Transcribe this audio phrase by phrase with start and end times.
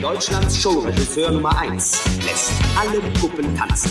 [0.00, 3.90] Deutschlands Showregisseur Nummer 1 lässt alle Puppen tanzen.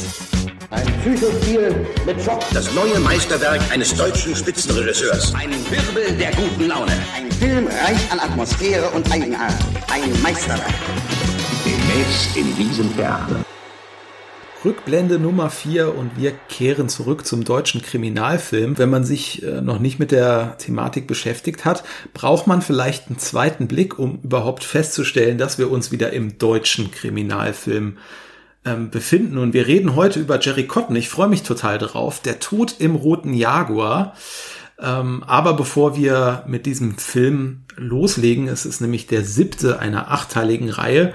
[0.72, 2.42] Ein Psychospiel mit Schock.
[2.52, 5.34] Das neue Meisterwerk eines deutschen Spitzenregisseurs.
[5.36, 6.94] Ein Wirbel der guten Laune.
[7.16, 9.54] Ein Film reich an Atmosphäre und Eigenart.
[9.92, 10.74] Ein Meisterwerk.
[11.64, 13.46] Demnächst in diesem Theater.
[14.66, 18.78] Rückblende Nummer 4 und wir kehren zurück zum deutschen Kriminalfilm.
[18.78, 21.84] Wenn man sich äh, noch nicht mit der Thematik beschäftigt hat,
[22.14, 26.92] braucht man vielleicht einen zweiten Blick, um überhaupt festzustellen, dass wir uns wieder im deutschen
[26.92, 28.00] Kriminalfilm
[28.66, 29.38] ähm, befinden.
[29.38, 30.98] Und wir reden heute über Jerry Cotton.
[30.98, 32.22] Ich freue mich total drauf.
[32.22, 34.14] Der Tod im roten Jaguar.
[34.78, 40.70] Ähm, aber bevor wir mit diesem Film loslegen, es ist nämlich der siebte einer achteiligen
[40.70, 41.14] Reihe,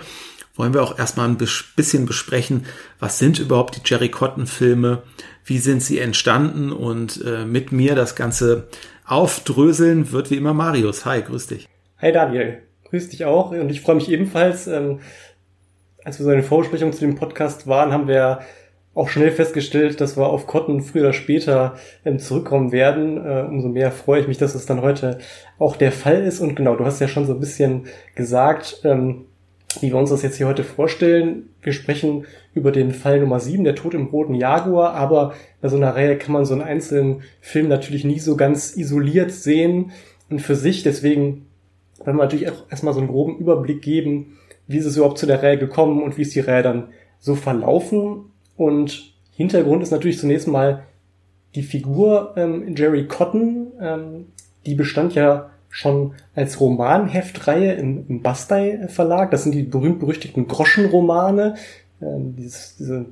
[0.54, 2.66] wollen wir auch erstmal ein bisschen besprechen,
[3.00, 5.02] was sind überhaupt die Jerry Cotton Filme,
[5.44, 8.68] wie sind sie entstanden und äh, mit mir das Ganze
[9.04, 11.04] aufdröseln wird wie immer Marius.
[11.04, 11.68] Hi, grüß dich.
[11.98, 14.66] Hi Daniel, grüß dich auch und ich freue mich ebenfalls.
[14.66, 15.00] Ähm,
[16.04, 18.40] als wir so eine Vorbesprechung zu dem Podcast waren, haben wir
[18.94, 23.16] auch schnell festgestellt, dass wir auf Cotton früher oder später ähm, zurückkommen werden.
[23.24, 25.18] Äh, umso mehr freue ich mich, dass es dann heute
[25.58, 26.40] auch der Fall ist.
[26.40, 29.26] Und genau, du hast ja schon so ein bisschen gesagt, ähm,
[29.82, 31.50] wie wir uns das jetzt hier heute vorstellen.
[31.62, 35.76] Wir sprechen über den Fall Nummer 7, der Tod im roten Jaguar, aber bei so
[35.76, 39.92] einer Reihe kann man so einen einzelnen Film natürlich nie so ganz isoliert sehen
[40.30, 40.82] und für sich.
[40.82, 41.46] Deswegen
[41.98, 45.26] wollen wir natürlich auch erstmal so einen groben Überblick geben, wie ist es überhaupt zu
[45.26, 46.88] der Reihe gekommen und wie ist die Reihe dann
[47.18, 48.26] so verlaufen.
[48.56, 50.84] Und Hintergrund ist natürlich zunächst mal
[51.54, 53.72] die Figur ähm, Jerry Cotton.
[53.80, 54.26] Ähm,
[54.66, 59.32] die bestand ja schon als Romanheftreihe im, im Bastei Verlag.
[59.32, 61.56] Das sind die berühmt-berüchtigten Groschenromane.
[62.00, 63.06] Ähm, dieses, dieser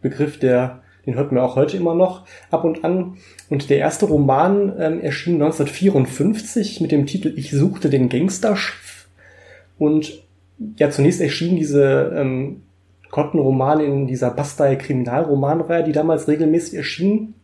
[0.00, 3.18] Begriff, der, den hört man auch heute immer noch ab und an.
[3.50, 9.08] Und der erste Roman ähm, erschien 1954 mit dem Titel Ich suchte den Gangsterchef.
[9.76, 10.22] Und
[10.78, 12.62] ja, zunächst erschienen diese ähm,
[13.10, 17.34] Cotton-Romane in dieser Bastei Kriminalromanreihe, die damals regelmäßig erschien.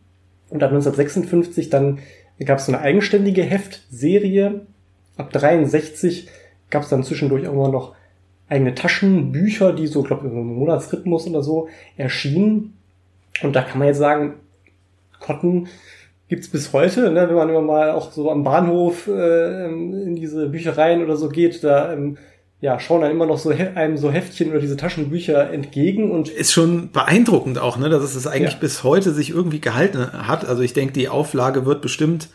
[0.49, 1.99] Und ab 1956 dann
[2.39, 4.61] gab es so eine eigenständige Heftserie.
[5.17, 6.27] Ab 63
[6.69, 7.95] gab es dann zwischendurch auch immer noch
[8.49, 12.77] eigene Taschenbücher, die so, glaube ich, im Monatsrhythmus oder so erschienen.
[13.41, 14.35] Und da kann man jetzt sagen,
[15.19, 15.67] Cotton
[16.27, 17.27] gibt's bis heute, ne?
[17.27, 21.63] wenn man immer mal auch so am Bahnhof äh, in diese Büchereien oder so geht,
[21.63, 22.17] da ähm,
[22.63, 26.53] ja, schauen dann immer noch so einem so Heftchen oder diese Taschenbücher entgegen und ist
[26.53, 28.59] schon beeindruckend auch, ne, dass es das eigentlich ja.
[28.59, 30.45] bis heute sich irgendwie gehalten hat.
[30.45, 32.29] Also ich denke, die Auflage wird bestimmt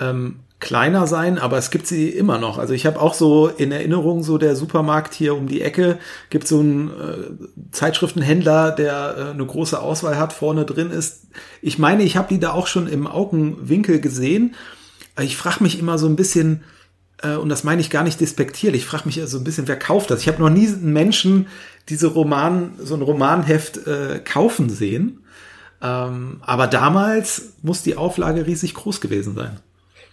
[0.00, 2.56] ähm, kleiner sein, aber es gibt sie immer noch.
[2.56, 5.98] Also ich habe auch so in Erinnerung so der Supermarkt hier um die Ecke
[6.30, 11.26] gibt so einen äh, Zeitschriftenhändler, der äh, eine große Auswahl hat, vorne drin ist.
[11.60, 14.54] Ich meine, ich habe die da auch schon im Augenwinkel gesehen.
[15.20, 16.62] Ich frage mich immer so ein bisschen,
[17.22, 18.82] und das meine ich gar nicht despektierlich.
[18.82, 20.20] Ich frage mich so ein bisschen, wer kauft das?
[20.20, 21.48] Ich habe noch nie einen Menschen
[21.88, 25.24] diese Roman, so ein Romanheft äh, kaufen sehen.
[25.82, 29.58] Ähm, aber damals muss die Auflage riesig groß gewesen sein.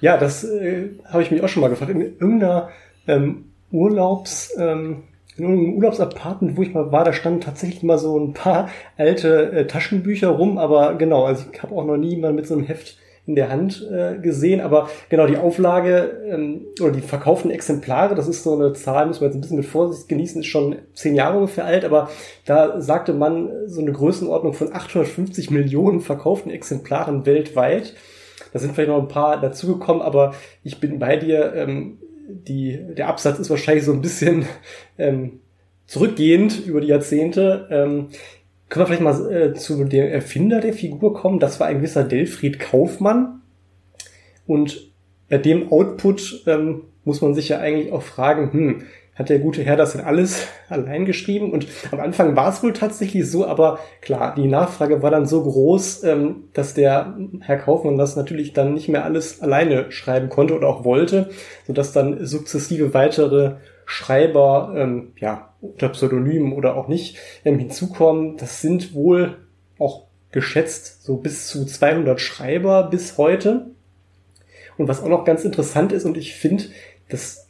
[0.02, 1.92] Ja, das äh, habe ich mich auch schon mal gefragt.
[1.92, 2.70] In irgendeiner
[3.08, 5.04] ähm, Urlaubs, ähm,
[5.38, 9.52] in irgendeinem Urlaubsapartment, wo ich mal war, da standen tatsächlich mal so ein paar alte
[9.52, 12.66] äh, Taschenbücher rum, aber genau, also ich habe auch noch nie mal mit so einem
[12.66, 12.98] Heft
[13.28, 14.62] in der Hand äh, gesehen.
[14.62, 19.22] Aber genau, die Auflage ähm, oder die verkauften Exemplare, das ist so eine Zahl, müssen
[19.22, 22.10] wir jetzt ein bisschen mit Vorsicht genießen, ist schon zehn Jahre ungefähr alt, aber
[22.46, 27.96] da sagte man so eine Größenordnung von 850 Millionen verkauften Exemplaren weltweit.
[28.54, 30.34] Da sind vielleicht noch ein paar dazugekommen, aber
[30.64, 31.54] ich bin bei dir.
[31.56, 31.98] Ähm,
[32.28, 34.46] die, der Absatz ist wahrscheinlich so ein bisschen
[34.98, 35.42] ähm,
[35.86, 37.68] zurückgehend über die Jahrzehnte.
[37.70, 38.08] Ähm,
[38.76, 41.40] können wir vielleicht mal äh, zu dem Erfinder der Figur kommen?
[41.40, 43.42] Das war ein gewisser Delfried Kaufmann.
[44.46, 44.92] Und
[45.30, 48.82] bei dem Output ähm, muss man sich ja eigentlich auch fragen, hm,
[49.16, 51.54] hat der gute Herr das denn alles allein geschrieben?
[51.54, 55.44] Und am Anfang war es wohl tatsächlich so, aber klar, die Nachfrage war dann so
[55.44, 60.54] groß, ähm, dass der Herr Kaufmann das natürlich dann nicht mehr alles alleine schreiben konnte
[60.54, 61.30] oder auch wollte,
[61.66, 63.54] sodass dann sukzessive weitere
[63.86, 68.38] Schreiber, ähm, ja, unter Pseudonymen oder auch nicht, ähm, hinzukommen.
[68.38, 69.38] Das sind wohl
[69.80, 73.68] auch geschätzt so bis zu 200 Schreiber bis heute.
[74.78, 76.66] Und was auch noch ganz interessant ist, und ich finde,
[77.10, 77.46] das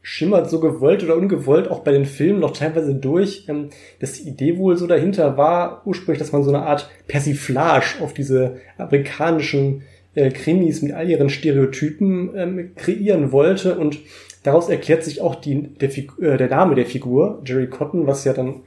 [0.00, 3.68] schimmert so gewollt oder ungewollt auch bei den Filmen noch teilweise durch, ähm,
[4.00, 8.14] dass die Idee wohl so dahinter war, ursprünglich, dass man so eine Art Persiflage auf
[8.14, 9.82] diese amerikanischen
[10.14, 13.98] äh, Krimis mit all ihren Stereotypen ähm, kreieren wollte und
[14.42, 18.32] Daraus erklärt sich auch die, der, äh, der Name der Figur, Jerry Cotton, was ja
[18.32, 18.62] dann,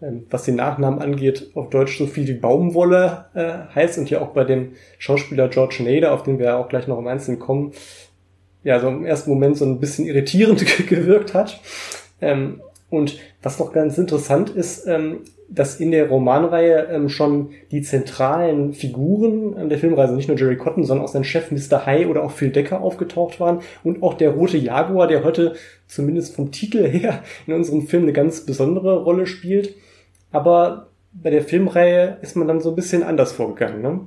[0.00, 4.20] ähm, was den Nachnamen angeht, auf Deutsch so viel wie Baumwolle äh, heißt und ja
[4.20, 7.72] auch bei dem Schauspieler George Nader, auf den wir auch gleich noch im Einzelnen kommen,
[8.62, 11.60] ja, so im ersten Moment so ein bisschen irritierend gewirkt hat.
[12.20, 17.82] Ähm, Und was noch ganz interessant ist, ähm, dass in der Romanreihe ähm, schon die
[17.82, 21.86] zentralen Figuren an der Filmreise, nicht nur Jerry Cotton, sondern auch sein Chef Mr.
[21.86, 25.54] High oder auch Phil Decker aufgetaucht waren und auch der rote Jaguar, der heute
[25.86, 29.74] zumindest vom Titel her in unserem Film eine ganz besondere Rolle spielt.
[30.32, 34.00] Aber bei der Filmreihe ist man dann so ein bisschen anders vorgegangen, ne?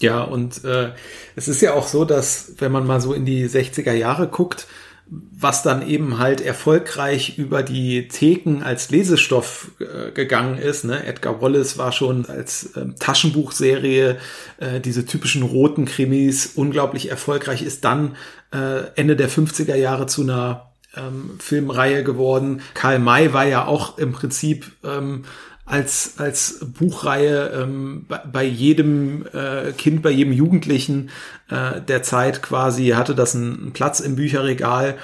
[0.00, 0.90] Ja, und äh,
[1.34, 4.68] es ist ja auch so, dass wenn man mal so in die 60er Jahre guckt,
[5.10, 10.84] was dann eben halt erfolgreich über die Theken als Lesestoff äh, gegangen ist.
[10.84, 11.04] Ne?
[11.06, 14.18] Edgar Wallace war schon als ähm, Taschenbuchserie
[14.58, 18.16] äh, diese typischen roten Krimis unglaublich erfolgreich, ist dann
[18.52, 22.60] äh, Ende der 50er Jahre zu einer ähm, Filmreihe geworden.
[22.74, 25.24] Karl May war ja auch im Prinzip ähm,
[25.68, 31.10] als, als Buchreihe ähm, bei, bei jedem äh, Kind, bei jedem Jugendlichen
[31.50, 34.96] äh, der Zeit quasi hatte das einen Platz im Bücherregal.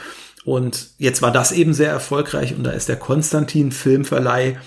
[0.45, 4.59] Und jetzt war das eben sehr erfolgreich und da ist der Konstantin Filmverleih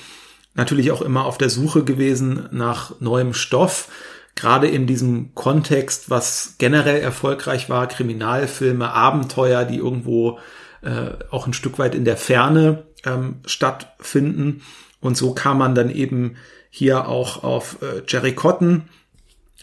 [0.56, 3.90] natürlich auch immer auf der Suche gewesen nach neuem Stoff.
[4.36, 10.40] Gerade in diesem Kontext, was generell erfolgreich war, Kriminalfilme, Abenteuer, die irgendwo
[10.82, 14.62] äh, auch ein Stück weit in der Ferne ähm, stattfinden.
[15.07, 16.36] Und so kam man dann eben
[16.69, 18.89] hier auch auf äh, Jerry Cotton,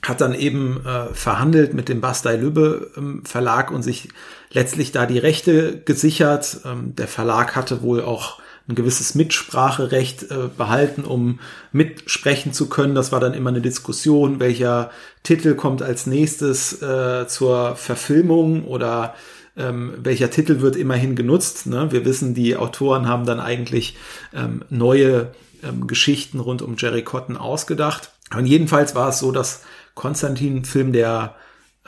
[0.01, 4.09] hat dann eben äh, verhandelt mit dem Bastei Lübbe ähm, Verlag und sich
[4.51, 6.61] letztlich da die Rechte gesichert.
[6.65, 11.41] Ähm, der Verlag hatte wohl auch ein gewisses Mitspracherecht äh, behalten, um
[11.73, 12.95] mitsprechen zu können.
[12.95, 14.91] Das war dann immer eine Diskussion, welcher
[15.25, 19.15] Titel kommt als nächstes äh, zur Verfilmung oder
[19.57, 21.67] ähm, welcher Titel wird immerhin genutzt.
[21.67, 21.93] Ne?
[21.93, 23.97] Wir wissen, die Autoren haben dann eigentlich
[24.33, 28.13] ähm, neue ähm, Geschichten rund um Jerry Cotton ausgedacht.
[28.37, 29.63] Und jedenfalls war es so, dass
[29.95, 31.37] Konstantin Film der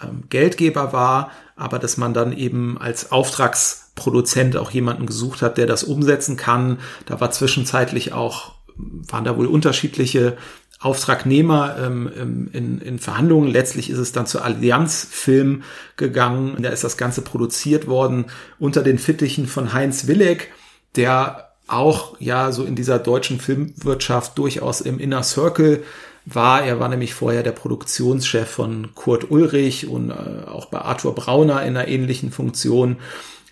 [0.00, 5.66] ähm, Geldgeber war, aber dass man dann eben als Auftragsproduzent auch jemanden gesucht hat, der
[5.66, 6.78] das umsetzen kann.
[7.06, 10.36] Da war zwischenzeitlich auch, waren da wohl unterschiedliche
[10.86, 13.50] Auftragnehmer ähm, in, in Verhandlungen.
[13.50, 15.64] Letztlich ist es dann zur Allianz Film
[15.96, 16.62] gegangen.
[16.62, 18.26] Da ist das Ganze produziert worden
[18.60, 20.52] unter den Fittichen von Heinz Willeck,
[20.94, 25.82] der auch ja so in dieser deutschen Filmwirtschaft durchaus im Inner Circle
[26.24, 26.62] war.
[26.62, 31.62] Er war nämlich vorher der Produktionschef von Kurt Ulrich und äh, auch bei Arthur Brauner
[31.62, 32.98] in einer ähnlichen Funktion.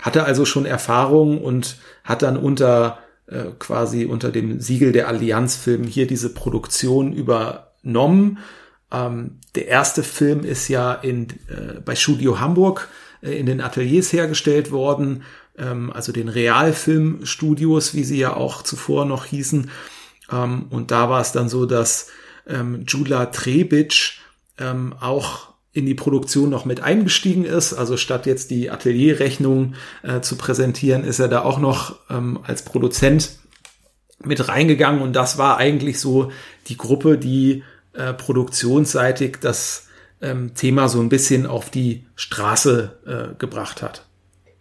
[0.01, 5.85] Hatte also schon Erfahrung und hat dann unter äh, quasi unter dem Siegel der Allianzfilm
[5.85, 8.39] hier diese Produktion übernommen.
[8.93, 12.89] Ähm, der erste Film ist ja in, äh, bei Studio Hamburg
[13.23, 15.23] äh, in den Ateliers hergestellt worden,
[15.57, 19.71] ähm, also den Realfilmstudios, wie sie ja auch zuvor noch hießen.
[20.31, 22.09] Ähm, und da war es dann so, dass
[22.47, 24.19] ähm, Jula Trebic
[24.59, 27.75] ähm, auch in die Produktion noch mit eingestiegen ist.
[27.75, 32.65] Also statt jetzt die Atelierrechnung äh, zu präsentieren, ist er da auch noch ähm, als
[32.65, 33.39] Produzent
[34.23, 35.03] mit reingegangen.
[35.03, 36.31] Und das war eigentlich so
[36.69, 39.89] die Gruppe, die äh, produktionsseitig das
[40.23, 44.07] ähm, Thema so ein bisschen auf die Straße äh, gebracht hat.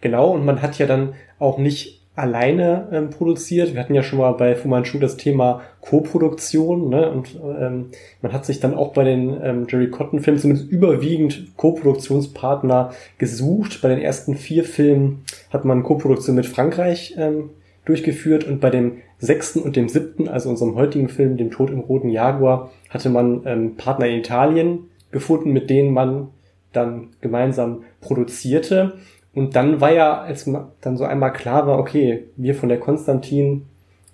[0.01, 3.74] Genau, und man hat ja dann auch nicht alleine ähm, produziert.
[3.74, 7.10] Wir hatten ja schon mal bei Fu Manchu das Thema Co-Produktion, ne?
[7.10, 7.88] Und ähm,
[8.21, 13.81] man hat sich dann auch bei den ähm, Jerry Cotton-Filmen zumindest überwiegend Co-Produktionspartner gesucht.
[13.81, 17.50] Bei den ersten vier Filmen hat man Co-Produktion mit Frankreich ähm,
[17.86, 21.79] durchgeführt und bei dem sechsten und dem siebten, also unserem heutigen Film, dem Tod im
[21.79, 26.29] Roten Jaguar, hatte man ähm, Partner in Italien gefunden, mit denen man
[26.74, 28.93] dann gemeinsam produzierte.
[29.33, 30.49] Und dann war ja, als
[30.81, 33.65] dann so einmal klar war, okay, wir von der Konstantin,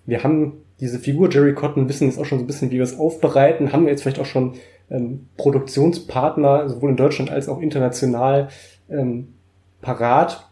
[0.05, 2.83] wir haben diese Figur Jerry Cotton, wissen jetzt auch schon so ein bisschen, wie wir
[2.83, 4.53] es aufbereiten, haben wir jetzt vielleicht auch schon
[4.89, 8.47] ähm, Produktionspartner, sowohl in Deutschland als auch international,
[8.89, 9.33] ähm,
[9.81, 10.47] parat.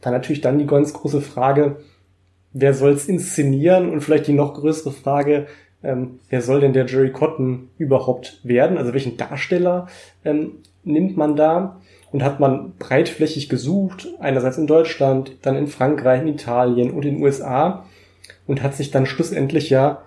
[0.00, 1.76] Dann natürlich dann die ganz große Frage,
[2.52, 3.90] wer soll es inszenieren?
[3.90, 5.46] Und vielleicht die noch größere Frage,
[5.82, 8.78] ähm, wer soll denn der Jerry Cotton überhaupt werden?
[8.78, 9.88] Also welchen Darsteller
[10.24, 10.52] ähm,
[10.84, 11.80] nimmt man da?
[12.12, 17.16] Und hat man breitflächig gesucht, einerseits in Deutschland, dann in Frankreich, in Italien und in
[17.16, 17.84] den USA
[18.46, 20.02] und hat sich dann schlussendlich ja,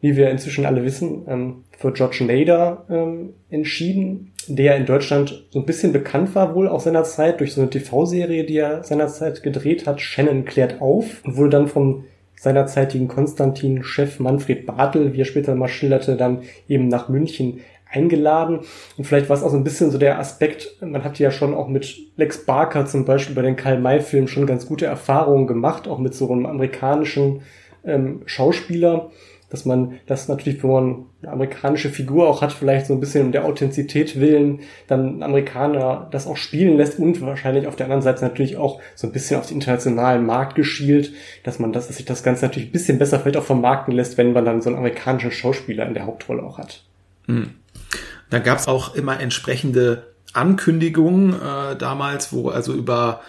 [0.00, 5.58] wie wir inzwischen alle wissen, ähm, für George Nader ähm, entschieden, der in Deutschland so
[5.58, 9.42] ein bisschen bekannt war wohl auch seiner Zeit durch so eine TV-Serie, die er seinerzeit
[9.42, 12.04] gedreht hat, Shannon klärt auf und wurde dann vom
[12.36, 18.60] seinerzeitigen Konstantin-Chef Manfred Bartel, wie er später mal schilderte, dann eben nach München eingeladen.
[18.96, 21.54] Und vielleicht war es auch so ein bisschen so der Aspekt, man hat ja schon
[21.54, 25.98] auch mit Lex Barker zum Beispiel bei den Karl-May-Filmen schon ganz gute Erfahrungen gemacht, auch
[25.98, 27.42] mit so einem amerikanischen
[27.84, 29.10] ähm, Schauspieler.
[29.50, 33.26] dass man das natürlich, wenn man eine amerikanische Figur auch hat, vielleicht so ein bisschen
[33.26, 38.02] um der Authentizität willen, dann Amerikaner das auch spielen lässt und wahrscheinlich auf der anderen
[38.02, 41.12] Seite natürlich auch so ein bisschen auf den internationalen Markt geschielt,
[41.44, 44.18] dass man das, dass sich das Ganze natürlich ein bisschen besser vielleicht auch vermarkten lässt,
[44.18, 46.84] wenn man dann so einen amerikanischen Schauspieler in der Hauptrolle auch hat.
[47.26, 47.54] Hm.
[48.30, 53.20] Da gab es auch immer entsprechende Ankündigungen äh, damals, wo also über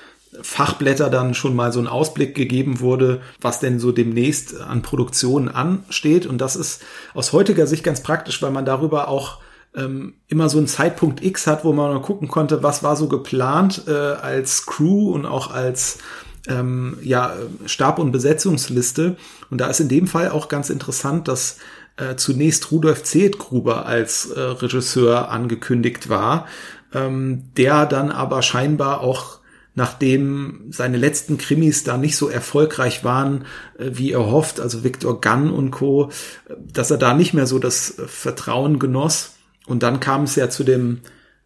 [0.41, 5.49] Fachblätter dann schon mal so ein Ausblick gegeben wurde, was denn so demnächst an Produktionen
[5.49, 6.27] ansteht.
[6.27, 9.39] Und das ist aus heutiger Sicht ganz praktisch, weil man darüber auch
[9.75, 13.07] ähm, immer so einen Zeitpunkt X hat, wo man mal gucken konnte, was war so
[13.07, 15.99] geplant äh, als Crew und auch als
[16.47, 17.33] ähm, ja,
[17.65, 19.17] Stab- und Besetzungsliste.
[19.49, 21.57] Und da ist in dem Fall auch ganz interessant, dass
[21.99, 26.47] äh, zunächst Rudolf Zedgruber als äh, Regisseur angekündigt war,
[26.93, 29.39] ähm, der dann aber scheinbar auch
[29.75, 33.45] nachdem seine letzten Krimis da nicht so erfolgreich waren,
[33.77, 36.11] äh, wie er hofft, also Victor Gunn und Co.,
[36.57, 39.35] dass er da nicht mehr so das äh, Vertrauen genoss.
[39.67, 40.99] Und dann kam es ja zu dem,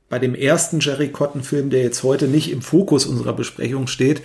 [0.10, 4.22] bei dem ersten Jerry Cotton Film, der jetzt heute nicht im Fokus unserer Besprechung steht,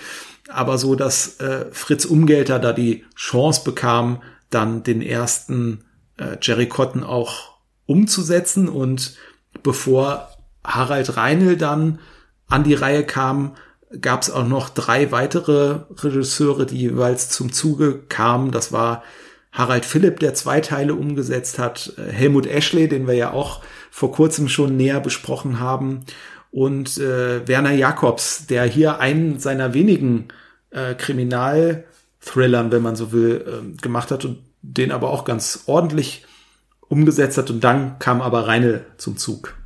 [0.48, 5.84] aber so, dass äh, Fritz Umgelter da die Chance bekam, dann den ersten
[6.18, 9.16] äh, Jerry Cotton auch umzusetzen und
[9.62, 10.28] bevor
[10.64, 12.00] Harald Reinl dann
[12.46, 13.56] an die Reihe kam,
[14.00, 18.50] gab es auch noch drei weitere Regisseure, die jeweils zum Zuge kamen.
[18.50, 19.02] Das war
[19.50, 24.12] Harald Philipp, der zwei Teile umgesetzt hat, äh, Helmut Ashley, den wir ja auch vor
[24.12, 26.04] kurzem schon näher besprochen haben,
[26.50, 30.28] und äh, Werner Jacobs, der hier einen seiner wenigen
[30.70, 36.24] äh, Kriminalthrillern, wenn man so will, äh, gemacht hat und den aber auch ganz ordentlich
[36.88, 37.50] umgesetzt hat.
[37.50, 39.56] Und dann kam aber Reine zum Zug.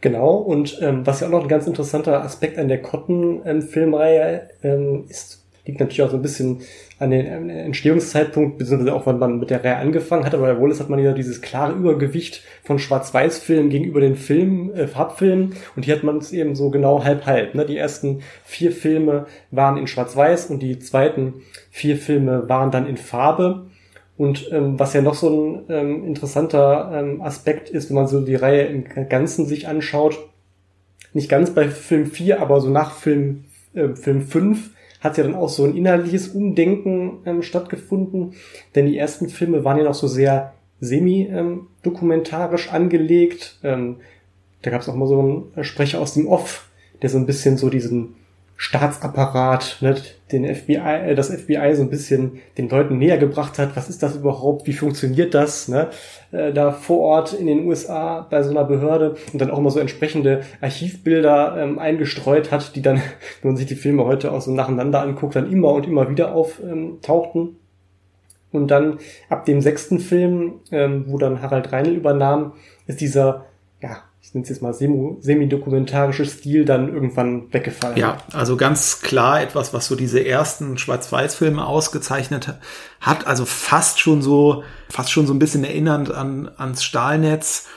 [0.00, 5.04] Genau, und ähm, was ja auch noch ein ganz interessanter Aspekt an der Cotton-Filmreihe ähm,
[5.08, 6.62] ist, liegt natürlich auch so ein bisschen
[6.98, 10.80] an den Entstehungszeitpunkt, beziehungsweise auch wann man mit der Reihe angefangen hat, aber bei Wallace
[10.80, 15.94] hat man ja dieses klare Übergewicht von Schwarz-Weiß-Filmen gegenüber den Film, äh, Farbfilmen und hier
[15.94, 17.54] hat man es eben so genau halb-halb.
[17.54, 17.64] Ne?
[17.64, 21.42] Die ersten vier Filme waren in Schwarz-Weiß und die zweiten
[21.72, 23.66] vier Filme waren dann in Farbe.
[24.18, 28.20] Und ähm, was ja noch so ein ähm, interessanter ähm, Aspekt ist, wenn man so
[28.20, 30.28] die Reihe im Ganzen sich anschaut,
[31.14, 35.34] nicht ganz bei Film 4, aber so nach Film, äh, Film 5 hat ja dann
[35.34, 38.34] auch so ein inhaltliches Umdenken ähm, stattgefunden,
[38.74, 43.58] denn die ersten Filme waren ja noch so sehr semi-dokumentarisch ähm, angelegt.
[43.64, 43.96] Ähm,
[44.60, 45.18] da gab es auch mal so
[45.54, 46.68] einen Sprecher aus dem Off,
[47.00, 48.14] der so ein bisschen so diesen
[48.62, 49.96] Staatsapparat, ne,
[50.30, 53.74] den FBI, äh, das FBI so ein bisschen den Leuten näher gebracht hat.
[53.74, 54.68] Was ist das überhaupt?
[54.68, 55.66] Wie funktioniert das?
[55.66, 55.88] Ne?
[56.30, 59.72] Äh, da vor Ort in den USA bei so einer Behörde und dann auch immer
[59.72, 62.98] so entsprechende Archivbilder ähm, eingestreut hat, die dann,
[63.42, 66.32] wenn man sich die Filme heute auch so nacheinander anguckt, dann immer und immer wieder
[66.32, 67.56] auftauchten.
[68.52, 72.52] Und dann ab dem sechsten Film, ähm, wo dann Harald Reinl übernahm,
[72.86, 73.46] ist dieser
[73.82, 74.04] ja,
[74.34, 77.96] ich jetzt mal semi-dokumentarische Stil dann irgendwann weggefallen.
[77.98, 82.54] Ja, also ganz klar etwas, was so diese ersten Schwarz-Weiß-Filme ausgezeichnet
[83.00, 83.26] hat.
[83.26, 87.68] Also fast schon so, fast schon so ein bisschen erinnernd an, ans Stahlnetz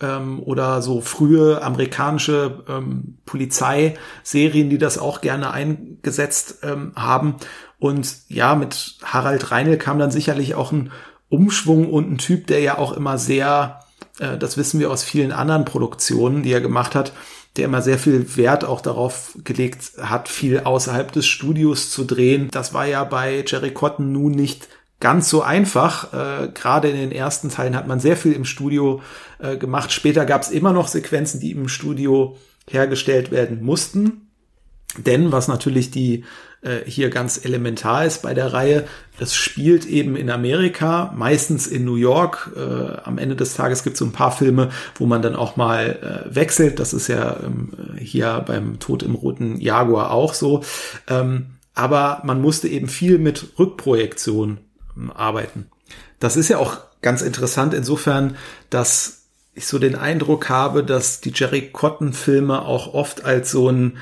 [0.00, 7.36] ähm, oder so frühe amerikanische ähm, Polizeiserien, die das auch gerne eingesetzt ähm, haben.
[7.78, 10.92] Und ja, mit Harald Reinl kam dann sicherlich auch ein
[11.28, 13.80] Umschwung und ein Typ, der ja auch immer sehr
[14.18, 17.12] äh, das wissen wir aus vielen anderen Produktionen, die er gemacht hat,
[17.56, 22.48] der immer sehr viel Wert auch darauf gelegt hat, viel außerhalb des Studios zu drehen.
[22.50, 24.68] Das war ja bei Jerry Cotton nun nicht
[25.00, 26.12] ganz so einfach.
[26.12, 29.02] Äh, Gerade in den ersten Teilen hat man sehr viel im Studio
[29.38, 29.92] äh, gemacht.
[29.92, 32.36] Später gab es immer noch Sequenzen, die im Studio
[32.68, 34.30] hergestellt werden mussten.
[34.98, 36.24] Denn was natürlich die
[36.64, 38.86] äh, hier ganz elementar ist bei der Reihe,
[39.18, 42.50] es spielt eben in Amerika, meistens in New York.
[42.56, 45.56] Äh, am Ende des Tages gibt es so ein paar Filme, wo man dann auch
[45.56, 46.80] mal äh, wechselt.
[46.80, 50.64] Das ist ja ähm, hier beim Tod im roten Jaguar auch so.
[51.08, 54.58] Ähm, aber man musste eben viel mit Rückprojektion
[54.96, 55.66] ähm, arbeiten.
[56.18, 58.36] Das ist ja auch ganz interessant insofern,
[58.70, 59.24] dass
[59.54, 63.98] ich so den Eindruck habe, dass die Jerry Cotton Filme auch oft als so ein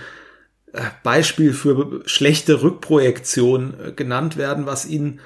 [1.03, 5.21] Beispiel für schlechte Rückprojektion äh, genannt werden, was ihnen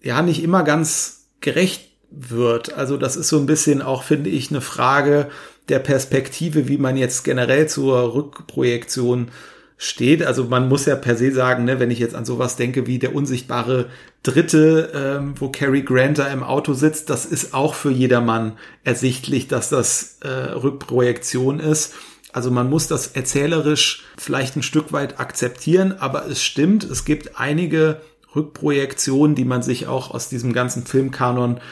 [0.00, 2.74] ja nicht immer ganz gerecht wird.
[2.74, 5.28] Also das ist so ein bisschen auch, finde ich, eine Frage
[5.68, 9.28] der Perspektive, wie man jetzt generell zur Rückprojektion
[9.76, 10.22] steht.
[10.24, 12.98] Also man muss ja per se sagen, ne, wenn ich jetzt an sowas denke wie
[12.98, 13.86] der unsichtbare
[14.22, 19.48] Dritte, ähm, wo Cary Grant da im Auto sitzt, das ist auch für jedermann ersichtlich,
[19.48, 21.94] dass das äh, Rückprojektion ist.
[22.36, 27.40] Also man muss das erzählerisch vielleicht ein Stück weit akzeptieren, aber es stimmt, es gibt
[27.40, 28.02] einige
[28.34, 31.62] Rückprojektion, die man sich auch aus diesem ganzen Filmkanon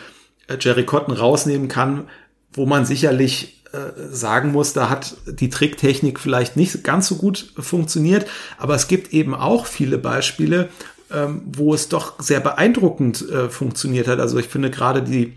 [0.47, 2.09] äh, Jerry Cotton rausnehmen kann,
[2.51, 7.53] wo man sicherlich äh, sagen muss, da hat die Tricktechnik vielleicht nicht ganz so gut
[7.59, 8.25] funktioniert,
[8.57, 10.71] aber es gibt eben auch viele Beispiele,
[11.13, 14.19] ähm, wo es doch sehr beeindruckend äh, funktioniert hat.
[14.19, 15.35] Also ich finde gerade die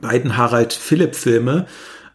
[0.00, 1.66] beiden Harald Philipp Filme,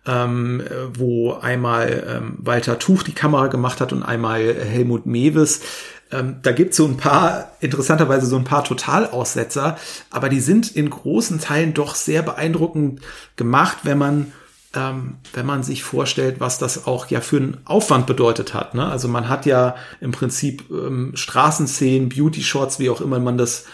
[0.06, 5.62] ähm, wo einmal ähm, Walter Tuch die Kamera gemacht hat und einmal Helmut Mewes.
[6.12, 9.78] Ähm, da gibt es so ein paar, interessanterweise so ein paar Totalaussetzer,
[10.10, 13.02] aber die sind in großen Teilen doch sehr beeindruckend
[13.36, 14.34] gemacht, wenn man
[14.76, 18.74] ähm, wenn man sich vorstellt, was das auch ja für einen Aufwand bedeutet hat.
[18.74, 18.86] Ne?
[18.86, 23.66] Also man hat ja im Prinzip ähm, Straßenszenen, Beauty-Shots, wie auch immer man das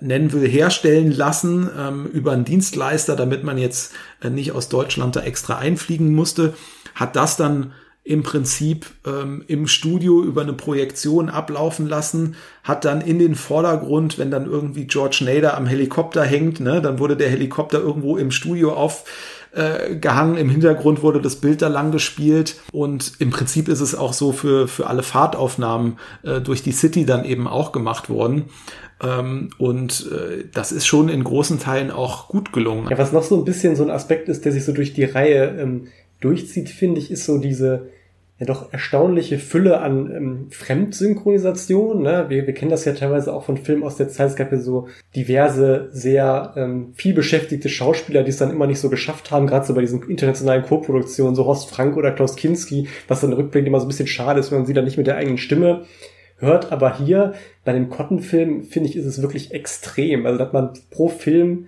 [0.00, 5.16] nennen will, herstellen lassen ähm, über einen Dienstleister, damit man jetzt äh, nicht aus Deutschland
[5.16, 6.54] da extra einfliegen musste,
[6.94, 7.72] hat das dann
[8.02, 12.34] im Prinzip ähm, im Studio über eine Projektion ablaufen lassen,
[12.64, 16.98] hat dann in den Vordergrund, wenn dann irgendwie George Nader am Helikopter hängt, ne, dann
[16.98, 19.04] wurde der Helikopter irgendwo im Studio auf
[19.52, 19.92] äh.
[19.92, 24.32] Im Hintergrund wurde das Bild da lang gespielt und im Prinzip ist es auch so
[24.32, 28.44] für, für alle Fahrtaufnahmen äh, durch die City dann eben auch gemacht worden.
[29.02, 32.88] Ähm, und äh, das ist schon in großen Teilen auch gut gelungen.
[32.90, 35.04] Ja, was noch so ein bisschen so ein Aspekt ist, der sich so durch die
[35.04, 35.88] Reihe ähm,
[36.20, 37.88] durchzieht, finde ich, ist so diese
[38.40, 42.02] ja doch erstaunliche Fülle an ähm, Fremdsynchronisation.
[42.02, 42.26] Ne?
[42.28, 44.30] Wir, wir kennen das ja teilweise auch von Filmen aus der Zeit.
[44.30, 48.80] Es gab ja so diverse, sehr ähm, viel beschäftigte Schauspieler, die es dann immer nicht
[48.80, 52.88] so geschafft haben, gerade so bei diesen internationalen Co-Produktionen, so Horst Frank oder Klaus Kinski,
[53.08, 55.06] was dann rückblickend immer so ein bisschen schade ist, wenn man sie dann nicht mit
[55.06, 55.84] der eigenen Stimme
[56.40, 56.72] hört.
[56.72, 60.26] Aber hier bei den Cotton-Filmen, finde ich, ist es wirklich extrem.
[60.26, 61.66] Also, dass man pro Film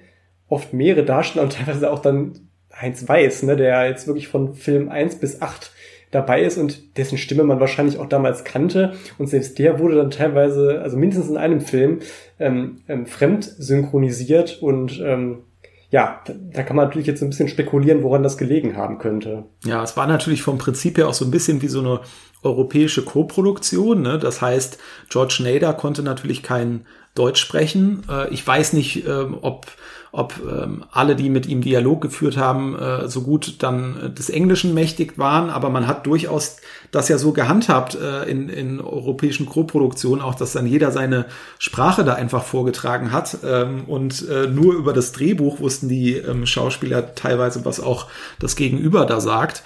[0.49, 2.33] oft mehrere Darsteller und teilweise auch dann
[2.75, 5.73] Heinz Weiß, ne, der jetzt wirklich von Film 1 bis 8
[6.11, 8.93] dabei ist und dessen Stimme man wahrscheinlich auch damals kannte.
[9.19, 12.01] Und selbst der wurde dann teilweise, also mindestens in einem Film,
[12.39, 15.45] ähm, ähm, fremd synchronisiert und ähm,
[15.93, 16.23] ja,
[16.55, 19.45] da kann man natürlich jetzt ein bisschen spekulieren, woran das gelegen haben könnte.
[19.63, 22.01] Ja, es war natürlich vom Prinzip her auch so ein bisschen wie so eine
[22.43, 24.01] europäische Koproduktion.
[24.01, 24.19] Ne?
[24.19, 24.79] Das heißt,
[25.11, 28.05] George Nader konnte natürlich kein Deutsch sprechen.
[28.11, 29.67] Äh, ich weiß nicht, ähm, ob
[30.15, 34.29] ob ähm, alle, die mit ihm Dialog geführt haben, äh, so gut dann äh, des
[34.29, 36.59] Englischen mächtig waren, aber man hat durchaus
[36.93, 41.27] das ja so gehandhabt äh, in, in europäischen Co-Produktionen, auch dass dann jeder seine
[41.59, 46.47] Sprache da einfach vorgetragen hat ähm, und äh, nur über das Drehbuch wussten die ähm,
[46.47, 48.07] Schauspieler teilweise, was auch
[48.39, 49.65] das Gegenüber da sagt.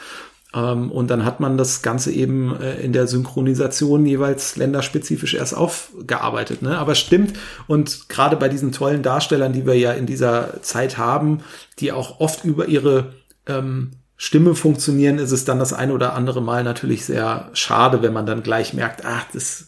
[0.55, 5.57] Ähm, und dann hat man das Ganze eben äh, in der Synchronisation jeweils länderspezifisch erst
[5.57, 6.63] aufgearbeitet.
[6.63, 6.79] Ne?
[6.79, 7.37] Aber stimmt,
[7.67, 11.41] und gerade bei diesen tollen Darstellern, die wir ja in dieser Zeit haben,
[11.81, 13.15] die auch oft über ihre
[13.49, 18.13] ähm, Stimme funktionieren, ist es dann das ein oder andere Mal natürlich sehr schade, wenn
[18.13, 19.67] man dann gleich merkt, ach, das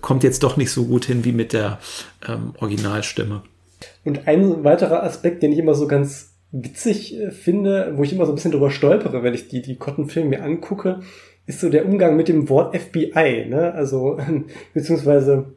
[0.00, 1.78] kommt jetzt doch nicht so gut hin wie mit der
[2.28, 3.42] ähm, Originalstimme.
[4.04, 8.26] Und ein weiterer Aspekt, den ich immer so ganz witzig äh, finde, wo ich immer
[8.26, 11.00] so ein bisschen drüber stolpere, wenn ich die, die Cotton-Filme mir angucke,
[11.46, 13.72] ist so der Umgang mit dem Wort FBI, ne?
[13.74, 14.18] Also,
[14.74, 15.54] beziehungsweise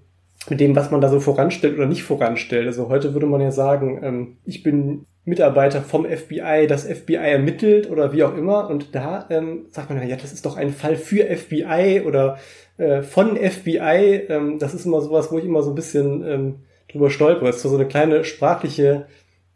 [0.49, 2.65] mit dem, was man da so voranstellt oder nicht voranstellt.
[2.65, 7.89] Also heute würde man ja sagen, ähm, ich bin Mitarbeiter vom FBI, das FBI ermittelt
[7.89, 8.69] oder wie auch immer.
[8.69, 12.39] Und da ähm, sagt man ja, das ist doch ein Fall für FBI oder
[12.77, 14.25] äh, von FBI.
[14.29, 16.55] Ähm, das ist immer sowas, wo ich immer so ein bisschen ähm,
[16.91, 17.47] drüber stolpere.
[17.47, 19.05] Das ist so eine kleine sprachliche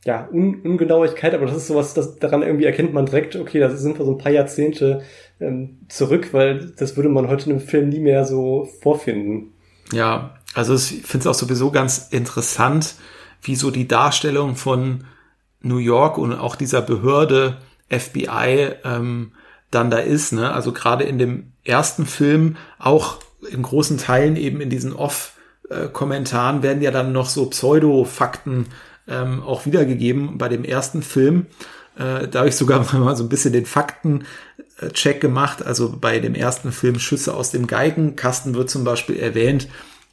[0.05, 3.79] ja, Un Ungenauigkeit, aber das ist sowas, das daran irgendwie erkennt man direkt, okay, das
[3.81, 5.01] sind wir so ein paar Jahrzehnte
[5.39, 9.53] ähm, zurück, weil das würde man heute in einem Film nie mehr so vorfinden.
[9.91, 12.95] Ja, also ich finde es auch sowieso ganz interessant,
[13.41, 15.05] wie so die Darstellung von
[15.61, 17.57] New York und auch dieser Behörde
[17.89, 19.31] FBI ähm,
[19.71, 20.31] dann da ist.
[20.31, 20.51] Ne?
[20.51, 26.81] Also gerade in dem ersten Film, auch in großen Teilen eben in diesen Off-Kommentaren werden
[26.81, 28.67] ja dann noch so Pseudo-Fakten
[29.07, 31.47] ähm, auch wiedergegeben bei dem ersten Film.
[31.97, 35.65] Äh, da habe ich sogar mal so ein bisschen den Faktencheck gemacht.
[35.65, 39.67] Also bei dem ersten Film Schüsse aus dem Geigenkasten wird zum Beispiel erwähnt,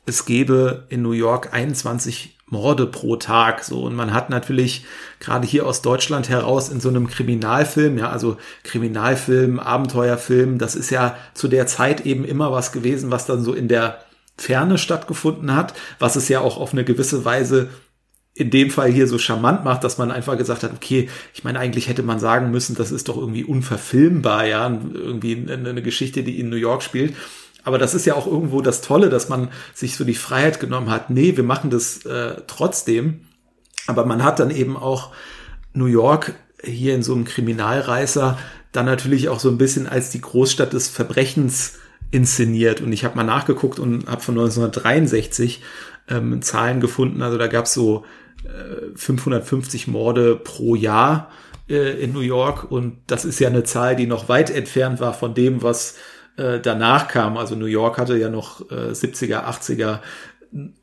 [0.04, 3.64] es gebe in New York 21 Morde pro Tag.
[3.64, 4.84] So, und man hat natürlich
[5.20, 10.90] gerade hier aus Deutschland heraus in so einem Kriminalfilm, ja, also Kriminalfilm, Abenteuerfilm, das ist
[10.90, 14.02] ja zu der Zeit eben immer was gewesen, was dann so in der
[14.36, 17.70] Ferne stattgefunden hat, was es ja auch auf eine gewisse Weise
[18.34, 21.58] in dem Fall hier so charmant macht, dass man einfach gesagt hat, okay, ich meine,
[21.58, 26.38] eigentlich hätte man sagen müssen, das ist doch irgendwie unverfilmbar, ja, irgendwie eine Geschichte, die
[26.38, 27.14] in New York spielt.
[27.64, 30.90] Aber das ist ja auch irgendwo das Tolle, dass man sich so die Freiheit genommen
[30.90, 33.20] hat, nee, wir machen das äh, trotzdem.
[33.86, 35.12] Aber man hat dann eben auch
[35.72, 38.38] New York hier in so einem Kriminalreißer
[38.72, 41.78] dann natürlich auch so ein bisschen als die Großstadt des Verbrechens
[42.10, 42.80] inszeniert.
[42.80, 45.62] Und ich habe mal nachgeguckt und habe von 1963
[46.08, 47.22] ähm, Zahlen gefunden.
[47.22, 48.04] Also da gab es so
[48.44, 51.30] äh, 550 Morde pro Jahr
[51.68, 55.14] äh, in New York und das ist ja eine Zahl, die noch weit entfernt war
[55.14, 55.96] von dem, was
[56.36, 57.36] äh, danach kam.
[57.36, 60.00] Also New York hatte ja noch äh, 70er, 80er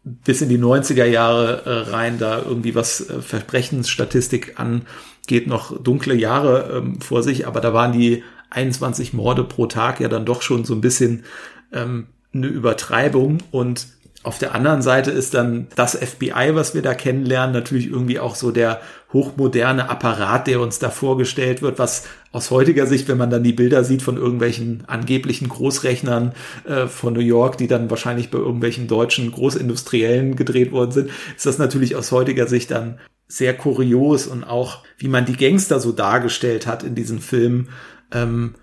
[0.04, 6.16] bis in die 90er Jahre äh, rein, da irgendwie was äh, Verbrechensstatistik angeht, noch dunkle
[6.16, 10.42] Jahre ähm, vor sich, aber da waren die 21 Morde pro Tag ja dann doch
[10.42, 11.24] schon so ein bisschen
[11.72, 13.88] ähm, eine Übertreibung und
[14.22, 18.36] auf der anderen Seite ist dann das FBI, was wir da kennenlernen, natürlich irgendwie auch
[18.36, 18.82] so der
[19.14, 23.54] hochmoderne Apparat, der uns da vorgestellt wird, was aus heutiger Sicht, wenn man dann die
[23.54, 26.34] Bilder sieht von irgendwelchen angeblichen Großrechnern
[26.66, 31.46] äh, von New York, die dann wahrscheinlich bei irgendwelchen deutschen Großindustriellen gedreht worden sind, ist
[31.46, 35.92] das natürlich aus heutiger Sicht dann sehr kurios und auch, wie man die Gangster so
[35.92, 37.70] dargestellt hat in diesem Film,
[38.12, 38.56] ähm,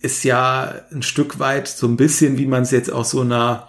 [0.00, 3.68] ist ja ein Stück weit so ein bisschen, wie man es jetzt aus so einer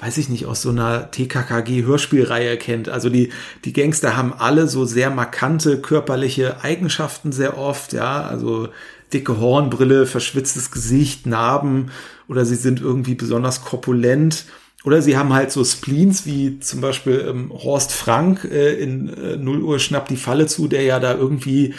[0.00, 2.88] weiß ich nicht, aus so einer TKKG-Hörspielreihe kennt.
[2.88, 3.30] Also die,
[3.64, 8.68] die Gangster haben alle so sehr markante körperliche Eigenschaften sehr oft, ja, also
[9.12, 11.90] dicke Hornbrille, verschwitztes Gesicht, Narben
[12.28, 14.46] oder sie sind irgendwie besonders korpulent.
[14.84, 19.36] Oder sie haben halt so Spleens wie zum Beispiel ähm, Horst Frank äh, in äh,
[19.36, 21.74] 0 Uhr schnappt die Falle zu, der ja da irgendwie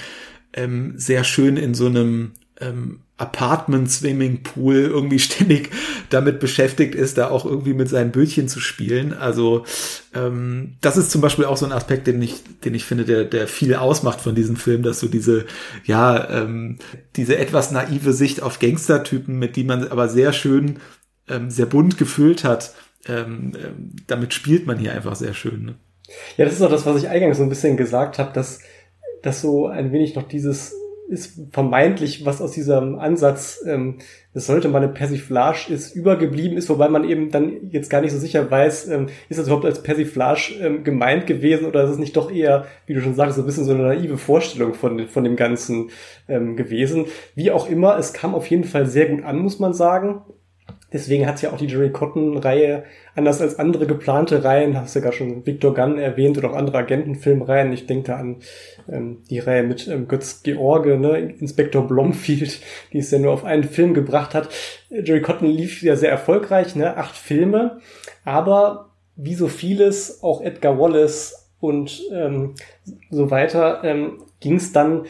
[0.53, 5.69] ähm, sehr schön in so einem ähm, Apartment-Swimming-Pool irgendwie ständig
[6.09, 9.13] damit beschäftigt ist, da auch irgendwie mit seinen Bötchen zu spielen.
[9.13, 9.65] Also
[10.13, 13.23] ähm, das ist zum Beispiel auch so ein Aspekt, den ich, den ich finde, der,
[13.23, 15.45] der viel ausmacht von diesem Film, dass so diese,
[15.85, 16.79] ja, ähm,
[17.15, 20.79] diese etwas naive Sicht auf Gangstertypen, mit die man aber sehr schön,
[21.29, 22.73] ähm, sehr bunt gefüllt hat,
[23.07, 25.65] ähm, ähm, damit spielt man hier einfach sehr schön.
[25.65, 25.75] Ne?
[26.37, 28.59] Ja, das ist auch das, was ich eingangs so ein bisschen gesagt habe, dass,
[29.23, 30.73] dass so ein wenig noch dieses
[31.11, 33.97] ist vermeintlich, was aus diesem Ansatz, ähm,
[34.33, 38.13] das sollte mal eine Persiflage ist, übergeblieben ist, wobei man eben dann jetzt gar nicht
[38.13, 41.97] so sicher weiß, ähm, ist das überhaupt als Persiflage ähm, gemeint gewesen oder ist es
[41.97, 45.07] nicht doch eher, wie du schon sagst, so ein bisschen so eine naive Vorstellung von,
[45.07, 45.89] von dem Ganzen
[46.29, 47.05] ähm, gewesen.
[47.35, 50.21] Wie auch immer, es kam auf jeden Fall sehr gut an, muss man sagen.
[50.93, 52.83] Deswegen hat ja auch die Jerry Cotton-Reihe,
[53.15, 56.79] anders als andere geplante Reihen, hast du gerade schon Victor Gunn erwähnt oder auch andere
[56.79, 57.71] Agentenfilmreihen.
[57.71, 58.37] Ich denke da an
[58.89, 62.59] ähm, die Reihe mit ähm, Götz George, ne, Inspektor Blomfield,
[62.91, 64.49] die es ja nur auf einen Film gebracht hat.
[64.89, 67.79] Jerry Cotton lief ja sehr erfolgreich, ne, acht Filme,
[68.25, 72.55] aber wie so vieles, auch Edgar Wallace und ähm,
[73.09, 75.05] so weiter, ähm, ging es dann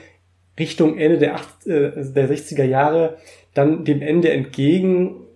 [0.60, 3.18] Richtung Ende der, acht, äh, der 60er Jahre
[3.54, 5.28] dann dem Ende entgegen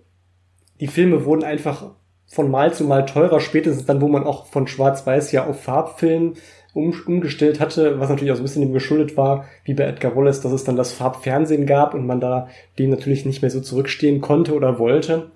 [0.80, 1.90] die Filme wurden einfach
[2.26, 6.34] von Mal zu Mal teurer, spätestens dann, wo man auch von Schwarz-Weiß ja auf Farbfilm
[6.74, 10.14] um, umgestellt hatte, was natürlich auch so ein bisschen dem geschuldet war, wie bei Edgar
[10.14, 13.60] Wallace, dass es dann das Farbfernsehen gab und man da dem natürlich nicht mehr so
[13.60, 15.30] zurückstehen konnte oder wollte.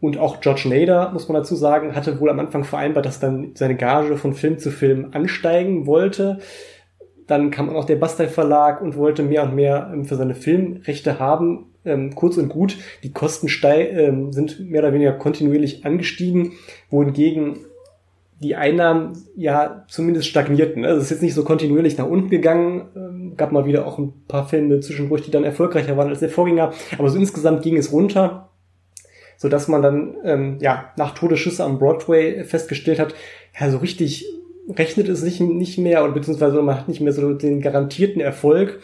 [0.00, 3.52] Und auch George Nader, muss man dazu sagen, hatte wohl am Anfang vereinbart, dass dann
[3.54, 6.40] seine Gage von Film zu Film ansteigen wollte.
[7.28, 11.20] Dann kam auch der Bastei Verlag und wollte mehr und mehr ähm, für seine Filmrechte
[11.20, 16.52] haben ähm, kurz und gut, die Kosten ähm, sind mehr oder weniger kontinuierlich angestiegen,
[16.90, 17.58] wohingegen
[18.42, 20.84] die Einnahmen ja zumindest stagnierten.
[20.84, 22.88] Also es ist jetzt nicht so kontinuierlich nach unten gegangen.
[22.96, 26.28] Ähm, gab mal wieder auch ein paar Filme zwischendurch, die dann erfolgreicher waren als der
[26.28, 26.72] Vorgänger.
[26.98, 28.50] Aber so insgesamt ging es runter,
[29.36, 33.14] so dass man dann ähm, ja nach Todesschüsse am Broadway festgestellt hat,
[33.58, 34.26] ja so richtig
[34.68, 38.80] rechnet es nicht, nicht mehr oder beziehungsweise man hat nicht mehr so den garantierten Erfolg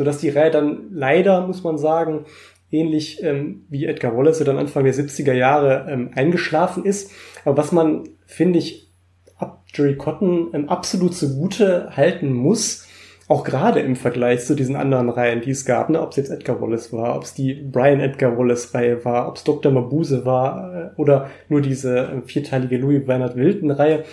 [0.00, 2.24] sodass die Reihe dann leider, muss man sagen,
[2.70, 7.10] ähnlich ähm, wie Edgar Wallace dann Anfang der 70er Jahre ähm, eingeschlafen ist.
[7.44, 8.90] Aber was man, finde ich,
[9.36, 12.88] ab Jerry Cotton ähm, absolut zugute halten muss,
[13.28, 16.30] auch gerade im Vergleich zu diesen anderen Reihen, die es gab, ne, ob es jetzt
[16.30, 19.70] Edgar Wallace war, ob es die Brian Edgar Wallace Reihe war, ob es Dr.
[19.70, 24.04] Mabuse war äh, oder nur diese äh, vierteilige Louis Bernard Wilton Reihe,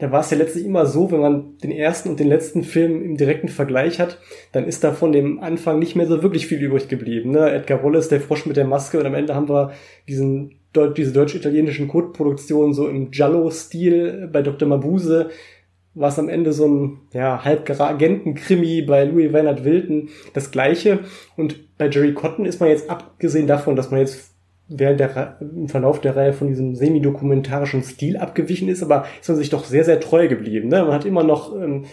[0.00, 3.04] da war es ja letztlich immer so, wenn man den ersten und den letzten Film
[3.04, 4.18] im direkten Vergleich hat,
[4.52, 7.30] dann ist da von dem Anfang nicht mehr so wirklich viel übrig geblieben.
[7.30, 7.50] Ne?
[7.50, 9.72] Edgar Wallace, der Frosch mit der Maske und am Ende haben wir
[10.08, 10.56] diesen
[10.96, 14.68] diese deutsch-italienischen Codeproduktionen so im Giallo-Stil bei Dr.
[14.68, 15.30] Mabuse,
[15.94, 21.00] war es am Ende so ein ja, Halbagenten-Krimi bei Louis Weinert Wilton das gleiche.
[21.36, 24.29] Und bei Jerry Cotton ist man jetzt abgesehen davon, dass man jetzt
[24.70, 29.36] während der, im Verlauf der Reihe von diesem semi-dokumentarischen Stil abgewichen ist, aber ist man
[29.36, 30.68] sich doch sehr, sehr treu geblieben.
[30.68, 30.82] Ne?
[30.82, 31.84] Man hat immer noch ähm,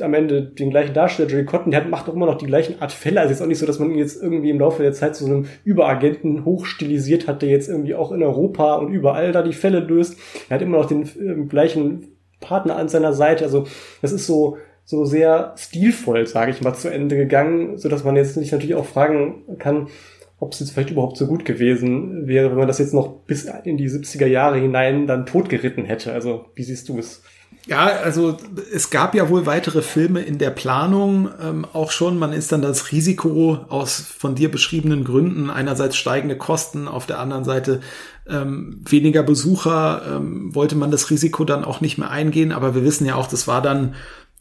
[0.00, 2.80] am Ende den gleichen Darsteller, Jerry Cotton, der hat, macht doch immer noch die gleichen
[2.80, 3.20] Art Fälle.
[3.20, 5.24] Also ist auch nicht so, dass man ihn jetzt irgendwie im Laufe der Zeit zu
[5.24, 9.52] so einem Überagenten hochstilisiert hat, der jetzt irgendwie auch in Europa und überall da die
[9.52, 10.18] Fälle löst.
[10.48, 12.08] Er hat immer noch den äh, gleichen
[12.40, 13.44] Partner an seiner Seite.
[13.44, 13.66] Also
[14.02, 18.14] das ist so so sehr stilvoll, sage ich mal, zu Ende gegangen, so dass man
[18.14, 19.88] jetzt sich natürlich auch fragen kann,
[20.38, 23.44] ob es jetzt vielleicht überhaupt so gut gewesen wäre, wenn man das jetzt noch bis
[23.64, 26.12] in die 70er Jahre hinein dann totgeritten hätte.
[26.12, 27.22] Also wie siehst du es?
[27.66, 28.36] Ja, also
[28.72, 32.16] es gab ja wohl weitere Filme in der Planung ähm, auch schon.
[32.16, 37.18] Man ist dann das Risiko aus von dir beschriebenen Gründen einerseits steigende Kosten, auf der
[37.18, 37.80] anderen Seite
[38.28, 42.52] ähm, weniger Besucher, ähm, wollte man das Risiko dann auch nicht mehr eingehen.
[42.52, 43.96] Aber wir wissen ja auch, das war dann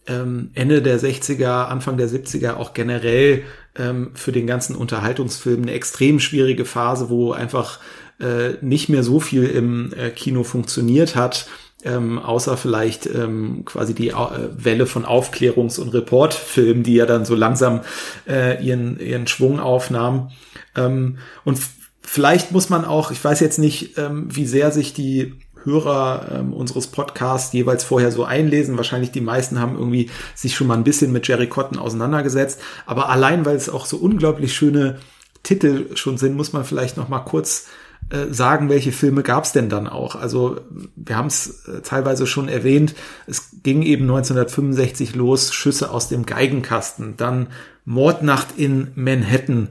[0.08, 3.43] ähm, Ende der 60er, Anfang der 70er auch generell
[3.77, 7.79] ähm, für den ganzen Unterhaltungsfilm eine extrem schwierige Phase, wo einfach
[8.19, 11.47] äh, nicht mehr so viel im äh, Kino funktioniert hat.
[11.83, 17.25] Ähm, außer vielleicht ähm, quasi die äh, Welle von Aufklärungs- und Reportfilmen, die ja dann
[17.25, 17.81] so langsam
[18.27, 20.31] äh, ihren, ihren Schwung aufnahmen.
[20.75, 21.59] Ähm, und
[22.01, 25.35] vielleicht muss man auch, ich weiß jetzt nicht, ähm, wie sehr sich die
[25.65, 28.78] Hörer ähm, unseres Podcasts jeweils vorher so einlesen.
[28.78, 32.62] Wahrscheinlich die meisten haben irgendwie sich schon mal ein bisschen mit Jerry Cotton auseinandergesetzt.
[32.86, 34.99] Aber allein, weil es auch so unglaublich schöne
[35.43, 37.67] Titel schon sind, muss man vielleicht noch mal kurz
[38.10, 40.15] äh, sagen, welche Filme gab es denn dann auch?
[40.15, 40.58] Also
[40.95, 42.93] wir haben es äh, teilweise schon erwähnt.
[43.25, 47.47] Es ging eben 1965 los, Schüsse aus dem Geigenkasten, dann
[47.84, 49.69] Mordnacht in Manhattan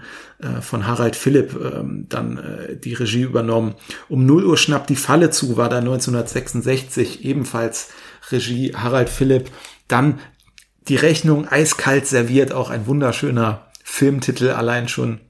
[0.60, 3.74] von Harald Philipp, ähm, dann äh, die Regie übernommen.
[4.08, 7.90] Um 0 Uhr schnappt die Falle zu, war da 1966 ebenfalls
[8.30, 9.50] Regie Harald Philipp.
[9.88, 10.20] Dann
[10.88, 15.20] die Rechnung eiskalt serviert, auch ein wunderschöner Filmtitel allein schon.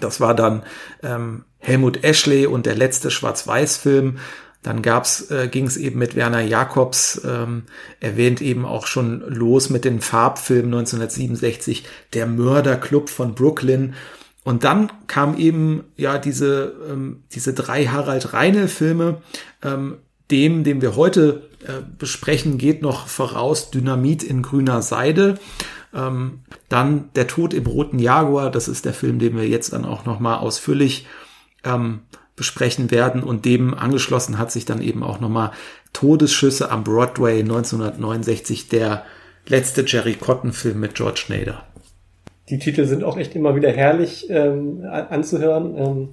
[0.00, 0.62] Das war dann
[1.02, 4.18] ähm, Helmut Ashley und der letzte Schwarz-Weiß-Film.
[4.62, 7.64] Dann gab's, äh, ging es eben mit Werner Jacobs, ähm,
[8.00, 13.94] erwähnt eben auch schon los mit den Farbfilmen 1967, Der Mörderclub von Brooklyn.
[14.48, 19.20] Und dann kam eben ja diese, ähm, diese drei Harald Reinl-Filme.
[19.62, 19.98] Ähm,
[20.30, 25.38] dem, den wir heute äh, besprechen, geht noch voraus Dynamit in grüner Seide.
[25.92, 29.84] Ähm, dann Der Tod im roten Jaguar, das ist der Film, den wir jetzt dann
[29.84, 31.06] auch nochmal ausführlich
[31.62, 32.00] ähm,
[32.34, 33.22] besprechen werden.
[33.22, 35.52] Und dem angeschlossen hat sich dann eben auch nochmal
[35.92, 39.04] Todesschüsse am Broadway 1969, der
[39.46, 41.67] letzte Jerry Cotton-Film mit George Nader.
[42.50, 45.76] Die Titel sind auch echt immer wieder herrlich ähm, anzuhören.
[45.76, 46.08] Ähm,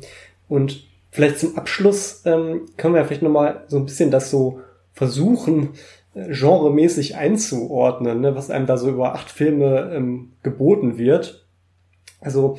[0.48, 4.60] und vielleicht zum Abschluss ähm, können wir ja vielleicht nochmal so ein bisschen das so
[4.94, 5.70] versuchen,
[6.14, 11.46] äh, genremäßig einzuordnen, ne, was einem da so über acht Filme ähm, geboten wird.
[12.20, 12.58] Also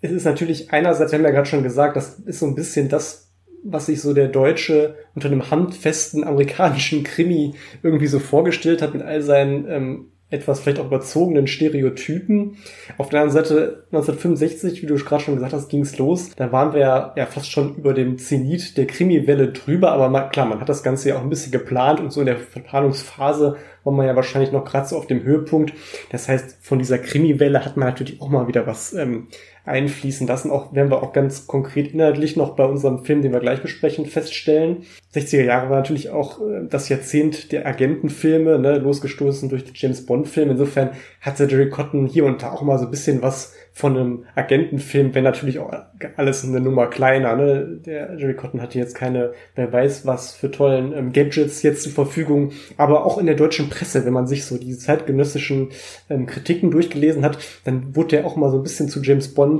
[0.00, 2.88] es ist natürlich einerseits, wir haben ja gerade schon gesagt, das ist so ein bisschen
[2.88, 3.30] das,
[3.62, 9.02] was sich so der Deutsche unter einem handfesten amerikanischen Krimi irgendwie so vorgestellt hat mit
[9.02, 12.56] all seinen ähm, etwas vielleicht auch überzogenen Stereotypen.
[12.98, 16.30] Auf der anderen Seite 1965, wie du gerade schon gesagt hast, ging es los.
[16.36, 20.46] Da waren wir ja, fast schon über dem Zenit der Krimiwelle drüber, aber man, klar,
[20.46, 23.92] man hat das Ganze ja auch ein bisschen geplant und so in der Verplanungsphase war
[23.92, 25.72] man ja wahrscheinlich noch gerade so auf dem Höhepunkt.
[26.10, 29.28] Das heißt, von dieser Krimiwelle hat man natürlich auch mal wieder was ähm,
[29.70, 30.50] einfließen lassen.
[30.50, 34.06] Auch werden wir auch ganz konkret inhaltlich noch bei unserem Film, den wir gleich besprechen,
[34.06, 34.82] feststellen.
[35.14, 40.06] 60er Jahre war natürlich auch äh, das Jahrzehnt der Agentenfilme, ne, losgestoßen durch die James
[40.06, 40.52] Bond-Filme.
[40.52, 44.24] Insofern hatte Jerry Cotton hier und da auch mal so ein bisschen was von einem
[44.34, 45.72] Agentenfilm, wenn natürlich auch
[46.16, 47.36] alles eine Nummer kleiner.
[47.36, 47.80] Ne?
[47.84, 51.92] Der Jerry Cotton hatte jetzt keine, wer weiß was für tollen ähm, Gadgets jetzt zur
[51.92, 55.70] Verfügung, aber auch in der deutschen Presse, wenn man sich so die zeitgenössischen
[56.08, 59.59] ähm, Kritiken durchgelesen hat, dann wurde der auch mal so ein bisschen zu James Bond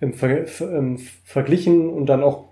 [0.00, 2.48] ähm, ver ähm, verglichen und dann auch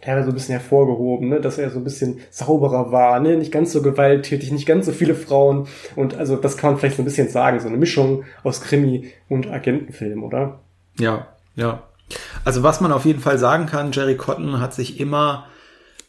[0.00, 1.40] teilweise so ein bisschen hervorgehoben, ne?
[1.40, 3.36] dass er so ein bisschen sauberer war, ne?
[3.36, 6.96] nicht ganz so gewalttätig, nicht ganz so viele Frauen und also das kann man vielleicht
[6.96, 10.60] so ein bisschen sagen, so eine Mischung aus Krimi und Agentenfilm, oder?
[10.98, 11.82] Ja, ja.
[12.44, 15.46] Also was man auf jeden Fall sagen kann, Jerry Cotton hat sich immer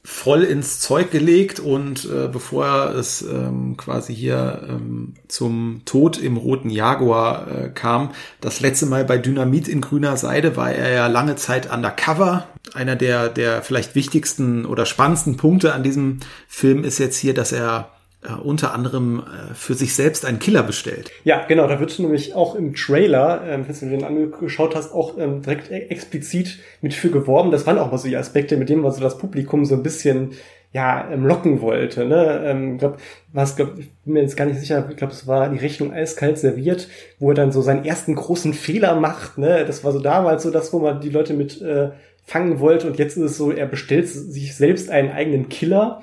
[0.06, 6.38] voll ins Zeug gelegt und äh, bevor es ähm, quasi hier ähm, zum Tod im
[6.38, 11.08] roten Jaguar äh, kam, das letzte Mal bei Dynamit in grüner Seide war er ja
[11.08, 12.48] lange Zeit undercover.
[12.76, 17.52] Einer der, der vielleicht wichtigsten oder spannendsten Punkte an diesem Film ist jetzt hier, dass
[17.52, 17.89] er
[18.28, 21.12] äh, unter anderem äh, für sich selbst einen Killer bestellt.
[21.24, 25.18] Ja, genau, da wird nämlich auch im Trailer, ähm, wenn du den angeschaut hast, auch
[25.18, 27.52] ähm, direkt e- explizit mit für geworben.
[27.52, 29.84] Das waren auch mal so die Aspekte, mit denen man so das Publikum so ein
[29.84, 30.32] bisschen
[30.76, 32.06] ja, ähm, locken wollte.
[32.06, 32.44] Ne?
[32.46, 32.98] Ähm, glaub,
[33.32, 35.94] was, glaub, ich bin mir jetzt gar nicht sicher, ich glaube, es war die Rechnung
[35.94, 39.38] eiskalt serviert, wo er dann so seinen ersten großen Fehler macht.
[39.38, 39.64] Ne?
[39.66, 41.92] Das war so damals so das, wo man die Leute mit äh,
[42.26, 46.02] fangen wollte und jetzt ist es so, er bestellt sich selbst einen eigenen Killer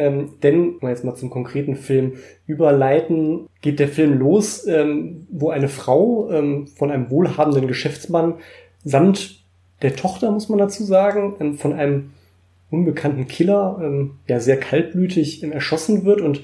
[0.00, 2.14] ähm, denn, um jetzt mal zum konkreten Film
[2.46, 8.36] überleiten, geht der Film los, ähm, wo eine Frau ähm, von einem wohlhabenden Geschäftsmann
[8.82, 9.44] samt
[9.82, 12.12] der Tochter, muss man dazu sagen, ähm, von einem
[12.70, 16.42] unbekannten Killer, ähm, ja sehr kaltblütig ähm, erschossen wird und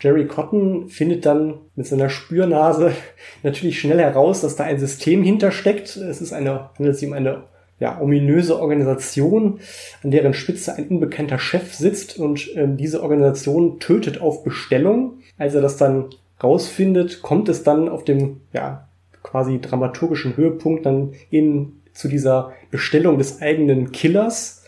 [0.00, 2.92] Jerry Cotton findet dann mit seiner Spürnase
[3.42, 5.96] natürlich schnell heraus, dass da ein System hintersteckt.
[5.96, 7.44] Es ist eine, handelt sich um eine
[7.78, 9.60] ja, ominöse Organisation,
[10.02, 15.18] an deren Spitze ein unbekannter Chef sitzt und ähm, diese Organisation tötet auf Bestellung.
[15.36, 16.06] Als er das dann
[16.42, 18.88] rausfindet, kommt es dann auf dem ja,
[19.22, 24.64] quasi dramaturgischen Höhepunkt dann eben zu dieser Bestellung des eigenen Killers.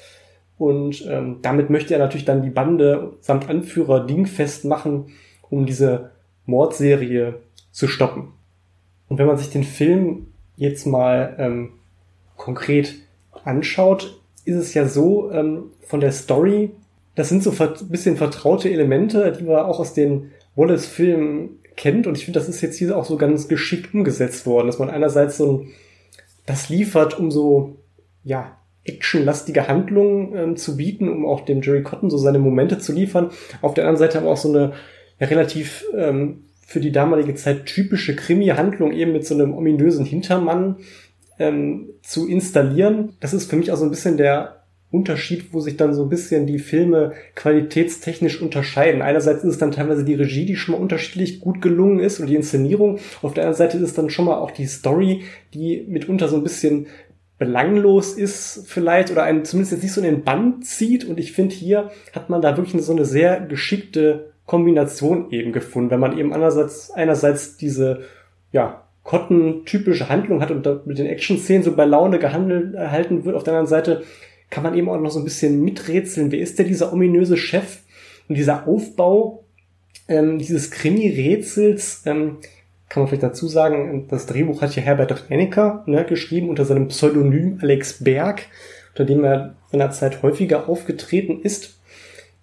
[0.59, 5.13] Und ähm, damit möchte er natürlich dann die Bande samt Anführer dingfest machen,
[5.49, 6.11] um diese
[6.47, 7.41] Mordserie
[7.71, 8.33] zu stoppen.
[9.09, 11.71] Und wenn man sich den Film jetzt mal ähm,
[12.39, 12.95] konkret
[13.45, 16.71] anschaut, ist es ja so ähm, von der Story,
[17.15, 22.07] das sind so ein bisschen vertraute Elemente, die wir auch aus den Wallace-Filmen kennt.
[22.07, 24.89] Und ich finde, das ist jetzt hier auch so ganz geschickt umgesetzt worden, dass man
[24.89, 25.69] einerseits so ein,
[26.47, 27.77] das liefert, um so,
[28.25, 32.93] ja, actionlastige Handlungen ähm, zu bieten, um auch dem Jerry Cotton so seine Momente zu
[32.93, 33.31] liefern.
[33.61, 34.73] Auf der anderen Seite aber auch so eine
[35.19, 40.77] ja, relativ ähm, für die damalige Zeit typische Krimi-Handlung eben mit so einem ominösen Hintermann
[41.39, 43.15] ähm, zu installieren.
[43.21, 44.59] Das ist für mich auch so ein bisschen der
[44.91, 49.03] Unterschied, wo sich dann so ein bisschen die Filme qualitätstechnisch unterscheiden.
[49.03, 52.27] Einerseits ist es dann teilweise die Regie, die schon mal unterschiedlich gut gelungen ist und
[52.27, 52.99] die Inszenierung.
[53.21, 56.37] Auf der anderen Seite ist es dann schon mal auch die Story, die mitunter so
[56.37, 56.87] ein bisschen
[57.39, 61.05] belanglos ist vielleicht oder einen zumindest jetzt nicht so in den Bann zieht.
[61.05, 65.91] Und ich finde, hier hat man da wirklich so eine sehr geschickte Kombination eben gefunden,
[65.91, 68.01] wenn man eben einerseits, einerseits diese,
[68.51, 73.37] ja, Cotton-typische Handlung hat und mit den Action-Szenen so bei Laune gehandelt, erhalten wird.
[73.37, 74.03] Auf der anderen Seite
[74.51, 76.31] kann man eben auch noch so ein bisschen miträtseln.
[76.31, 77.79] Wer ist der dieser ominöse Chef?
[78.29, 79.45] Und dieser Aufbau
[80.09, 82.37] ähm, dieses Krimi-Rätsels, ähm,
[82.91, 86.89] kann man vielleicht dazu sagen, das Drehbuch hat ja Herbert Rennecker ne, geschrieben unter seinem
[86.89, 88.43] Pseudonym Alex Berg,
[88.91, 91.79] unter dem er in der Zeit häufiger aufgetreten ist.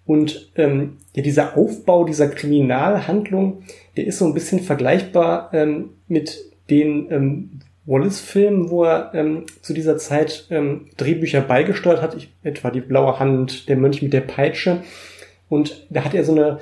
[0.04, 3.62] Und ähm, ja, dieser Aufbau dieser Kriminalhandlung,
[3.96, 9.72] der ist so ein bisschen vergleichbar ähm, mit den ähm, Wallace-Film, wo er ähm, zu
[9.72, 14.22] dieser Zeit ähm, Drehbücher beigesteuert hat, ich, etwa die Blaue Hand, der Mönch mit der
[14.22, 14.82] Peitsche.
[15.48, 16.58] Und da hat er so eine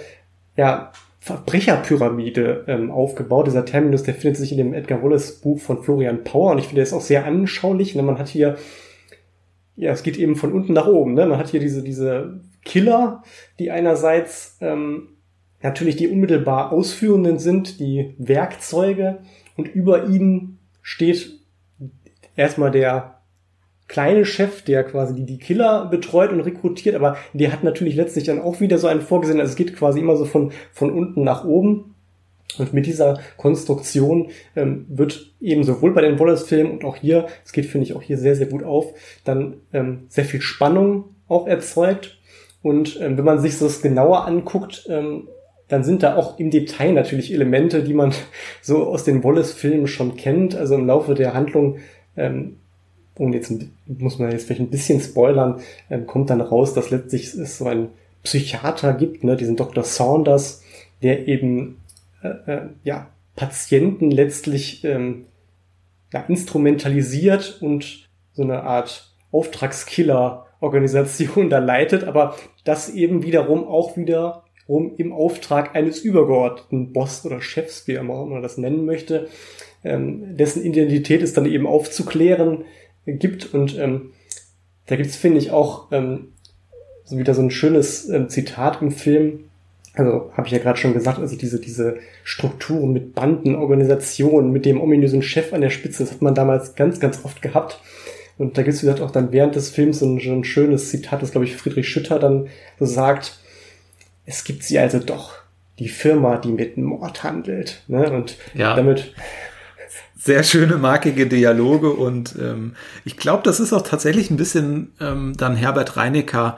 [0.57, 3.47] ja, Verbrecherpyramide ähm, aufgebaut.
[3.47, 6.77] Dieser Terminus, der findet sich in dem Edgar Wallace-Buch von Florian Power und ich finde,
[6.77, 7.95] der ist auch sehr anschaulich.
[7.95, 8.03] Ne?
[8.03, 8.59] Man hat hier,
[9.77, 11.15] ja, es geht eben von unten nach oben.
[11.15, 11.25] Ne?
[11.25, 13.23] Man hat hier diese, diese Killer,
[13.59, 15.09] die einerseits ähm,
[15.63, 19.21] natürlich die unmittelbar Ausführenden sind, die Werkzeuge,
[19.57, 21.39] und über ihnen steht
[22.37, 23.21] erstmal der
[23.89, 28.25] kleine Chef, der quasi die, die Killer betreut und rekrutiert, aber der hat natürlich letztlich
[28.25, 29.41] dann auch wieder so einen vorgesehen.
[29.41, 31.95] Also es geht quasi immer so von, von unten nach oben.
[32.57, 37.53] Und mit dieser Konstruktion ähm, wird eben sowohl bei den Wallace-Filmen und auch hier, es
[37.53, 41.49] geht finde ich auch hier sehr, sehr gut auf, dann ähm, sehr viel Spannung auch
[41.49, 42.19] erzeugt.
[42.63, 45.29] Und ähm, wenn man sich das genauer anguckt, ähm,
[45.69, 48.13] dann sind da auch im Detail natürlich Elemente, die man
[48.63, 50.55] so aus den Wallace-Filmen schon kennt.
[50.55, 51.79] Also im Laufe der Handlung,
[52.17, 52.57] ähm,
[53.17, 53.53] und jetzt
[53.87, 57.67] muss man jetzt vielleicht ein bisschen spoilern, ähm, kommt dann raus, dass letztlich es so
[57.67, 57.89] ein
[58.25, 59.85] Psychiater gibt, ne, diesen Dr.
[59.85, 60.63] Saunders,
[61.03, 61.81] der eben
[62.23, 65.27] äh, äh, ja Patienten letztlich ähm,
[66.13, 74.44] ja, instrumentalisiert und so eine Art Auftragskiller-Organisation da leitet, aber das eben wiederum auch wieder
[74.67, 79.29] um im Auftrag eines übergeordneten Boss oder Chefs, wie immer das nennen möchte,
[79.85, 82.65] ähm, dessen Identität es dann eben aufzuklären
[83.07, 83.53] gibt.
[83.53, 84.13] Und ähm,
[84.87, 86.33] da gibt's finde ich, auch ähm,
[87.05, 89.51] so wieder so ein schönes ähm, Zitat im Film.
[89.95, 94.65] Also habe ich ja gerade schon gesagt, also diese, diese Strukturen mit Banden, Organisationen, mit
[94.65, 97.81] dem ominösen Chef an der Spitze, das hat man damals ganz, ganz oft gehabt.
[98.37, 100.91] Und da gibt's wie gesagt auch dann während des Films so ein, so ein schönes
[100.91, 102.49] Zitat, das glaube ich Friedrich Schütter dann
[102.81, 103.39] so sagt,
[104.27, 105.33] es gibt sie also doch,
[105.79, 107.83] die Firma, die mit Mord handelt.
[107.89, 108.11] Ne?
[108.11, 108.75] Und ja.
[108.75, 109.13] damit
[110.17, 115.35] sehr schöne markige Dialoge und ähm, ich glaube, das ist auch tatsächlich ein bisschen ähm,
[115.37, 116.57] dann Herbert Reinecker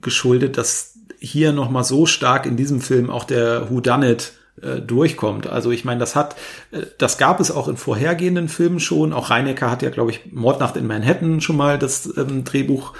[0.00, 4.34] geschuldet, dass hier noch mal so stark in diesem Film auch der Who Done It
[4.62, 5.48] äh, durchkommt.
[5.48, 6.36] Also ich meine, das hat,
[6.70, 9.12] äh, das gab es auch in vorhergehenden Filmen schon.
[9.12, 12.94] Auch Reinecker hat ja, glaube ich, Mordnacht in Manhattan schon mal das ähm, Drehbuch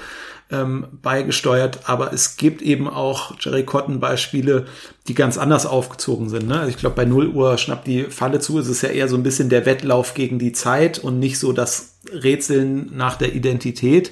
[0.50, 4.66] ähm, beigesteuert, aber es gibt eben auch Jerry Cotton Beispiele,
[5.06, 6.48] die ganz anders aufgezogen sind.
[6.48, 6.61] Ne?
[6.61, 9.16] Also ich glaube, bei 0 Uhr schnappt die Falle zu, ist es ja eher so
[9.16, 14.11] ein bisschen der Wettlauf gegen die Zeit und nicht so das Rätseln nach der Identität.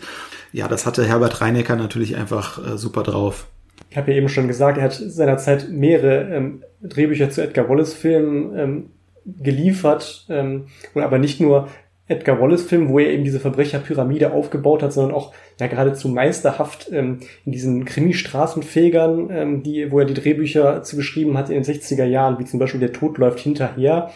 [0.52, 3.46] Ja, das hatte Herbert Reinecker natürlich einfach äh, super drauf.
[3.90, 8.58] Ich habe ja eben schon gesagt, er hat seinerzeit mehrere ähm, Drehbücher zu Edgar Wallace-Filmen
[8.58, 8.90] ähm,
[9.24, 11.68] geliefert, ähm, aber nicht nur
[12.08, 17.20] Edgar Wallace-Film, wo er eben diese Verbrecherpyramide aufgebaut hat, sondern auch ja geradezu meisterhaft ähm,
[17.44, 22.04] in diesen Krimi-Straßenfegern, ähm, die, wo er die Drehbücher zu geschrieben hat in den 60er
[22.04, 24.12] Jahren, wie zum Beispiel Der Tod läuft hinterher,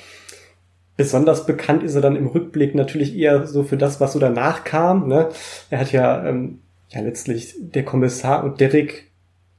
[0.97, 4.65] besonders bekannt ist er dann im Rückblick natürlich eher so für das, was so danach
[4.65, 5.09] kam.
[5.09, 5.31] Ne?
[5.71, 6.59] Er hat ja, ähm,
[6.91, 9.11] ja letztlich der Kommissar und Derek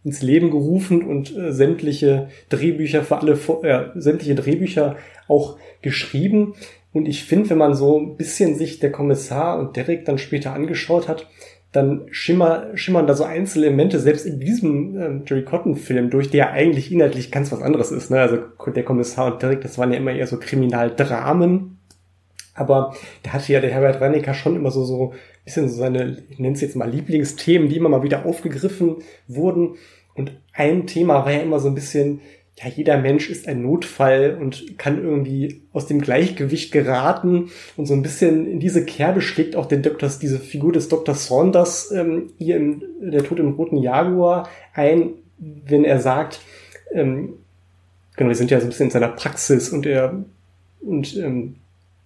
[0.03, 4.95] ins Leben gerufen und äh, sämtliche Drehbücher für alle, äh, sämtliche Drehbücher
[5.27, 6.53] auch geschrieben.
[6.93, 10.53] Und ich finde, wenn man so ein bisschen sich der Kommissar und Derek dann später
[10.53, 11.27] angeschaut hat,
[11.71, 16.51] dann schimmer, schimmern da so einzelne Elemente, selbst in diesem ähm, Jerry Cotton-Film durch, der
[16.51, 18.11] eigentlich inhaltlich ganz was anderes ist.
[18.11, 18.19] Ne?
[18.19, 21.77] Also der Kommissar und Derek, das waren ja immer eher so Kriminaldramen.
[22.53, 26.17] Aber da hatte ja der Herbert Reinecker schon immer so, so ein bisschen so seine,
[26.29, 28.97] ich nenne es jetzt mal Lieblingsthemen, die immer mal wieder aufgegriffen
[29.29, 29.75] wurden.
[30.13, 32.19] Und ein Thema war ja immer so ein bisschen
[32.63, 37.93] ja, jeder Mensch ist ein Notfall und kann irgendwie aus dem Gleichgewicht geraten und so
[37.93, 40.09] ein bisschen in diese Kerbe schlägt auch den Dr.
[40.21, 41.15] diese Figur des Dr.
[41.15, 46.41] Saunders ähm, hier im Der Tod im roten Jaguar ein, wenn er sagt,
[46.93, 47.33] ähm,
[48.15, 50.23] genau, wir sind ja so ein bisschen in seiner Praxis und er
[50.81, 51.55] und ähm,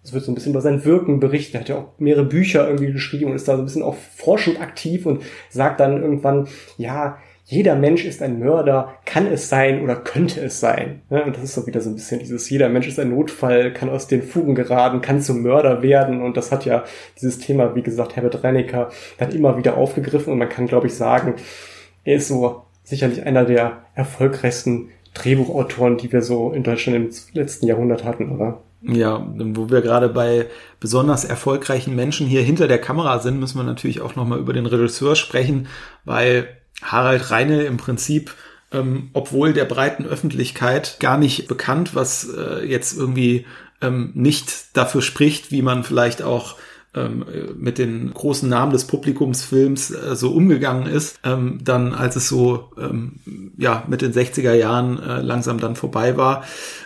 [0.04, 1.56] es wird so ein bisschen über sein Wirken berichtet.
[1.56, 3.96] Er hat ja auch mehrere Bücher irgendwie geschrieben und ist da so ein bisschen auch
[3.96, 6.48] forschend aktiv und sagt dann irgendwann,
[6.78, 7.18] ja,
[7.48, 11.02] jeder Mensch ist ein Mörder, kann es sein oder könnte es sein.
[11.10, 13.90] Und das ist so wieder so ein bisschen dieses, jeder Mensch ist ein Notfall, kann
[13.90, 16.24] aus den Fugen geraten, kann zum Mörder werden.
[16.24, 16.84] Und das hat ja
[17.22, 18.90] dieses Thema, wie gesagt, Herbert Reinecker
[19.20, 20.34] dann immer wieder aufgegriffen.
[20.34, 21.36] Und man kann, glaube ich, sagen,
[22.04, 27.68] er ist so sicherlich einer der erfolgreichsten Drehbuchautoren, die wir so in Deutschland im letzten
[27.68, 28.62] Jahrhundert hatten, oder?
[28.82, 30.48] Ja, wo wir gerade bei
[30.80, 34.66] besonders erfolgreichen Menschen hier hinter der Kamera sind, müssen wir natürlich auch nochmal über den
[34.66, 35.68] Regisseur sprechen,
[36.06, 36.48] weil
[36.82, 38.36] Harald Reine im Prinzip
[38.76, 43.46] ähm, obwohl der breiten Öffentlichkeit gar nicht bekannt, was äh, jetzt irgendwie
[43.82, 46.56] ähm, nicht dafür spricht, wie man vielleicht auch
[46.94, 47.26] ähm,
[47.58, 52.72] mit den großen Namen des Publikumsfilms äh, so umgegangen ist, ähm, dann als es so
[52.78, 56.44] ähm, ja mit den 60er Jahren äh, langsam dann vorbei war.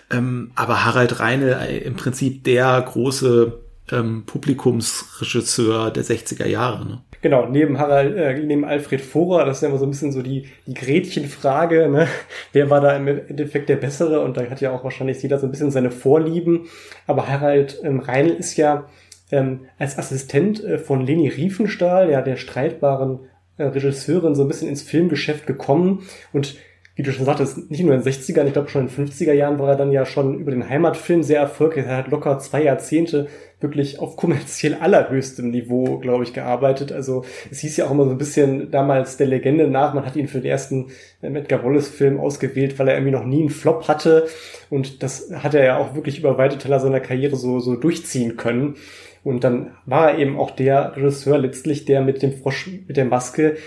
[0.10, 3.60] Ähm, aber Harald Reine äh, im Prinzip der große
[3.92, 6.86] ähm, Publikumsregisseur der 60er Jahre.
[6.86, 7.02] Ne?
[7.22, 10.22] Genau, neben Harald, äh, neben Alfred Vorer, das ist ja immer so ein bisschen so
[10.22, 12.08] die, die Gretchenfrage, ne?
[12.54, 14.22] Wer war da im Endeffekt der Bessere?
[14.22, 16.68] Und da hat ja auch wahrscheinlich jeder so ein bisschen seine Vorlieben.
[17.08, 18.86] Aber Harald ähm, Reinl ist ja
[19.32, 23.20] ähm, als Assistent äh, von Leni Riefenstahl, ja, der streitbaren
[23.58, 26.56] äh, Regisseurin, so ein bisschen ins Filmgeschäft gekommen und
[26.96, 29.32] wie du schon sagtest, nicht nur in den 60ern, ich glaube schon in den 50er
[29.32, 31.86] Jahren war er dann ja schon über den Heimatfilm sehr erfolgreich.
[31.86, 33.28] Er hat locker zwei Jahrzehnte
[33.62, 36.92] wirklich auf kommerziell allerhöchstem Niveau, glaube ich, gearbeitet.
[36.92, 40.16] Also es hieß ja auch immer so ein bisschen damals der Legende nach, man hat
[40.16, 40.88] ihn für den ersten
[41.22, 44.28] ähm, Edgar Wallace-Film ausgewählt, weil er irgendwie noch nie einen Flop hatte.
[44.70, 48.38] Und das hat er ja auch wirklich über weite Teller seiner Karriere so, so durchziehen
[48.38, 48.76] können.
[49.24, 53.06] Und dann war er eben auch der Regisseur letztlich, der mit dem Frosch, mit der
[53.06, 53.58] Maske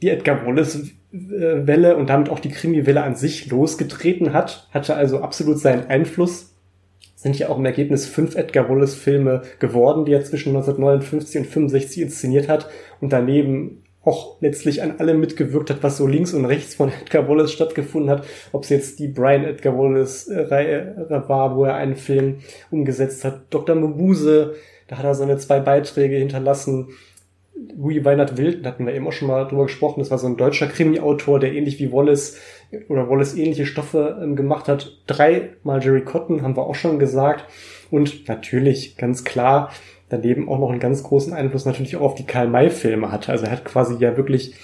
[0.00, 5.20] die Edgar Wallace Welle und damit auch die Krimi-Welle an sich losgetreten hat, hatte also
[5.20, 6.51] absolut seinen Einfluss.
[7.22, 11.46] Sind ja auch im Ergebnis fünf Edgar Wallace Filme geworden, die er zwischen 1959 und
[11.46, 12.68] 65 inszeniert hat
[13.00, 17.28] und daneben auch letztlich an allem mitgewirkt hat, was so links und rechts von Edgar
[17.28, 18.24] Wallace stattgefunden hat.
[18.50, 22.38] Ob es jetzt die Brian Edgar Wallace Reihe war, wo er einen Film
[22.72, 23.42] umgesetzt hat.
[23.50, 23.76] Dr.
[23.76, 24.56] Mabuse,
[24.88, 26.88] da hat er seine zwei Beiträge hinterlassen.
[27.54, 30.66] Louis Weinert Wild, hatten wir auch schon mal drüber gesprochen, das war so ein deutscher
[30.66, 32.38] Krimi-Autor, der ähnlich wie Wallace
[32.88, 34.98] oder Wallace ähnliche Stoffe ähm, gemacht hat.
[35.06, 37.44] Dreimal Jerry Cotton, haben wir auch schon gesagt.
[37.90, 39.70] Und natürlich, ganz klar,
[40.08, 43.32] daneben auch noch einen ganz großen Einfluss natürlich auch auf die Karl-May-Filme hatte.
[43.32, 44.54] Also er hat quasi ja wirklich,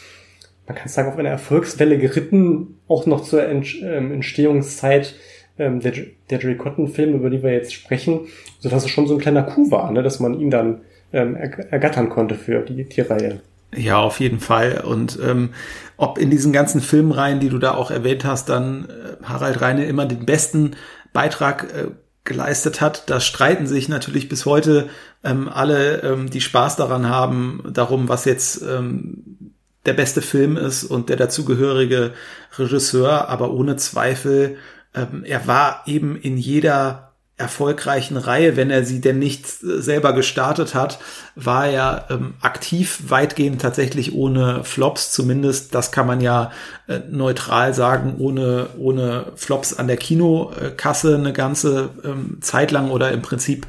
[0.66, 5.14] man kann sagen, auf einer Erfolgswelle geritten, auch noch zur ähm, Entstehungszeit
[5.58, 5.92] ähm, der,
[6.30, 8.20] der Jerry Cotton-Filme, über die wir jetzt sprechen,
[8.60, 10.82] sodass es schon so ein kleiner Coup war, ne, dass man ihn dann
[11.12, 13.40] ähm, ergattern konnte für die Tierreihe.
[13.74, 14.82] Ja, auf jeden Fall.
[14.84, 15.50] Und ähm,
[15.96, 19.84] ob in diesen ganzen Filmreihen, die du da auch erwähnt hast, dann äh, Harald Reine
[19.86, 20.76] immer den besten
[21.12, 21.88] Beitrag äh,
[22.24, 24.88] geleistet hat, da streiten sich natürlich bis heute
[25.24, 29.52] ähm, alle, ähm, die Spaß daran haben, darum, was jetzt ähm,
[29.86, 32.12] der beste Film ist und der dazugehörige
[32.58, 33.28] Regisseur.
[33.28, 34.56] Aber ohne Zweifel,
[34.94, 37.07] ähm, er war eben in jeder
[37.38, 40.98] erfolgreichen Reihe, wenn er sie denn nicht äh, selber gestartet hat,
[41.36, 46.50] war er ähm, aktiv weitgehend tatsächlich ohne Flops, zumindest das kann man ja
[46.88, 53.12] äh, neutral sagen, ohne, ohne Flops an der Kinokasse eine ganze ähm, Zeit lang oder
[53.12, 53.66] im Prinzip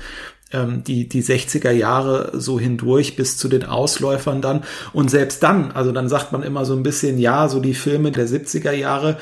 [0.52, 4.64] ähm, die, die 60er Jahre so hindurch bis zu den Ausläufern dann.
[4.94, 8.12] Und selbst dann, also dann sagt man immer so ein bisschen, ja, so die Filme
[8.12, 9.18] der 70er Jahre,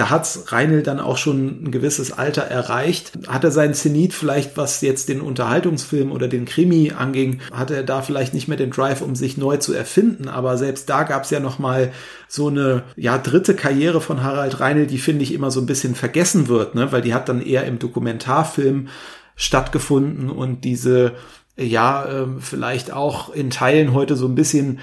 [0.00, 3.12] da hat's Reinl dann auch schon ein gewisses Alter erreicht.
[3.28, 7.82] Hat er seinen Zenit vielleicht, was jetzt den Unterhaltungsfilm oder den Krimi anging, hatte er
[7.82, 10.28] da vielleicht nicht mehr den Drive, um sich neu zu erfinden.
[10.28, 11.92] Aber selbst da gab's ja noch mal
[12.28, 15.94] so eine ja dritte Karriere von Harald Reinl, die finde ich immer so ein bisschen
[15.94, 16.90] vergessen wird, ne?
[16.92, 18.88] weil die hat dann eher im Dokumentarfilm
[19.36, 21.12] stattgefunden und diese
[21.58, 24.78] ja, ähm, vielleicht auch in Teilen heute so ein bisschen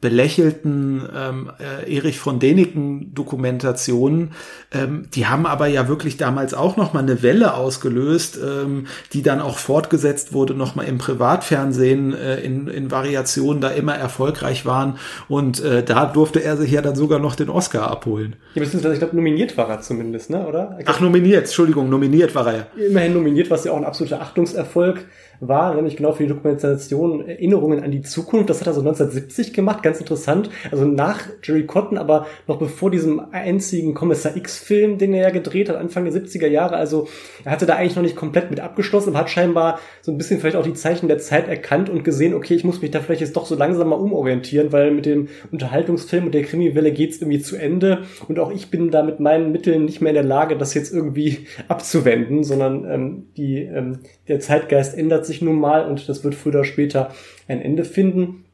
[0.00, 4.32] belächelten ähm, äh, Erich von Däniken Dokumentationen,
[4.72, 9.22] ähm, die haben aber ja wirklich damals auch noch mal eine Welle ausgelöst, ähm, die
[9.22, 14.64] dann auch fortgesetzt wurde noch mal im Privatfernsehen äh, in, in Variationen da immer erfolgreich
[14.64, 14.98] waren
[15.28, 18.36] und äh, da durfte er sich ja dann sogar noch den Oscar abholen.
[18.54, 20.78] Ja, beziehungsweise ich glaube nominiert war er zumindest, ne, oder?
[20.86, 22.66] Ach nominiert, Entschuldigung, nominiert war er.
[22.76, 25.04] Immerhin nominiert, was ja auch ein absoluter Achtungserfolg
[25.40, 28.50] war, nämlich genau für die Dokumentation Erinnerungen an die Zukunft.
[28.50, 30.50] Das hat er so 1970 gemacht, ganz interessant.
[30.70, 35.68] Also nach Jerry Cotton, aber noch bevor diesem einzigen Kommissar X-Film, den er ja gedreht
[35.68, 36.76] hat, Anfang der 70er Jahre.
[36.76, 37.08] Also
[37.44, 40.40] er hatte da eigentlich noch nicht komplett mit abgeschlossen, aber hat scheinbar so ein bisschen
[40.40, 43.22] vielleicht auch die Zeichen der Zeit erkannt und gesehen, okay, ich muss mich da vielleicht
[43.22, 47.40] jetzt doch so langsam mal umorientieren, weil mit dem Unterhaltungsfilm und der Krimiwelle geht's irgendwie
[47.40, 50.56] zu Ende und auch ich bin da mit meinen Mitteln nicht mehr in der Lage,
[50.56, 56.08] das jetzt irgendwie abzuwenden, sondern ähm, die, ähm, der Zeitgeist ändert sich nun mal und
[56.08, 57.12] das wird früher oder später
[57.48, 58.44] ein Ende finden.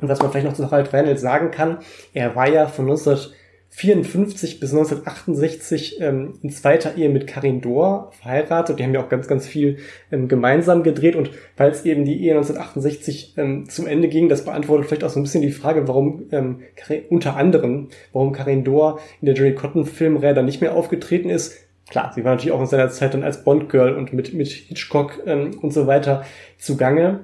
[0.00, 1.78] Und was man vielleicht noch zu Harald Reynolds sagen kann,
[2.12, 8.78] er war ja von 1954 bis 1968 ähm, in zweiter Ehe mit Karin Dohr verheiratet.
[8.78, 9.78] Die haben ja auch ganz, ganz viel
[10.10, 11.14] ähm, gemeinsam gedreht.
[11.14, 15.10] Und weil es eben die Ehe 1968 ähm, zum Ende ging, das beantwortet vielleicht auch
[15.10, 16.62] so ein bisschen die Frage, warum ähm,
[17.08, 21.61] unter anderem, warum Karin Dohr in der Jerry Cotton Filmreihe dann nicht mehr aufgetreten ist
[21.90, 25.20] klar, sie war natürlich auch in seiner Zeit dann als Bond-Girl und mit, mit Hitchcock
[25.26, 26.24] ähm, und so weiter
[26.58, 27.20] zugange.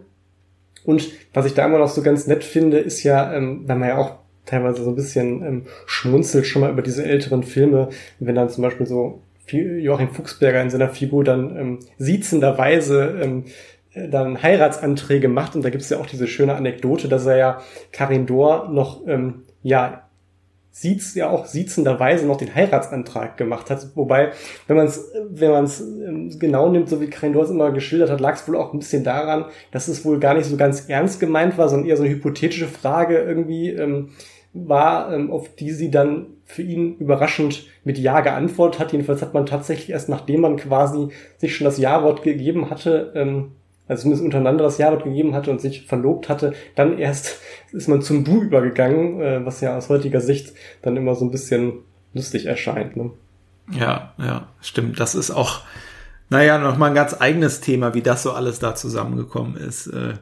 [0.85, 3.89] Und was ich da immer noch so ganz nett finde, ist ja, ähm, wenn man
[3.89, 8.35] ja auch teilweise so ein bisschen ähm, schmunzelt schon mal über diese älteren Filme, wenn
[8.35, 13.45] dann zum Beispiel so Joachim Fuchsberger in seiner Figur dann ähm, siezenderweise ähm,
[13.93, 17.63] äh, dann Heiratsanträge macht und da gibt's ja auch diese schöne Anekdote, dass er ja
[17.93, 20.08] Karin Dor noch ähm, ja
[20.71, 23.89] Sietz ja auch siezenderweise noch den Heiratsantrag gemacht hat.
[23.95, 24.33] Wobei,
[24.67, 28.21] wenn man es wenn man's ähm, genau nimmt, so wie Karin Dors immer geschildert hat,
[28.21, 31.21] lag es wohl auch ein bisschen daran, dass es wohl gar nicht so ganz ernst
[31.21, 34.11] gemeint war, sondern eher so eine hypothetische Frage irgendwie ähm,
[34.53, 38.93] war, ähm, auf die sie dann für ihn überraschend mit Ja geantwortet hat.
[38.93, 43.53] Jedenfalls hat man tatsächlich erst nachdem man quasi sich schon das Ja-Wort gegeben hatte, ähm,
[43.89, 47.39] also zumindest untereinander das Jahre gegeben hatte und sich verlobt hatte, dann erst
[47.73, 51.31] ist man zum Du übergegangen, äh, was ja aus heutiger Sicht dann immer so ein
[51.31, 51.81] bisschen
[52.15, 52.97] lustig erscheint.
[52.97, 53.11] Ne?
[53.73, 55.01] Ja, ja, stimmt.
[55.01, 55.63] Das ist auch,
[56.31, 59.89] naja, nochmal ein ganz eigenes Thema, wie das so alles da zusammengekommen ist.
[59.89, 60.15] Äh,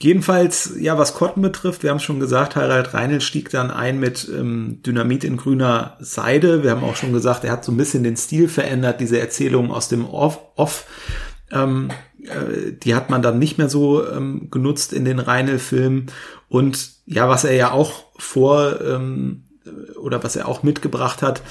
[0.00, 3.98] jedenfalls, ja, was Cotton betrifft, wir haben es schon gesagt, Harald Reinl stieg dann ein
[3.98, 6.62] mit ähm, Dynamit in grüner Seide.
[6.62, 9.72] Wir haben auch schon gesagt, er hat so ein bisschen den Stil verändert, diese Erzählung
[9.72, 10.40] aus dem Off.
[10.56, 10.86] Off
[11.52, 11.90] ähm,
[12.22, 16.06] äh, die hat man dann nicht mehr so ähm, genutzt in den Reinl-Filmen.
[16.48, 19.44] Und ja, was er ja auch vor ähm,
[20.00, 21.42] oder was er auch mitgebracht hat,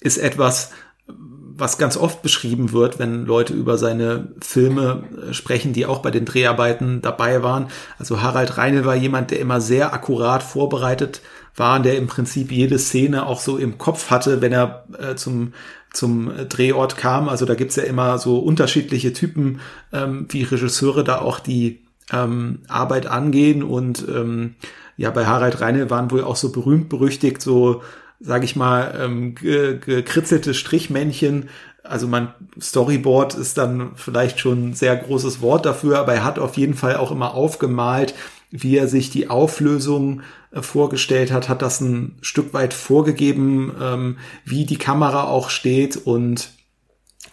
[0.00, 0.70] ist etwas,
[1.06, 6.10] was ganz oft beschrieben wird, wenn Leute über seine Filme äh, sprechen, die auch bei
[6.10, 7.68] den Dreharbeiten dabei waren.
[7.98, 11.20] Also Harald Reinl war jemand, der immer sehr akkurat vorbereitet
[11.54, 15.52] war, der im Prinzip jede Szene auch so im Kopf hatte, wenn er äh, zum
[15.92, 17.28] zum Drehort kam.
[17.28, 19.60] Also da gibt's ja immer so unterschiedliche Typen,
[19.92, 21.80] ähm, wie Regisseure da auch die
[22.12, 23.62] ähm, Arbeit angehen.
[23.62, 24.54] Und ähm,
[24.96, 27.82] ja, bei Harald Reine waren wohl auch so berühmt berüchtigt, so
[28.20, 31.48] sage ich mal, ähm, gekritzelte Strichmännchen.
[31.82, 36.38] Also man Storyboard ist dann vielleicht schon ein sehr großes Wort dafür, aber er hat
[36.38, 38.14] auf jeden Fall auch immer aufgemalt,
[38.50, 40.22] wie er sich die Auflösung
[40.60, 46.50] vorgestellt hat, hat das ein Stück weit vorgegeben, ähm, wie die Kamera auch steht und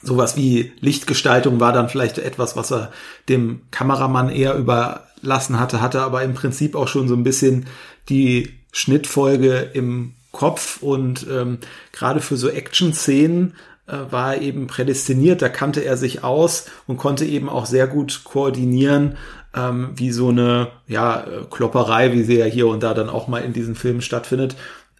[0.01, 2.91] sowas wie Lichtgestaltung war dann vielleicht etwas, was er
[3.27, 7.65] dem Kameramann eher überlassen hatte, hatte aber im Prinzip auch schon so ein bisschen
[8.07, 11.57] die Schnittfolge im Kopf und ähm,
[11.91, 13.55] gerade für so Action-Szenen
[13.87, 17.87] äh, war er eben prädestiniert, da kannte er sich aus und konnte eben auch sehr
[17.87, 19.17] gut koordinieren,
[19.55, 23.39] ähm, wie so eine ja, Klopperei, wie sie ja hier und da dann auch mal
[23.39, 24.55] in diesen Filmen stattfindet,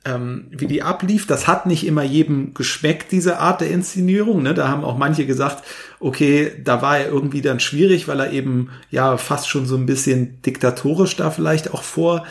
[0.06, 1.28] ähm, wie die ablief.
[1.28, 4.42] Das hat nicht immer jedem geschmeckt, diese Art der Inszenierung.
[4.42, 4.54] Ne?
[4.54, 5.64] Da haben auch manche gesagt,
[6.00, 9.86] okay, da war er irgendwie dann schwierig, weil er eben ja fast schon so ein
[9.86, 12.26] bisschen diktatorisch da vielleicht auch vor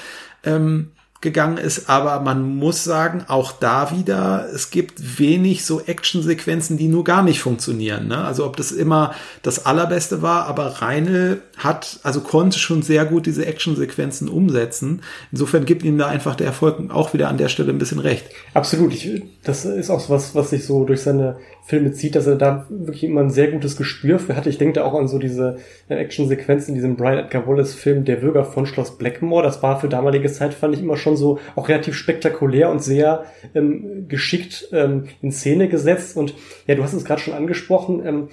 [0.45, 6.77] ähm, gegangen ist, aber man muss sagen, auch da wieder, es gibt wenig so Actionsequenzen,
[6.77, 8.07] die nur gar nicht funktionieren.
[8.07, 8.19] Ne?
[8.19, 13.27] Also ob das immer das Allerbeste war, aber Reine hat, also konnte schon sehr gut
[13.27, 15.03] diese Actionsequenzen umsetzen.
[15.33, 18.27] Insofern gibt ihm da einfach der Erfolg auch wieder an der Stelle ein bisschen recht.
[18.55, 18.95] Absolut.
[18.95, 21.39] Ich, das ist auch was, was sich so durch seine
[21.69, 24.49] Filme zieht, dass er da wirklich immer ein sehr gutes Gespür für hatte.
[24.49, 25.59] Ich denke da auch an so diese
[25.89, 29.43] äh, Actionsequenzen in diesem Brian Edgar Wallace Film Der Bürger von Schloss Blackmore.
[29.43, 33.25] Das war für damalige Zeit, fand ich immer schon so auch relativ spektakulär und sehr
[33.55, 36.17] ähm, geschickt ähm, in Szene gesetzt.
[36.17, 36.35] Und
[36.67, 38.29] ja, du hast es gerade schon angesprochen, ähm,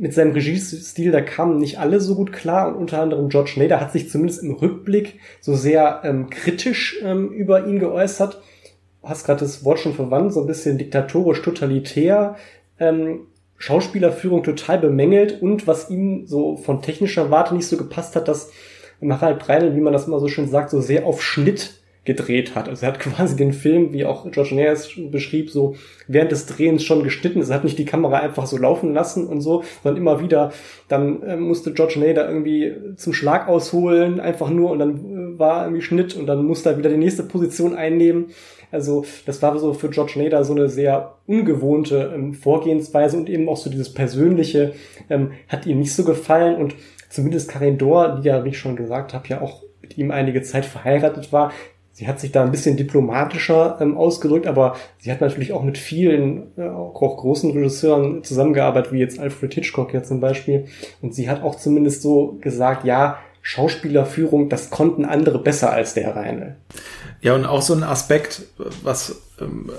[0.00, 3.80] mit seinem Regiestil, da kamen nicht alle so gut klar und unter anderem George Nader
[3.80, 8.40] hat sich zumindest im Rückblick so sehr ähm, kritisch ähm, über ihn geäußert.
[9.02, 12.36] Hast gerade das Wort schon verwandt, so ein bisschen diktatorisch, totalitär.
[12.78, 13.26] Ähm,
[13.58, 18.50] Schauspielerführung total bemängelt und was ihm so von technischer Warte nicht so gepasst hat, dass
[19.02, 22.68] Harald Breinel, wie man das immer so schön sagt, so sehr auf Schnitt gedreht hat.
[22.68, 25.76] Also er hat quasi den Film, wie auch George Nares beschrieb, so
[26.08, 27.40] während des Drehens schon geschnitten.
[27.40, 30.52] Er hat nicht die Kamera einfach so laufen lassen und so, sondern immer wieder,
[30.88, 35.64] dann äh, musste George Nader irgendwie zum Schlag ausholen, einfach nur und dann äh, war
[35.64, 38.26] irgendwie Schnitt und dann musste er wieder die nächste Position einnehmen.
[38.72, 43.48] Also das war so für George Nader so eine sehr ungewohnte ähm, Vorgehensweise und eben
[43.48, 44.72] auch so dieses Persönliche
[45.10, 46.74] ähm, hat ihm nicht so gefallen und
[47.08, 50.42] zumindest Karin Dor, die ja, wie ich schon gesagt habe, ja auch mit ihm einige
[50.42, 51.52] Zeit verheiratet war,
[52.00, 55.76] Sie hat sich da ein bisschen diplomatischer ähm, ausgedrückt, aber sie hat natürlich auch mit
[55.76, 60.64] vielen, äh, auch großen Regisseuren zusammengearbeitet, wie jetzt Alfred Hitchcock ja zum Beispiel.
[61.02, 66.16] Und sie hat auch zumindest so gesagt, ja, Schauspielerführung, das konnten andere besser als der
[66.16, 66.56] Reine.
[67.20, 68.44] Ja, und auch so ein Aspekt,
[68.82, 69.70] was ähm,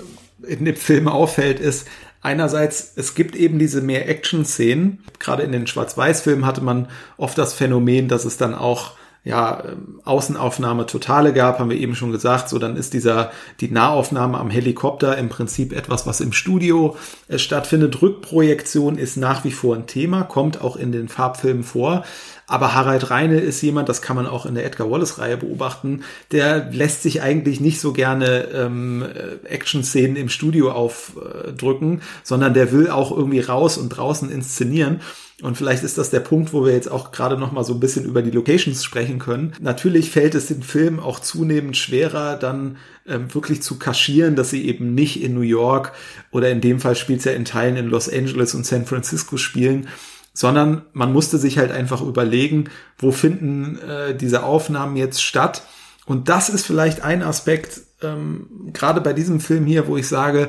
[0.46, 1.88] in dem Film auffällt, ist,
[2.24, 5.02] Einerseits, es gibt eben diese mehr Action-Szenen.
[5.18, 8.92] Gerade in den Schwarz-Weiß-Filmen hatte man oft das Phänomen, dass es dann auch
[9.24, 12.48] ja, ähm, Außenaufnahme totale gab, haben wir eben schon gesagt.
[12.48, 16.96] So, dann ist dieser, die Nahaufnahme am Helikopter im Prinzip etwas, was im Studio
[17.28, 18.02] äh, stattfindet.
[18.02, 22.04] Rückprojektion ist nach wie vor ein Thema, kommt auch in den Farbfilmen vor.
[22.52, 26.70] Aber Harald Reine ist jemand, das kann man auch in der Edgar Wallace-Reihe beobachten, der
[26.70, 32.90] lässt sich eigentlich nicht so gerne ähm, äh, Action-Szenen im Studio aufdrücken, sondern der will
[32.90, 35.00] auch irgendwie raus und draußen inszenieren.
[35.40, 37.80] Und vielleicht ist das der Punkt, wo wir jetzt auch gerade noch mal so ein
[37.80, 39.54] bisschen über die Locations sprechen können.
[39.58, 42.76] Natürlich fällt es den Film auch zunehmend schwerer, dann
[43.08, 45.92] ähm, wirklich zu kaschieren, dass sie eben nicht in New York
[46.30, 49.38] oder in dem Fall spielt es ja in Teilen in Los Angeles und San Francisco
[49.38, 49.88] spielen,
[50.32, 55.62] sondern man musste sich halt einfach überlegen, wo finden äh, diese Aufnahmen jetzt statt.
[56.06, 60.48] Und das ist vielleicht ein Aspekt, ähm, gerade bei diesem Film hier, wo ich sage,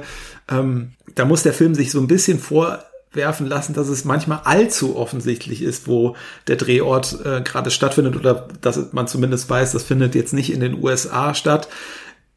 [0.50, 2.84] ähm, da muss der Film sich so ein bisschen vor
[3.16, 6.16] werfen lassen, dass es manchmal allzu offensichtlich ist, wo
[6.48, 10.60] der Drehort äh, gerade stattfindet oder dass man zumindest weiß, das findet jetzt nicht in
[10.60, 11.68] den USA statt.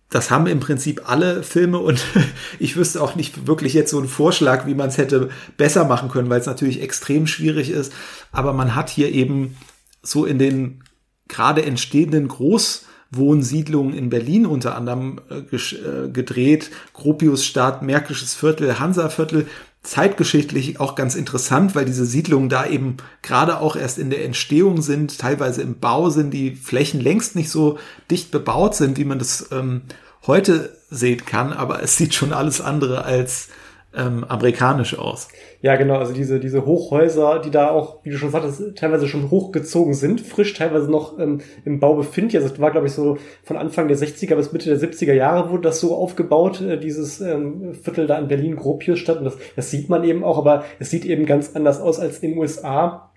[0.08, 2.04] Das haben im Prinzip alle Filme und
[2.58, 6.08] ich wüsste auch nicht wirklich jetzt so einen Vorschlag, wie man es hätte besser machen
[6.08, 7.92] können, weil es natürlich extrem schwierig ist.
[8.30, 9.56] Aber man hat hier eben
[10.02, 10.84] so in den
[11.28, 16.70] gerade entstehenden Großwohnsiedlungen in Berlin unter anderem äh, äh gedreht.
[16.92, 19.48] Gropiusstadt, Märkisches Viertel, Hansaviertel
[19.86, 24.82] zeitgeschichtlich auch ganz interessant, weil diese Siedlungen da eben gerade auch erst in der Entstehung
[24.82, 27.78] sind, teilweise im Bau sind, die Flächen längst nicht so
[28.10, 29.82] dicht bebaut sind, wie man das ähm,
[30.26, 33.48] heute sehen kann, aber es sieht schon alles andere als
[33.94, 35.28] ähm, amerikanisch aus.
[35.62, 39.30] Ja, genau, also diese, diese Hochhäuser, die da auch, wie du schon sagtest, teilweise schon
[39.30, 42.42] hochgezogen sind, frisch, teilweise noch ähm, im Bau befindlich.
[42.42, 45.50] Also es war, glaube ich, so von Anfang der 60er bis Mitte der 70er Jahre
[45.50, 49.18] wurde das so aufgebaut, äh, dieses ähm, Viertel da in Berlin, Gropiusstadt.
[49.18, 52.18] Und das, das sieht man eben auch, aber es sieht eben ganz anders aus als
[52.18, 53.10] in den USA.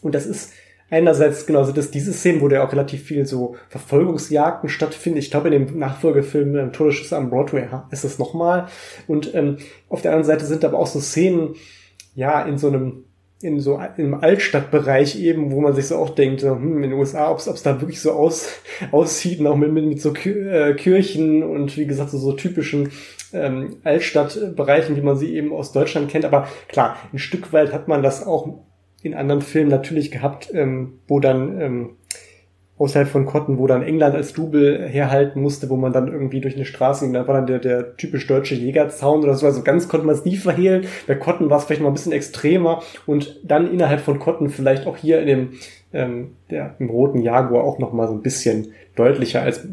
[0.00, 0.52] Und das ist
[0.92, 5.18] einerseits genau so, dass diese Szenen, wo ja auch relativ viel so Verfolgungsjagden stattfinden.
[5.18, 8.66] Ich glaube, in dem Nachfolgefilm ähm, Todesschüsse am Broadway ist es nochmal.
[9.08, 9.56] Und ähm,
[9.88, 11.54] auf der anderen Seite sind aber auch so Szenen,
[12.14, 13.04] ja, in so einem
[13.42, 17.30] in so im Altstadtbereich eben, wo man sich so auch denkt, hm, in den USA,
[17.30, 18.48] ob es da wirklich so aus,
[18.92, 22.90] aussieht, und auch mit, mit, mit so äh, Kirchen und wie gesagt so, so typischen
[23.32, 26.24] ähm, Altstadtbereichen, wie man sie eben aus Deutschland kennt.
[26.24, 28.60] Aber klar, ein Stück weit hat man das auch
[29.02, 31.90] in anderen Filmen natürlich gehabt, ähm, wo dann ähm,
[32.82, 36.56] außerhalb von Cotton, wo dann England als Double herhalten musste, wo man dann irgendwie durch
[36.56, 39.86] eine Straße ging, da war dann der, der typisch deutsche Jägerzaun oder so, also ganz
[39.86, 40.86] konnte man es nie verhehlen.
[41.06, 44.88] Bei Cotton war es vielleicht mal ein bisschen extremer und dann innerhalb von Cotton vielleicht
[44.88, 45.48] auch hier in dem,
[45.92, 49.66] ähm, der, im roten Jaguar auch noch mal so ein bisschen deutlicher als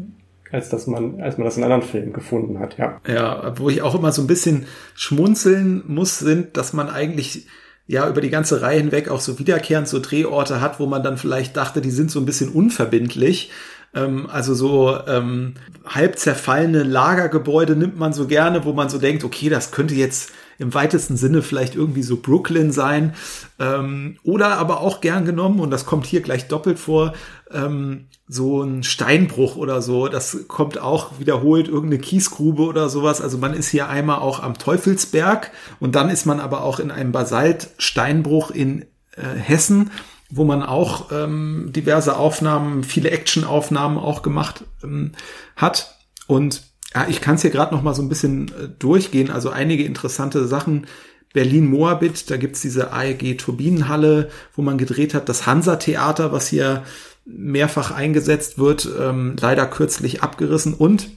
[0.52, 3.00] als dass man, als man das in anderen Filmen gefunden hat, ja.
[3.06, 7.46] Ja, wo ich auch immer so ein bisschen schmunzeln muss, sind, dass man eigentlich
[7.90, 11.18] ja über die ganze Reihe hinweg auch so wiederkehrend so Drehorte hat, wo man dann
[11.18, 13.50] vielleicht dachte, die sind so ein bisschen unverbindlich.
[13.94, 19.24] Ähm, also so ähm, halb zerfallene Lagergebäude nimmt man so gerne, wo man so denkt,
[19.24, 20.30] okay, das könnte jetzt
[20.60, 23.14] im weitesten Sinne vielleicht irgendwie so Brooklyn sein.
[23.58, 27.14] Ähm, oder aber auch gern genommen, und das kommt hier gleich doppelt vor,
[27.50, 30.08] ähm, so ein Steinbruch oder so.
[30.08, 33.20] Das kommt auch wiederholt, irgendeine Kiesgrube oder sowas.
[33.20, 35.50] Also man ist hier einmal auch am Teufelsberg
[35.80, 38.82] und dann ist man aber auch in einem Basaltsteinbruch in
[39.16, 39.90] äh, Hessen
[40.30, 45.12] wo man auch ähm, diverse Aufnahmen, viele Action-Aufnahmen auch gemacht ähm,
[45.56, 45.96] hat.
[46.28, 49.30] Und ja, ich kann es hier gerade noch mal so ein bisschen äh, durchgehen.
[49.30, 50.86] Also einige interessante Sachen.
[51.32, 56.82] Berlin-Moabit, da gibt's diese AEG Turbinenhalle, wo man gedreht hat, das Hansa-Theater, was hier
[57.24, 60.74] mehrfach eingesetzt wird, ähm, leider kürzlich abgerissen.
[60.74, 61.10] Und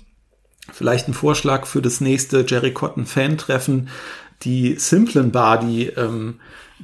[0.71, 3.89] vielleicht ein Vorschlag für das nächste Jerry Cotton Fan-Treffen,
[4.43, 6.39] die Simplen Bar, die ähm,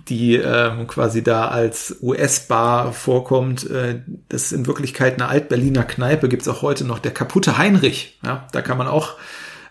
[0.08, 3.70] die ähm, quasi da als US-Bar vorkommt.
[3.70, 8.20] Äh, das ist in Wirklichkeit eine Alt-Berliner Kneipe, gibt's auch heute noch, der kaputte Heinrich.
[8.24, 9.16] Ja, da kann man auch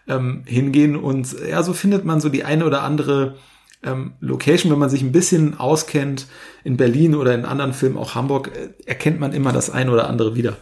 [0.06, 3.36] ähm, hingehen und ja, so findet man so die eine oder andere
[3.82, 6.26] ähm, Location, wenn man sich ein bisschen auskennt
[6.64, 10.08] in Berlin oder in anderen Filmen, auch Hamburg, äh, erkennt man immer das eine oder
[10.08, 10.56] andere wieder.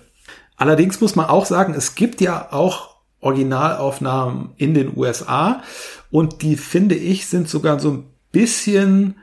[0.56, 5.62] Allerdings muss man auch sagen, es gibt ja auch Originalaufnahmen in den USA
[6.10, 9.16] und die finde ich sind sogar so ein bisschen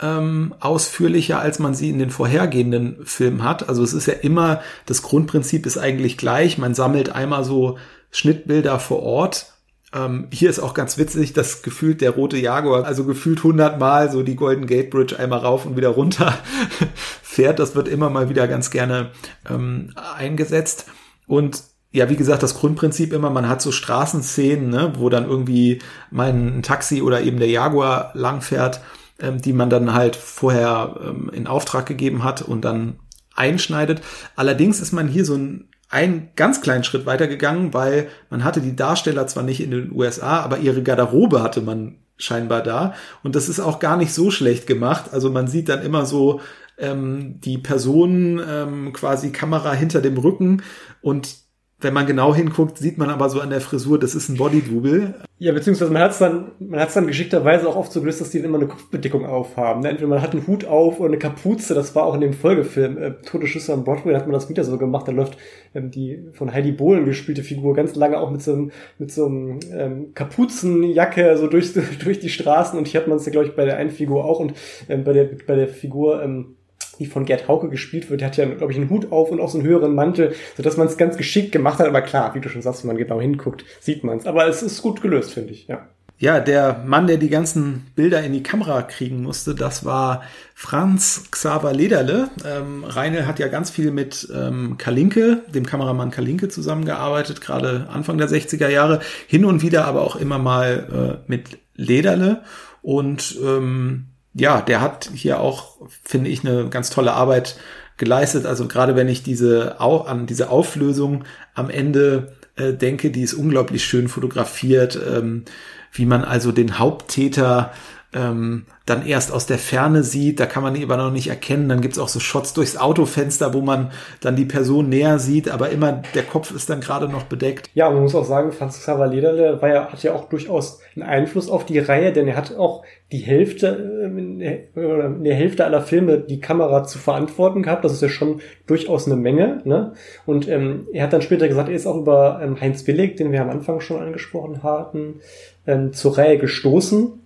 [0.00, 3.68] ähm, ausführlicher, als man sie in den vorhergehenden Filmen hat.
[3.68, 6.58] Also es ist ja immer, das Grundprinzip ist eigentlich gleich.
[6.58, 7.78] Man sammelt einmal so
[8.10, 9.52] Schnittbilder vor Ort.
[9.92, 14.22] Ähm, hier ist auch ganz witzig, dass gefühlt der rote Jaguar, also gefühlt hundertmal so
[14.22, 16.38] die Golden Gate Bridge einmal rauf und wieder runter
[17.22, 17.58] fährt.
[17.58, 19.10] Das wird immer mal wieder ganz gerne
[19.48, 20.86] ähm, eingesetzt.
[21.26, 25.80] Und ja, wie gesagt, das Grundprinzip immer, man hat so Straßenszenen, ne, wo dann irgendwie
[26.10, 28.80] mal ein Taxi oder eben der Jaguar langfährt
[29.22, 32.98] ähm, die man dann halt vorher ähm, in Auftrag gegeben hat und dann
[33.34, 34.02] einschneidet.
[34.36, 38.76] Allerdings ist man hier so ein einen ganz kleinen Schritt weitergegangen, weil man hatte die
[38.76, 42.94] Darsteller zwar nicht in den USA, aber ihre Garderobe hatte man scheinbar da.
[43.24, 45.12] Und das ist auch gar nicht so schlecht gemacht.
[45.12, 46.40] Also man sieht dann immer so
[46.78, 50.62] ähm, die Personen ähm, quasi Kamera hinter dem Rücken
[51.02, 51.36] und
[51.80, 55.14] wenn man genau hinguckt, sieht man aber so an der Frisur, das ist ein Bodydouble.
[55.38, 58.20] Ja, beziehungsweise man hat es dann, man hat es dann geschickterweise auch oft so gelöst,
[58.20, 59.80] dass die immer eine Kopfbedeckung aufhaben.
[59.80, 59.88] Ne?
[59.88, 62.98] Entweder man hat einen Hut auf oder eine Kapuze, das war auch in dem Folgefilm
[62.98, 65.38] äh, Todesschüsse am Broadway, da hat man das wieder so gemacht, da läuft
[65.74, 69.26] ähm, die von Heidi Bohlen gespielte Figur ganz lange auch mit so einem, mit so
[69.26, 71.72] einem ähm, Kapuzenjacke so durch,
[72.04, 74.26] durch die Straßen und hier hat man es ja, glaube ich, bei der einen Figur
[74.26, 74.52] auch und
[74.88, 76.56] ähm, bei der, bei der Figur, ähm,
[77.00, 79.40] die von Gerd Hauke gespielt wird, der hat ja, glaube ich, einen Hut auf und
[79.40, 81.88] auch so einen höheren Mantel, sodass man es ganz geschickt gemacht hat.
[81.88, 84.26] Aber klar, wie du schon sagst, wenn man genau hinguckt, sieht man es.
[84.26, 85.88] Aber es ist gut gelöst, finde ich, ja.
[86.18, 90.22] Ja, der Mann, der die ganzen Bilder in die Kamera kriegen musste, das war
[90.54, 92.28] Franz Xaver Lederle.
[92.44, 98.18] Ähm, Reinl hat ja ganz viel mit ähm, Kalinke, dem Kameramann Kalinke, zusammengearbeitet, gerade Anfang
[98.18, 102.42] der 60er Jahre, hin und wieder aber auch immer mal äh, mit Lederle.
[102.82, 107.56] Und ähm, ja, der hat hier auch, finde ich, eine ganz tolle Arbeit
[107.96, 108.46] geleistet.
[108.46, 111.24] Also gerade wenn ich diese an diese Auflösung
[111.54, 115.44] am Ende äh, denke, die ist unglaublich schön fotografiert, ähm,
[115.92, 117.72] wie man also den Haupttäter
[118.12, 121.68] ähm, dann erst aus der Ferne sieht, da kann man ihn aber noch nicht erkennen.
[121.68, 125.70] Dann gibt's auch so Shots durchs Autofenster, wo man dann die Person näher sieht, aber
[125.70, 127.70] immer der Kopf ist dann gerade noch bedeckt.
[127.74, 131.04] Ja, man muss auch sagen, Franz Xaver Lederle war ja, hat ja auch durchaus einen
[131.08, 132.82] Einfluss auf die Reihe, denn er hat auch
[133.12, 137.84] die Hälfte, in der Hälfte aller Filme die Kamera zu verantworten gehabt.
[137.84, 139.60] Das ist ja schon durchaus eine Menge.
[139.64, 139.92] Ne?
[140.26, 143.30] Und ähm, er hat dann später gesagt, er ist auch über ähm, Heinz Willig, den
[143.30, 145.20] wir am Anfang schon angesprochen hatten,
[145.66, 147.20] ähm, zur Reihe gestoßen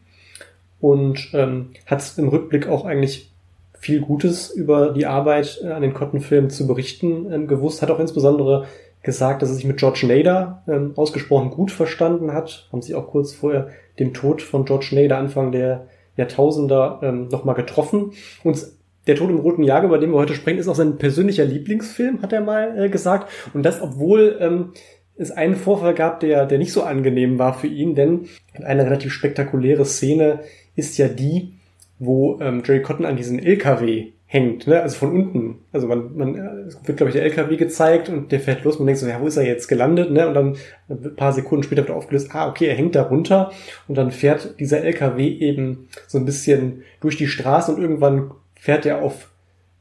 [0.84, 3.32] und ähm, hat im Rückblick auch eigentlich
[3.72, 8.00] viel Gutes über die Arbeit äh, an den Cotton-Filmen zu berichten ähm, gewusst, hat auch
[8.00, 8.66] insbesondere
[9.02, 13.06] gesagt, dass er sich mit George Nader ähm, ausgesprochen gut verstanden hat, haben sich auch
[13.06, 13.68] kurz vor
[13.98, 15.86] dem Tod von George Nader Anfang der
[16.18, 18.12] Jahrtausender ähm, nochmal getroffen.
[18.42, 18.66] Und
[19.06, 22.20] der Tod im Roten Jahr, über den wir heute sprechen, ist auch sein persönlicher Lieblingsfilm,
[22.20, 23.32] hat er mal äh, gesagt.
[23.54, 24.74] Und das, obwohl ähm,
[25.16, 28.26] es einen Vorfall gab, der, der nicht so angenehm war für ihn, denn
[28.62, 30.40] eine relativ spektakuläre Szene
[30.76, 31.54] ist ja die,
[31.98, 34.82] wo ähm, Jerry Cotton an diesen LKW hängt, ne?
[34.82, 35.58] also von unten.
[35.72, 36.34] Also man, man
[36.66, 38.78] es wird, glaube ich, der LKW gezeigt und der fährt los.
[38.78, 40.10] Man denkt so, ja, wo ist er jetzt gelandet?
[40.10, 40.26] Ne?
[40.26, 40.56] Und dann
[40.88, 43.52] ein paar Sekunden später wird aufgelöst, ah, okay, er hängt da runter
[43.86, 48.86] und dann fährt dieser LKW eben so ein bisschen durch die Straße und irgendwann fährt
[48.86, 49.30] er auf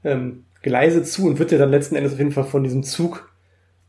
[0.03, 3.31] ähm, Gleise zu und wird ja dann letzten Endes auf jeden Fall von diesem Zug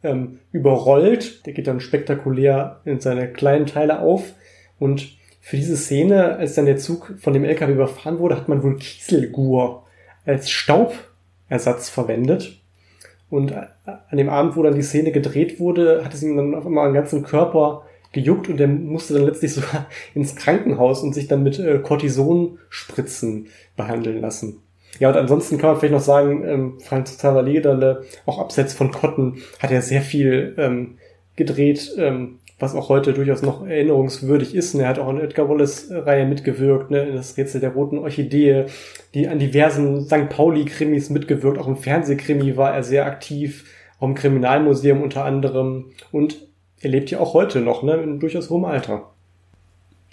[0.03, 1.45] ähm, überrollt.
[1.45, 4.33] Der geht dann spektakulär in seine kleinen Teile auf
[4.79, 5.17] und
[5.47, 8.79] für diese Szene, als dann der Zug von dem LKW überfahren wurde, hat man wohl
[8.79, 9.85] Kieselgur
[10.25, 12.63] als Staubersatz verwendet.
[13.29, 16.65] Und an dem Abend, wo dann die Szene gedreht wurde, hat es ihm dann auf
[16.65, 17.83] einmal den ganzen Körper
[18.13, 23.49] gejuckt und der musste dann letztlich sogar ins Krankenhaus und sich dann mit äh, Cortisonspritzen
[23.77, 24.63] behandeln lassen.
[24.99, 29.43] Ja, und ansonsten kann man vielleicht noch sagen, ähm, Franz Lederle, auch abseits von Cotton,
[29.59, 30.97] hat er sehr viel ähm,
[31.37, 34.75] gedreht, ähm, was auch heute durchaus noch erinnerungswürdig ist.
[34.75, 38.67] Und er hat auch in Edgar Wallace-Reihe mitgewirkt, ne, in das Rätsel der roten Orchidee,
[39.15, 40.29] die an diversen St.
[40.29, 41.59] Pauli-Krimis mitgewirkt.
[41.59, 43.65] Auch im Fernsehkrimi war er sehr aktiv,
[43.99, 45.93] auch im Kriminalmuseum unter anderem.
[46.13, 46.49] Und
[46.81, 49.14] er lebt ja auch heute noch, ne, in durchaus hohem Alter.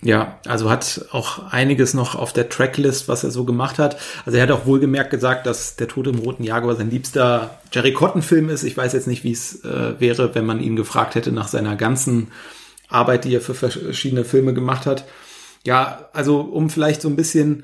[0.04, 3.97] Ja, also hat auch einiges noch auf der Tracklist, was er so gemacht hat.
[4.26, 7.93] Also er hat auch wohlgemerkt gesagt, dass Der Tod im Roten Jaguar sein liebster Jerry
[7.93, 8.64] Cotton-Film ist.
[8.64, 11.76] Ich weiß jetzt nicht, wie es äh, wäre, wenn man ihn gefragt hätte nach seiner
[11.76, 12.30] ganzen
[12.89, 15.06] Arbeit, die er für verschiedene Filme gemacht hat.
[15.64, 17.64] Ja, also um vielleicht so ein bisschen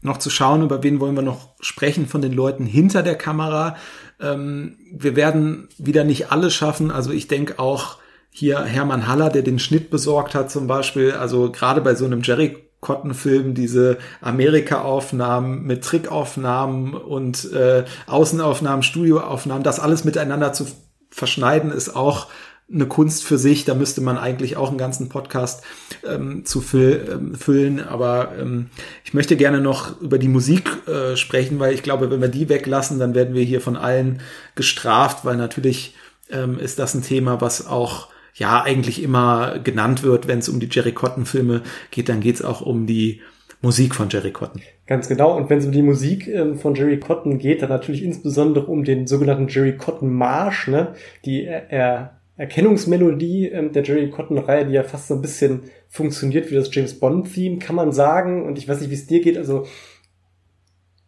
[0.00, 3.76] noch zu schauen, über wen wollen wir noch sprechen von den Leuten hinter der Kamera.
[4.20, 6.92] Ähm, wir werden wieder nicht alles schaffen.
[6.92, 7.98] Also ich denke auch,
[8.36, 12.22] hier Hermann Haller, der den Schnitt besorgt hat zum Beispiel, also gerade bei so einem
[12.22, 20.66] Jerry Cotton-Film diese Amerika-Aufnahmen mit Trickaufnahmen und äh, Außenaufnahmen, Studioaufnahmen, das alles miteinander zu
[21.10, 22.26] verschneiden, ist auch
[22.72, 23.66] eine Kunst für sich.
[23.66, 25.62] Da müsste man eigentlich auch einen ganzen Podcast
[26.04, 27.80] ähm, zu füll, ähm, füllen.
[27.86, 28.66] Aber ähm,
[29.04, 32.48] ich möchte gerne noch über die Musik äh, sprechen, weil ich glaube, wenn wir die
[32.48, 34.20] weglassen, dann werden wir hier von allen
[34.56, 35.94] gestraft, weil natürlich
[36.30, 40.60] ähm, ist das ein Thema, was auch ja eigentlich immer genannt wird, wenn es um
[40.60, 43.20] die Jerry Cotton Filme geht, dann geht es auch um die
[43.62, 44.60] Musik von Jerry Cotton.
[44.86, 45.34] Ganz genau.
[45.36, 48.84] Und wenn es um die Musik ähm, von Jerry Cotton geht, dann natürlich insbesondere um
[48.84, 50.94] den sogenannten Jerry Cotton Marsch, ne?
[51.24, 56.56] die er Erkennungsmelodie ähm, der Jerry Cotton-Reihe, die ja fast so ein bisschen funktioniert wie
[56.56, 58.44] das James Bond-Theme, kann man sagen.
[58.44, 59.38] Und ich weiß nicht, wie es dir geht.
[59.38, 59.66] Also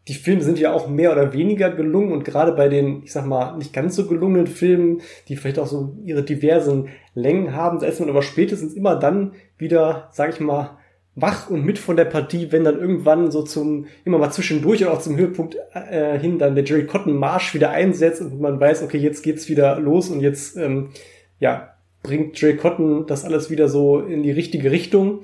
[0.09, 3.27] die Filme sind ja auch mehr oder weniger gelungen und gerade bei den, ich sag
[3.27, 8.01] mal, nicht ganz so gelungenen Filmen, die vielleicht auch so ihre diversen Längen haben, ist
[8.01, 10.79] man aber spätestens immer dann wieder, sag ich mal,
[11.17, 14.93] wach und mit von der Partie, wenn dann irgendwann so zum, immer mal zwischendurch und
[14.93, 18.83] auch zum Höhepunkt äh, hin dann der Jerry Cotton Marsch wieder einsetzt und man weiß,
[18.83, 20.91] okay, jetzt geht's wieder los und jetzt, ähm,
[21.41, 25.23] ja, bringt Jerry Cotton das alles wieder so in die richtige Richtung.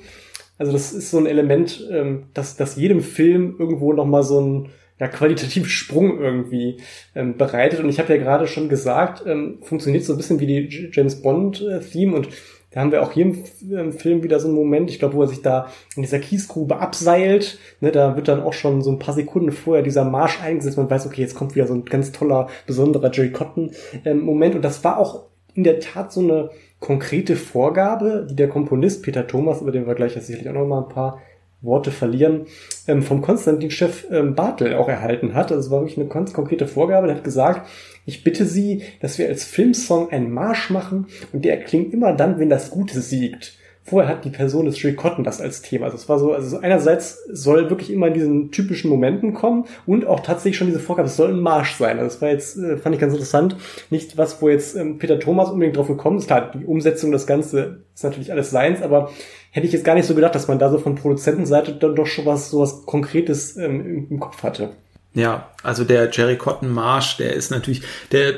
[0.62, 4.68] Also das ist so ein Element, ähm, dass, dass jedem Film irgendwo nochmal so ein
[5.00, 6.76] ja, qualitativen Sprung irgendwie
[7.16, 7.80] ähm, bereitet.
[7.80, 11.20] Und ich habe ja gerade schon gesagt, ähm, funktioniert so ein bisschen wie die James
[11.20, 12.28] Bond-Theme und
[12.70, 15.28] da haben wir auch hier im Film wieder so einen Moment, ich glaube, wo er
[15.28, 17.58] sich da in dieser Kiesgrube abseilt.
[17.80, 20.76] Ne, da wird dann auch schon so ein paar Sekunden vorher dieser Marsch eingesetzt.
[20.76, 24.54] Man weiß, okay, jetzt kommt wieder so ein ganz toller, besonderer Jerry Cotton-Moment.
[24.54, 26.50] Ähm, und das war auch in der Tat so eine
[26.82, 30.82] konkrete Vorgabe, die der Komponist Peter Thomas, über den wir gleich sicherlich auch noch mal
[30.82, 31.22] ein paar
[31.62, 32.46] Worte verlieren,
[32.88, 35.52] ähm, vom Konstantin-Chef ähm, Bartel auch erhalten hat.
[35.52, 37.06] Also es war wirklich eine ganz konkrete Vorgabe.
[37.06, 37.68] Der hat gesagt,
[38.04, 42.40] ich bitte Sie, dass wir als Filmsong einen Marsch machen und der klingt immer dann,
[42.40, 45.86] wenn das Gute siegt vorher hat die Person des Cotton das als Thema.
[45.86, 50.06] Also es war so, also einerseits soll wirklich immer in diesen typischen Momenten kommen und
[50.06, 51.98] auch tatsächlich schon diese Vorgabe, es soll ein Marsch sein.
[51.98, 53.56] Also das war jetzt, äh, fand ich ganz interessant.
[53.90, 56.26] Nicht was, wo jetzt ähm, Peter Thomas unbedingt drauf gekommen ist.
[56.26, 59.10] Klar, die Umsetzung, das Ganze ist natürlich alles seins, aber
[59.50, 62.06] hätte ich jetzt gar nicht so gedacht, dass man da so von Produzentenseite dann doch
[62.06, 64.70] schon was, so was Konkretes ähm, im, im Kopf hatte.
[65.14, 68.34] Ja, also der Jerry Cotton Marsch, der ist natürlich, der,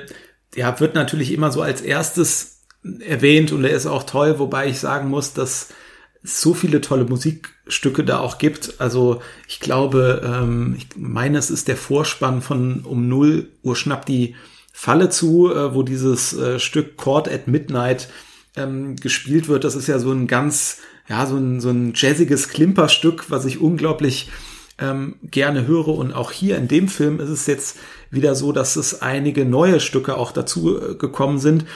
[0.57, 2.54] der wird natürlich immer so als erstes
[3.01, 5.70] erwähnt und er ist auch toll, wobei ich sagen muss, dass
[6.22, 8.74] es so viele tolle Musikstücke da auch gibt.
[8.78, 14.09] Also ich glaube, ähm, ich meine, es ist der Vorspann von um 0 Uhr schnappt
[14.09, 14.35] die
[14.72, 18.09] Falle zu, äh, wo dieses äh, Stück Chord at Midnight
[18.57, 19.64] ähm, gespielt wird.
[19.64, 20.78] Das ist ja so ein ganz,
[21.09, 24.30] ja, so ein, so ein jazziges Klimperstück, was ich unglaublich
[24.78, 25.89] ähm, gerne höre.
[25.89, 27.76] Und auch hier in dem Film ist es jetzt
[28.11, 31.66] wieder so, dass es einige neue Stücke auch dazu äh, gekommen sind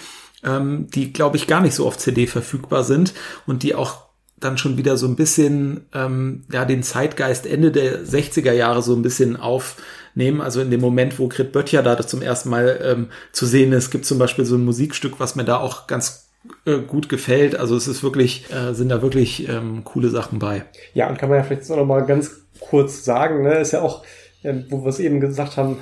[0.45, 3.15] ähm, die, glaube ich, gar nicht so auf CD verfügbar sind
[3.47, 4.09] und die auch
[4.41, 8.95] dann schon wieder so ein bisschen ähm, ja den Zeitgeist Ende der 60er Jahre so
[8.95, 10.41] ein bisschen aufnehmen.
[10.41, 13.91] Also in dem Moment, wo Grit Böttcher da zum ersten Mal ähm, zu sehen ist,
[13.91, 16.29] gibt zum Beispiel so ein Musikstück, was mir da auch ganz
[16.65, 17.57] äh, gut gefällt.
[17.57, 20.65] Also es ist wirklich, äh, sind da wirklich ähm, coole Sachen bei.
[20.95, 23.83] Ja, und kann man ja vielleicht auch noch mal ganz kurz sagen, ne, ist ja
[23.83, 24.05] auch,
[24.43, 25.79] äh, wo wir es eben gesagt haben,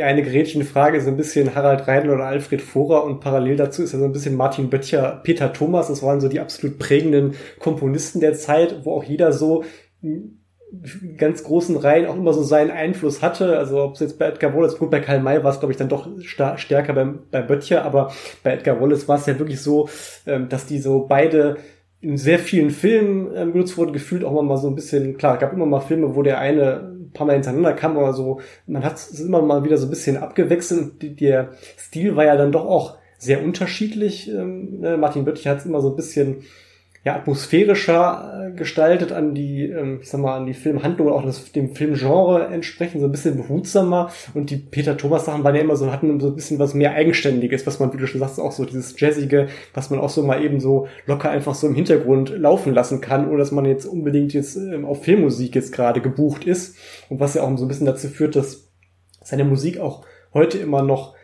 [0.00, 3.82] die eine gerätschende Frage ist ein bisschen Harald Reidel oder Alfred Vorer und parallel dazu
[3.82, 5.88] ist ja so ein bisschen Martin Böttcher, Peter Thomas.
[5.88, 9.62] Das waren so die absolut prägenden Komponisten der Zeit, wo auch jeder so
[11.18, 13.58] ganz großen Reihen auch immer so seinen Einfluss hatte.
[13.58, 15.76] Also ob es jetzt bei Edgar Wallace, gut, bei Karl May war es, glaube ich,
[15.76, 18.10] dann doch stärker beim, bei Böttcher, aber
[18.42, 19.90] bei Edgar Wallace war es ja wirklich so,
[20.26, 21.58] ähm, dass die so beide
[22.00, 25.40] in sehr vielen Filmen ähm, genutzt wurden, gefühlt auch mal so ein bisschen, klar, es
[25.40, 28.96] gab immer mal Filme, wo der eine paar Mal hintereinander kam, aber so, man hat
[28.96, 32.64] es immer mal wieder so ein bisschen abgewechselt und der Stil war ja dann doch
[32.64, 34.28] auch sehr unterschiedlich.
[34.28, 34.96] Ähm, ne?
[34.96, 36.42] Martin Böttcher hat es immer so ein bisschen
[37.02, 41.24] ja, atmosphärischer äh, gestaltet an die, ähm, ich sag mal, an die Filmhandlung oder auch
[41.24, 44.10] das, dem Filmgenre entsprechend, so ein bisschen behutsamer.
[44.34, 46.92] Und die Peter Thomas Sachen waren ja immer so, hatten so ein bisschen was mehr
[46.92, 50.22] Eigenständiges, was man, wie du schon sagst, auch so dieses Jazzige, was man auch so
[50.22, 53.86] mal eben so locker einfach so im Hintergrund laufen lassen kann, ohne dass man jetzt
[53.86, 56.76] unbedingt jetzt ähm, auf Filmmusik jetzt gerade gebucht ist.
[57.08, 58.68] Und was ja auch so ein bisschen dazu führt, dass
[59.22, 61.14] seine Musik auch heute immer noch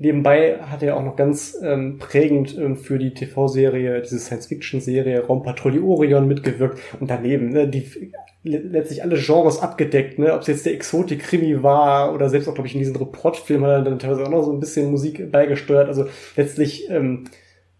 [0.00, 5.82] Nebenbei hat er auch noch ganz ähm, prägend ähm, für die TV-Serie, diese Science-Fiction-Serie Raumpatrouille
[5.82, 8.12] Orion mitgewirkt und daneben ne, die
[8.44, 12.68] letztlich alle Genres abgedeckt, ne, ob es jetzt der Exotik-Krimi war oder selbst auch, glaube
[12.68, 15.88] ich, in diesen Reportfilmen hat er dann teilweise auch noch so ein bisschen Musik beigesteuert.
[15.88, 17.24] Also letztlich ähm,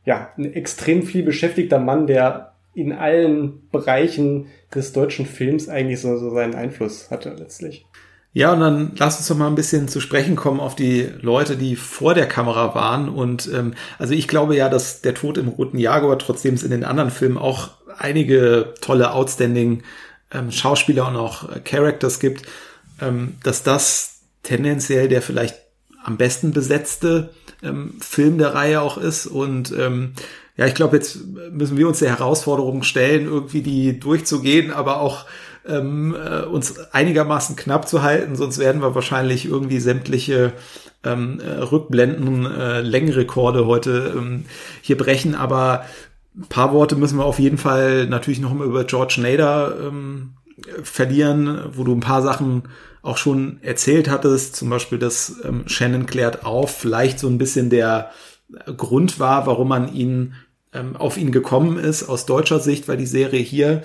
[0.05, 6.17] ja ein extrem viel beschäftigter Mann, der in allen Bereichen des deutschen Films eigentlich so,
[6.17, 7.87] so seinen Einfluss hatte letztlich.
[8.39, 11.57] Ja, und dann lass uns doch mal ein bisschen zu sprechen kommen auf die Leute,
[11.57, 13.09] die vor der Kamera waren.
[13.09, 16.71] Und ähm, also ich glaube ja, dass der Tod im Roten Jaguar, trotzdem es in
[16.71, 19.83] den anderen Filmen auch einige tolle, outstanding
[20.31, 22.43] ähm, Schauspieler und auch äh, Characters gibt,
[23.01, 25.57] ähm, dass das tendenziell der vielleicht
[26.05, 27.31] am besten besetzte
[27.65, 29.27] ähm, Film der Reihe auch ist.
[29.27, 30.13] Und ähm,
[30.57, 31.19] ja, ich glaube, jetzt
[31.51, 35.25] müssen wir uns der Herausforderung stellen, irgendwie die durchzugehen, aber auch
[35.69, 40.53] ähm, äh, uns einigermaßen knapp zu halten, sonst werden wir wahrscheinlich irgendwie sämtliche
[41.05, 44.45] ähm, äh, Rückblenden, äh, Längenrekorde heute ähm,
[44.83, 45.35] hier brechen.
[45.35, 45.85] Aber
[46.37, 50.35] ein paar Worte müssen wir auf jeden Fall natürlich noch mal über George Nader ähm,
[50.83, 52.65] verlieren, wo du ein paar Sachen
[53.03, 57.71] auch schon erzählt hattest, zum Beispiel, dass ähm, Shannon klärt auf, vielleicht so ein bisschen
[57.71, 58.11] der
[58.77, 60.35] Grund war, warum man ihn
[60.73, 63.83] ähm, auf ihn gekommen ist aus deutscher Sicht, weil die Serie hier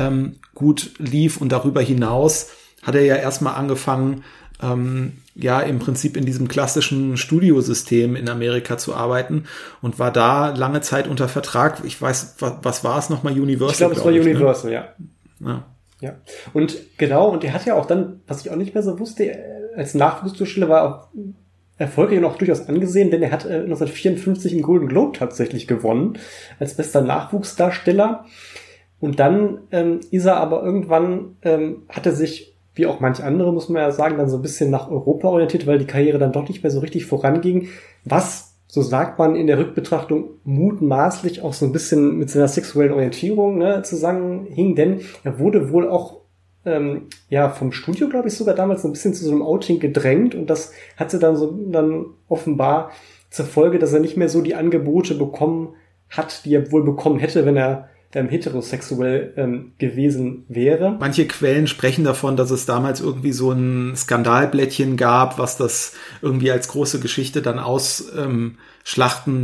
[0.00, 2.50] ähm, gut lief und darüber hinaus
[2.82, 4.24] hat er ja erstmal angefangen,
[4.62, 9.44] ähm, ja im Prinzip in diesem klassischen Studiosystem in Amerika zu arbeiten
[9.80, 11.82] und war da lange Zeit unter Vertrag.
[11.84, 13.38] Ich weiß, was, was war es nochmal?
[13.38, 13.72] Universal?
[13.72, 14.30] Ich glaube, es war ich, ne?
[14.30, 14.76] Universal, ne?
[14.76, 14.88] ja.
[15.40, 15.64] ja.
[16.00, 16.14] Ja.
[16.54, 19.36] Und genau, und er hat ja auch dann, was ich auch nicht mehr so wusste,
[19.76, 21.08] als Nachwuchsdarsteller war auch
[21.76, 26.18] erfolgreich und auch durchaus angesehen, denn er hat äh, 1954 einen Golden Globe tatsächlich gewonnen
[26.58, 28.24] als bester Nachwuchsdarsteller.
[29.00, 33.52] Und dann ähm, ist er aber irgendwann, ähm, hat er sich, wie auch manch andere,
[33.52, 36.32] muss man ja sagen, dann so ein bisschen nach Europa orientiert, weil die Karriere dann
[36.32, 37.68] doch nicht mehr so richtig voranging.
[38.04, 42.92] Was, so sagt man in der Rückbetrachtung, mutmaßlich auch so ein bisschen mit seiner sexuellen
[42.92, 46.20] Orientierung ne, zusammenhing, denn er wurde wohl auch
[46.64, 50.34] ähm, ja vom Studio, glaube ich, sogar damals ein bisschen zu so einem Outing gedrängt
[50.34, 52.90] und das hatte dann so dann offenbar
[53.30, 55.74] zur Folge, dass er nicht mehr so die Angebote bekommen
[56.10, 60.96] hat, die er wohl bekommen hätte, wenn er ähm, heterosexuell ähm, gewesen wäre.
[60.98, 66.50] Manche Quellen sprechen davon, dass es damals irgendwie so ein Skandalblättchen gab, was das irgendwie
[66.50, 68.54] als große Geschichte dann ausschlachten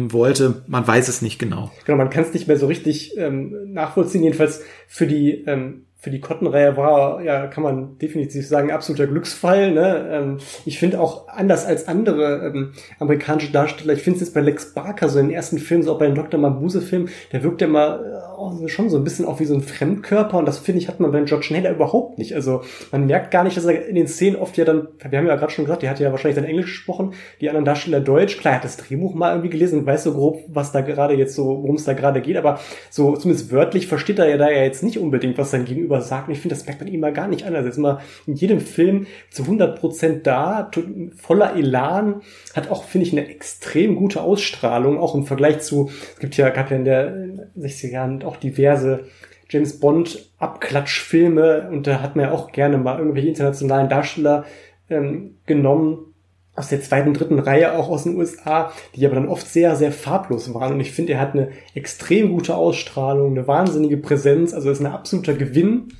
[0.01, 0.63] ähm, wollte.
[0.67, 1.71] Man weiß es nicht genau.
[1.85, 4.25] Genau, man kann es nicht mehr so richtig ähm, nachvollziehen.
[4.25, 9.73] Jedenfalls für die ähm, für die Cotton-Reihe war, ja, kann man definitiv sagen, absoluter Glücksfall.
[9.73, 10.09] Ne?
[10.13, 14.41] Ähm, ich finde auch anders als andere ähm, amerikanische Darsteller, ich finde es jetzt bei
[14.41, 16.39] Lex Barker, so in den ersten Filmen, so auch bei den Dr.
[16.39, 18.36] Mabuse-Filmen, der wirkt ja immer äh,
[18.67, 21.13] schon so ein bisschen auch wie so ein Fremdkörper und das finde ich hat man
[21.13, 22.35] bei George Naylor überhaupt nicht.
[22.35, 22.63] Also
[22.93, 25.37] man merkt gar nicht, dass er in den Szenen oft ja dann, wir haben ja
[25.37, 28.39] gerade schon gesagt, der hat ja wahrscheinlich dann Englisch gesprochen, die anderen Darsteller Deutsch.
[28.39, 31.15] Klar, er hat das Drehbuch mal irgendwie gelesen und weiß so grob, was da gerade
[31.15, 32.61] jetzt so, worum es da gerade geht, aber
[32.91, 36.29] so zumindest wörtlich versteht er ja da ja jetzt nicht unbedingt, was sein Gegenüber sagt.
[36.29, 37.55] Und ich finde, das merkt man ihm mal gar nicht an.
[37.55, 40.71] Also ist immer in jedem Film zu 100 Prozent da,
[41.17, 42.23] voller Elan,
[42.55, 46.51] hat auch, finde ich, eine extrem gute Ausstrahlung, auch im Vergleich zu, es gibt ja,
[46.51, 47.15] gab ja in der
[47.59, 49.05] 60er Jahren auch diverse
[49.49, 54.45] James Bond Abklatschfilme und da hat man ja auch gerne mal irgendwelche internationalen Darsteller
[54.91, 56.15] ähm, genommen,
[56.57, 59.93] aus der zweiten, dritten Reihe auch aus den USA, die aber dann oft sehr, sehr
[59.93, 60.73] farblos waren.
[60.73, 64.87] Und ich finde, er hat eine extrem gute Ausstrahlung, eine wahnsinnige Präsenz, also ist ein
[64.87, 65.93] absoluter Gewinn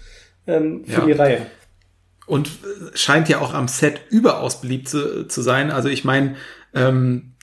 [0.47, 1.07] ähm, für ja.
[1.07, 1.47] die Reihe.
[2.27, 5.71] Und äh, scheint ja auch am Set überaus beliebt zu, zu sein.
[5.71, 6.37] Also ich meine,
[6.75, 7.35] ähm,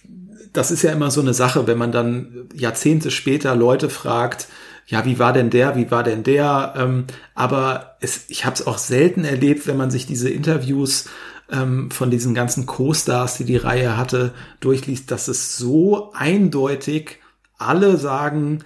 [0.52, 4.48] das ist ja immer so eine Sache, wenn man dann Jahrzehnte später Leute fragt,
[4.86, 6.74] ja, wie war denn der, wie war denn der?
[6.78, 7.06] Ähm,
[7.36, 11.10] aber es, ich habe es auch selten erlebt, wenn man sich diese Interviews
[11.52, 17.20] ähm, von diesen ganzen Co-Stars, die die Reihe hatte, durchliest, dass es so eindeutig
[17.58, 18.64] alle sagen,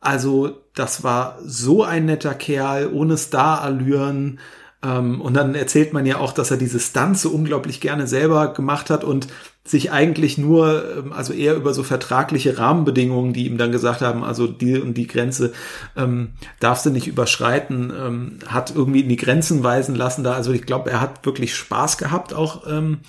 [0.00, 4.40] also das war so ein netter Kerl, ohne Star-Allüren.
[4.82, 8.52] Ähm, und dann erzählt man ja auch, dass er diese Stunts so unglaublich gerne selber
[8.52, 9.28] gemacht hat und
[9.62, 14.24] sich eigentlich nur, ähm, also eher über so vertragliche Rahmenbedingungen, die ihm dann gesagt haben,
[14.24, 15.52] also die und die Grenze
[15.96, 20.32] ähm, darfst du nicht überschreiten, ähm, hat irgendwie in die Grenzen weisen lassen da.
[20.32, 23.00] Also ich glaube, er hat wirklich Spaß gehabt auch ähm,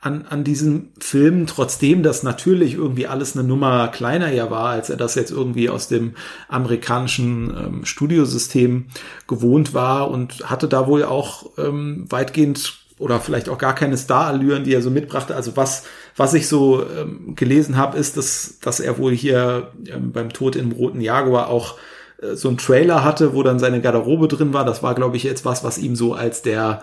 [0.00, 4.90] an, an diesem Film, trotzdem das natürlich irgendwie alles eine Nummer kleiner ja war, als
[4.90, 6.14] er das jetzt irgendwie aus dem
[6.48, 8.86] amerikanischen ähm, Studiosystem
[9.26, 14.64] gewohnt war und hatte da wohl auch ähm, weitgehend oder vielleicht auch gar keine Starallüren,
[14.64, 15.34] die er so mitbrachte.
[15.34, 15.84] Also was,
[16.16, 20.54] was ich so ähm, gelesen habe, ist, dass, dass er wohl hier ähm, beim Tod
[20.54, 21.76] im Roten Jaguar auch
[22.22, 24.64] äh, so ein Trailer hatte, wo dann seine Garderobe drin war.
[24.64, 26.82] Das war, glaube ich, jetzt was, was ihm so als der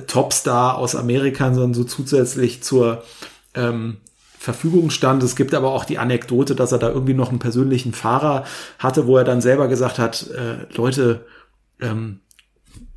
[0.00, 3.02] Topstar aus Amerika sondern so zusätzlich zur
[3.54, 3.98] ähm,
[4.38, 5.22] Verfügung stand.
[5.22, 8.44] Es gibt aber auch die Anekdote, dass er da irgendwie noch einen persönlichen Fahrer
[8.78, 11.24] hatte, wo er dann selber gesagt hat, äh, Leute,
[11.80, 12.20] ähm,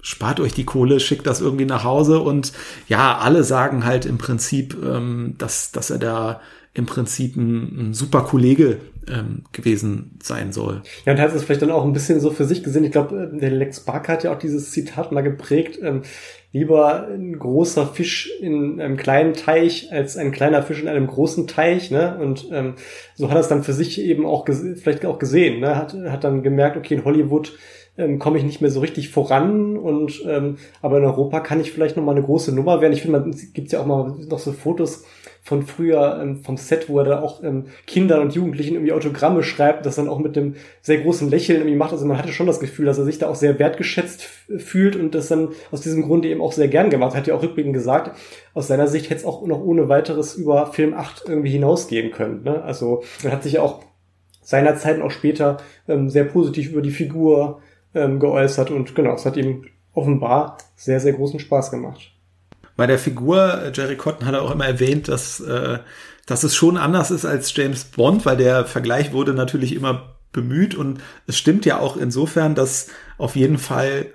[0.02, 2.52] spart euch die Kohle, schickt das irgendwie nach Hause und
[2.88, 6.42] ja, alle sagen halt im Prinzip, ähm, dass, dass er da
[6.74, 10.82] im Prinzip ein, ein super Kollege ähm, gewesen sein soll.
[11.06, 12.84] Ja, und hat es vielleicht dann auch ein bisschen so für sich gesehen.
[12.84, 15.80] Ich glaube, äh, der Lex Barker hat ja auch dieses Zitat mal geprägt.
[15.82, 16.02] Ähm,
[16.56, 21.48] lieber ein großer Fisch in einem kleinen Teich als ein kleiner Fisch in einem großen
[21.48, 21.92] Teich.
[21.92, 22.18] Ne?
[22.18, 22.76] Und ähm,
[23.14, 25.60] so hat er es dann für sich eben auch vielleicht auch gesehen.
[25.60, 25.76] Ne?
[25.76, 27.58] Hat, hat dann gemerkt, okay, in Hollywood
[27.98, 31.74] ähm, komme ich nicht mehr so richtig voran und ähm, aber in Europa kann ich
[31.74, 32.94] vielleicht noch mal eine große Nummer werden.
[32.94, 35.04] Ich finde, man gibt ja auch mal noch so Fotos
[35.46, 39.44] von früher ähm, vom Set, wo er da auch ähm, Kindern und Jugendlichen irgendwie Autogramme
[39.44, 41.92] schreibt, das dann auch mit dem sehr großen Lächeln irgendwie macht.
[41.92, 45.14] Also man hatte schon das Gefühl, dass er sich da auch sehr wertgeschätzt fühlt und
[45.14, 47.14] das dann aus diesem Grunde eben auch sehr gern gemacht.
[47.14, 48.18] Er hat ja auch rückblickend gesagt,
[48.56, 52.42] aus seiner Sicht hätte es auch noch ohne weiteres über Film 8 irgendwie hinausgehen können.
[52.42, 52.64] Ne?
[52.64, 53.84] Also er hat sich ja auch
[54.42, 57.62] seinerzeit und auch später ähm, sehr positiv über die Figur
[57.94, 62.15] ähm, geäußert und genau, es hat ihm offenbar sehr, sehr großen Spaß gemacht.
[62.76, 65.80] Bei der Figur, äh, Jerry Cotton hat er auch immer erwähnt, dass, äh,
[66.26, 70.76] dass es schon anders ist als James Bond, weil der Vergleich wurde natürlich immer bemüht.
[70.76, 74.08] Und es stimmt ja auch insofern, dass auf jeden Fall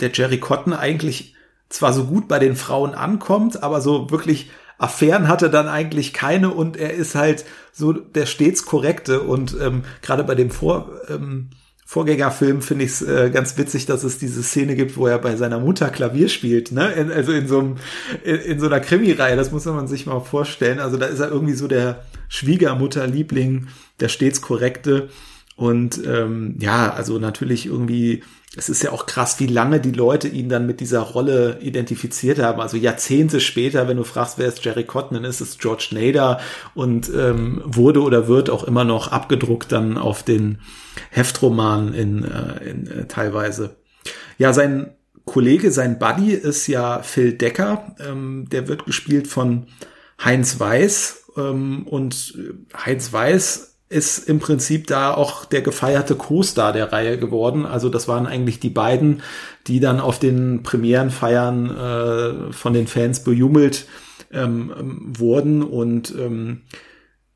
[0.00, 1.34] der Jerry Cotton eigentlich
[1.68, 6.50] zwar so gut bei den Frauen ankommt, aber so wirklich Affären hatte dann eigentlich keine.
[6.50, 9.22] Und er ist halt so der stets korrekte.
[9.22, 11.50] Und ähm, gerade bei dem Vor ähm,
[11.90, 15.34] Vorgängerfilm finde ich es äh, ganz witzig, dass es diese Szene gibt, wo er bei
[15.34, 16.92] seiner Mutter Klavier spielt, ne?
[16.92, 17.76] In, also in so einem,
[18.22, 20.78] in, in so einer Krimireihe, das muss man sich mal vorstellen.
[20.78, 23.66] Also da ist er irgendwie so der Schwiegermutterliebling,
[23.98, 25.08] der stets korrekte.
[25.56, 28.22] Und ähm, ja, also natürlich irgendwie
[28.56, 32.40] es ist ja auch krass, wie lange die Leute ihn dann mit dieser Rolle identifiziert
[32.40, 32.60] haben.
[32.60, 36.40] Also Jahrzehnte später, wenn du fragst, wer ist Jerry Cotton, ist es George Nader
[36.74, 40.58] und ähm, wurde oder wird auch immer noch abgedruckt dann auf den
[41.10, 43.76] Heftromanen in, äh, in äh, teilweise.
[44.36, 44.96] Ja, sein
[45.26, 47.94] Kollege, sein Buddy ist ja Phil Decker.
[48.00, 49.68] Ähm, der wird gespielt von
[50.24, 51.24] Heinz Weiß.
[51.36, 52.36] Ähm, und
[52.74, 57.66] Heinz Weiß ist im Prinzip da auch der gefeierte Co-Star der Reihe geworden.
[57.66, 59.20] Also das waren eigentlich die beiden,
[59.66, 63.86] die dann auf den Premierenfeiern äh, von den Fans bejubelt
[64.32, 65.64] ähm, ähm, wurden.
[65.64, 66.62] Und ähm,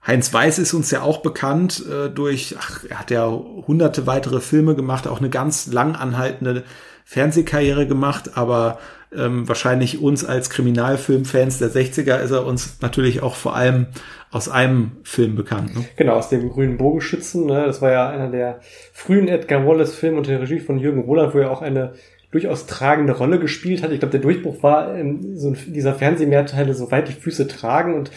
[0.07, 4.41] Heinz Weiß ist uns ja auch bekannt äh, durch, ach, er hat ja hunderte weitere
[4.41, 6.63] Filme gemacht, auch eine ganz lang anhaltende
[7.05, 8.79] Fernsehkarriere gemacht, aber
[9.17, 13.87] ähm, wahrscheinlich uns als Kriminalfilmfans der 60er ist er uns natürlich auch vor allem
[14.31, 15.77] aus einem Film bekannt.
[15.77, 15.85] Ne?
[15.97, 17.47] Genau, aus dem Grünen Bogenschützen.
[17.47, 17.65] Ne?
[17.67, 18.61] Das war ja einer der
[18.93, 21.95] frühen Edgar Wallace-Filme unter der Regie von Jürgen Roland, wo er auch eine
[22.33, 23.93] durchaus tragende Rolle gespielt hat.
[23.93, 28.11] Ich glaube, der Durchbruch war ähm, so dieser Fernsehmehrteile soweit die Füße tragen und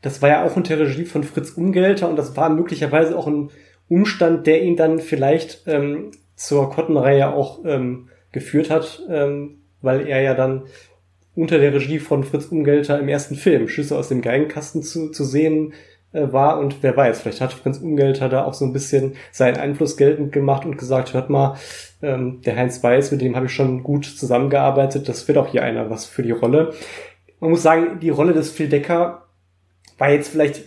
[0.00, 3.50] das war ja auch unter Regie von Fritz Umgelter und das war möglicherweise auch ein
[3.88, 10.20] Umstand, der ihn dann vielleicht ähm, zur Kottenreihe auch ähm, geführt hat, ähm, weil er
[10.20, 10.64] ja dann
[11.34, 15.24] unter der Regie von Fritz Umgelter im ersten Film Schüsse aus dem Geigenkasten zu, zu
[15.24, 15.72] sehen
[16.12, 19.56] äh, war und wer weiß, vielleicht hat Fritz Umgelter da auch so ein bisschen seinen
[19.56, 21.56] Einfluss geltend gemacht und gesagt, hört mal,
[22.02, 25.62] ähm, der Heinz Weiß, mit dem habe ich schon gut zusammengearbeitet, das wird auch hier
[25.62, 26.74] einer was für die Rolle.
[27.38, 29.26] Man muss sagen, die Rolle des Phil Decker
[29.98, 30.64] war jetzt vielleicht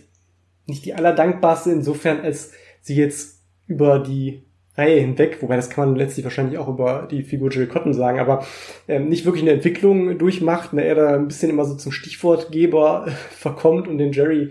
[0.66, 4.44] nicht die allerdankbarste insofern, als sie jetzt über die
[4.76, 8.20] Reihe hinweg, wobei das kann man letztlich wahrscheinlich auch über die Figur Jill Cotton sagen,
[8.20, 8.46] aber
[8.88, 13.08] ähm, nicht wirklich eine Entwicklung durchmacht, ne, er da ein bisschen immer so zum Stichwortgeber
[13.30, 14.50] verkommt und den Jerry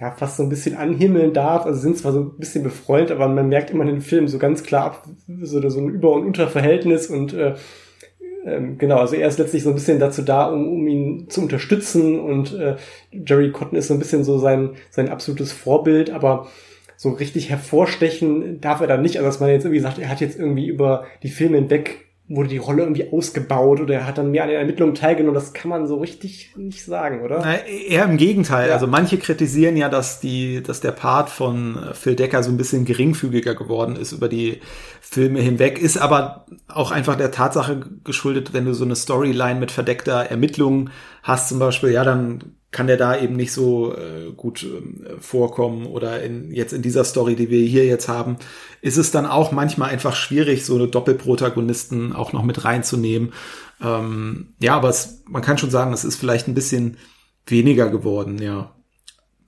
[0.00, 1.66] ja fast so ein bisschen anhimmeln darf.
[1.66, 4.38] Also sind zwar so ein bisschen befreundet, aber man merkt immer in den Film so
[4.38, 5.04] ganz klar ab,
[5.42, 7.54] so, so ein Über- und Unterverhältnis und äh,
[8.44, 11.42] ähm, genau, also er ist letztlich so ein bisschen dazu da, um, um ihn zu
[11.42, 12.76] unterstützen und äh,
[13.10, 16.46] Jerry Cotton ist so ein bisschen so sein, sein absolutes Vorbild, aber
[16.98, 19.16] so richtig hervorstechen darf er dann nicht.
[19.16, 22.50] Also dass man jetzt irgendwie sagt, er hat jetzt irgendwie über die Filme hinweg wurde
[22.50, 25.34] die Rolle irgendwie ausgebaut oder er hat dann mehr an den Ermittlungen teilgenommen.
[25.34, 27.40] Das kann man so richtig nicht sagen, oder?
[27.42, 28.68] Na, eher im Gegenteil.
[28.68, 28.74] Ja.
[28.74, 32.84] Also manche kritisieren ja, dass die, dass der Part von Phil Decker so ein bisschen
[32.84, 34.60] geringfügiger geworden ist über die
[35.00, 39.70] Filme hinweg, ist aber auch einfach der Tatsache geschuldet, wenn du so eine Storyline mit
[39.70, 40.90] verdeckter Ermittlung
[41.22, 45.86] hast zum Beispiel, ja, dann kann der da eben nicht so äh, gut äh, vorkommen
[45.86, 48.36] oder in, jetzt in dieser Story, die wir hier jetzt haben,
[48.82, 53.32] ist es dann auch manchmal einfach schwierig, so eine Doppelprotagonisten auch noch mit reinzunehmen.
[53.82, 56.98] Ähm, ja, aber es, man kann schon sagen, es ist vielleicht ein bisschen
[57.46, 58.74] weniger geworden, ja.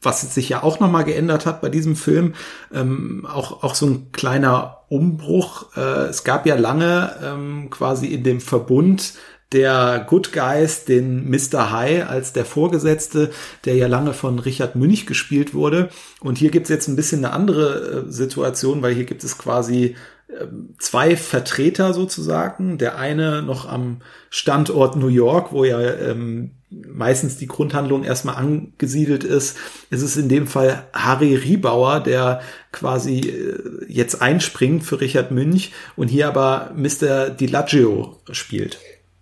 [0.03, 2.33] Was sich ja auch nochmal geändert hat bei diesem Film,
[2.73, 5.77] ähm, auch, auch so ein kleiner Umbruch.
[5.77, 9.13] Äh, es gab ja lange ähm, quasi in dem Verbund
[9.53, 11.73] der Good Guys den Mr.
[11.73, 13.31] High als der Vorgesetzte,
[13.65, 15.89] der ja lange von Richard Münch gespielt wurde.
[16.21, 19.97] Und hier gibt's jetzt ein bisschen eine andere äh, Situation, weil hier gibt es quasi
[20.39, 22.79] ähm, zwei Vertreter sozusagen.
[22.79, 29.25] Der eine noch am Standort New York, wo ja ähm, meistens die Grundhandlung erstmal angesiedelt
[29.25, 29.57] ist.
[29.91, 32.41] Es ist in dem Fall Harry Riebauer, der
[32.71, 37.31] quasi äh, jetzt einspringt für Richard Münch und hier aber Mr.
[37.31, 38.79] DiLaggio spielt.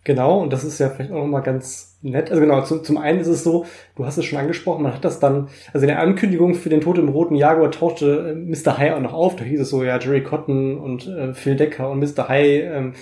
[0.08, 2.30] Genau, und das ist ja vielleicht auch nochmal ganz nett.
[2.30, 5.04] Also genau, zu, zum einen ist es so, du hast es schon angesprochen, man hat
[5.04, 8.78] das dann, also in der Ankündigung für den Tod im Roten Jaguar tauchte äh, Mr.
[8.78, 9.36] High auch noch auf.
[9.36, 12.26] Da hieß es so, ja, Jerry Cotton und äh, Phil Decker und Mr.
[12.26, 12.92] High ähm,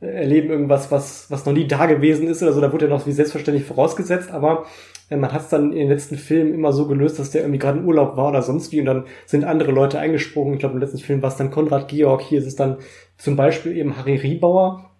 [0.00, 2.60] erleben irgendwas, was, was noch nie da gewesen ist oder so.
[2.60, 4.66] Da wurde ja noch wie selbstverständlich vorausgesetzt, aber
[5.08, 7.60] äh, man hat es dann in den letzten Filmen immer so gelöst, dass der irgendwie
[7.60, 10.54] gerade im Urlaub war oder sonst wie und dann sind andere Leute eingesprungen.
[10.54, 12.78] Ich glaube, im letzten Film war es dann Konrad Georg, hier ist es dann
[13.18, 14.90] zum Beispiel eben Harry Riebauer,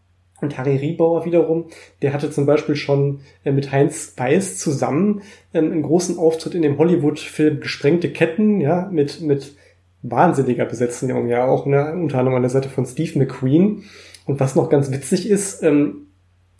[0.41, 1.67] und Harry Riebauer wiederum,
[2.03, 5.23] der hatte zum Beispiel schon äh, mit Heinz Weiß zusammen
[5.55, 9.57] ähm, einen großen Auftritt in dem Hollywood-Film Gesprengte Ketten, ja, mit, mit
[10.03, 13.85] wahnsinniger Besetzung, ja, auch ne, unter anderem an der Seite von Steve McQueen.
[14.27, 16.09] Und was noch ganz witzig ist, ähm,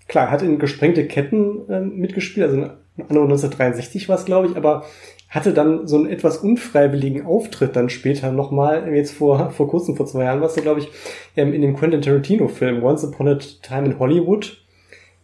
[0.09, 4.87] klar, er hat in Gesprengte Ketten ähm, mitgespielt, also 1963 war es, glaube ich, aber
[5.29, 10.07] hatte dann so einen etwas unfreiwilligen Auftritt dann später nochmal, jetzt vor, vor kurzem, vor
[10.07, 10.89] zwei Jahren war es, glaube ich,
[11.37, 14.65] ähm, in dem Quentin Tarantino-Film Once Upon a Time in Hollywood,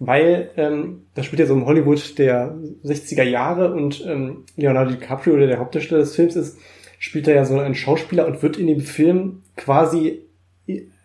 [0.00, 5.36] weil ähm, das spielt ja so im Hollywood der 60er Jahre und ähm, Leonardo DiCaprio,
[5.36, 6.58] der der Hauptdarsteller des Films ist,
[6.98, 10.22] spielt er ja so einen Schauspieler und wird in dem Film quasi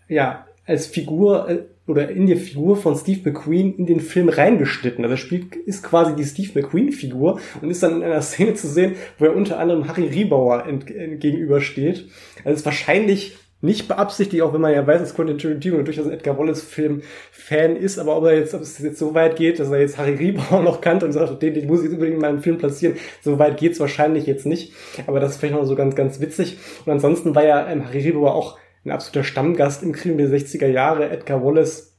[0.07, 5.03] ja als Figur äh, oder in die Figur von Steve McQueen in den Film reingeschnitten.
[5.03, 8.67] Also er spielt, ist quasi die Steve McQueen-Figur und ist dann in einer Szene zu
[8.67, 12.09] sehen, wo er unter anderem Harry Riebauer ent, gegenübersteht.
[12.43, 16.11] Also ist wahrscheinlich nicht beabsichtigt, auch wenn man ja weiß, dass Quentin Tarantino durchaus ein
[16.11, 19.79] Edgar Wallace-Film-Fan ist, aber ob er jetzt, ob es jetzt so weit geht, dass er
[19.79, 22.59] jetzt Harry Riebauer noch kannte und sagt, den, den muss ich unbedingt in meinem Film
[22.59, 24.73] platzieren, so weit geht's wahrscheinlich jetzt nicht.
[25.07, 26.57] Aber das ist vielleicht noch so ganz, ganz witzig.
[26.85, 30.67] Und ansonsten war ja ähm, Harry Riebauer auch ein absoluter Stammgast im Krieg der 60er
[30.67, 31.93] Jahre, Edgar Wallace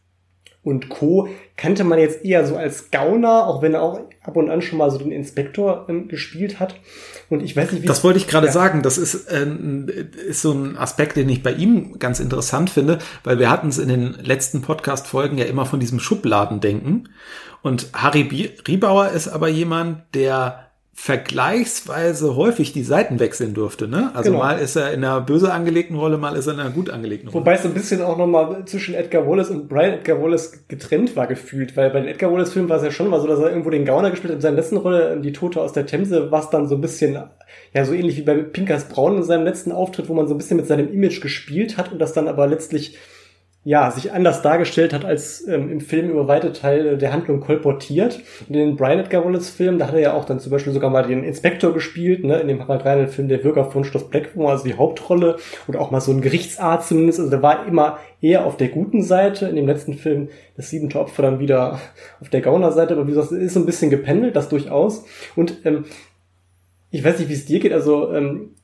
[0.62, 1.28] und Co.
[1.56, 4.78] kannte man jetzt eher so als Gauner, auch wenn er auch ab und an schon
[4.78, 6.74] mal so den Inspektor ähm, gespielt hat.
[7.30, 8.52] Und ich weiß nicht, wie das wollte ich gerade ja.
[8.52, 8.82] sagen.
[8.82, 9.46] Das ist, äh,
[10.28, 13.78] ist so ein Aspekt, den ich bei ihm ganz interessant finde, weil wir hatten es
[13.78, 17.08] in den letzten Podcast-Folgen ja immer von diesem Schubladendenken.
[17.62, 20.67] Und Harry Riebauer ist aber jemand, der
[21.00, 23.86] vergleichsweise häufig die Seiten wechseln durfte.
[23.86, 24.10] Ne?
[24.14, 24.42] Also genau.
[24.42, 27.28] mal ist er in einer böse angelegten Rolle, mal ist er in einer gut angelegten
[27.28, 27.40] Rolle.
[27.40, 31.14] Wobei es so ein bisschen auch nochmal zwischen Edgar Wallace und Brian Edgar Wallace getrennt
[31.14, 33.38] war gefühlt, weil bei den Edgar Wallace Filmen war es ja schon mal so, dass
[33.38, 34.38] er irgendwo den Gauner gespielt hat.
[34.38, 37.16] In seiner letzten Rolle, die Tote aus der Themse, war es dann so ein bisschen,
[37.72, 40.38] ja so ähnlich wie bei Pinkers Braun in seinem letzten Auftritt, wo man so ein
[40.38, 42.98] bisschen mit seinem Image gespielt hat und das dann aber letztlich
[43.64, 48.20] ja, sich anders dargestellt hat, als ähm, im Film über weite Teile der Handlung kolportiert.
[48.48, 50.90] In den Brian Edgar Wallace Film, da hat er ja auch dann zum Beispiel sogar
[50.90, 54.52] mal den Inspektor gespielt, ne, in dem Harald Reinhardt Film Der Bürger von Schloss Blackmore,
[54.52, 55.36] also die Hauptrolle,
[55.66, 59.02] und auch mal so ein Gerichtsarzt zumindest, also der war immer eher auf der guten
[59.02, 61.80] Seite, in dem letzten Film das siebente Opfer dann wieder
[62.20, 65.04] auf der Gauner-Seite, aber wie gesagt, es ist so ein bisschen gependelt, das durchaus.
[65.36, 65.84] Und ähm,
[66.90, 68.54] ich weiß nicht, wie es dir geht, also ähm,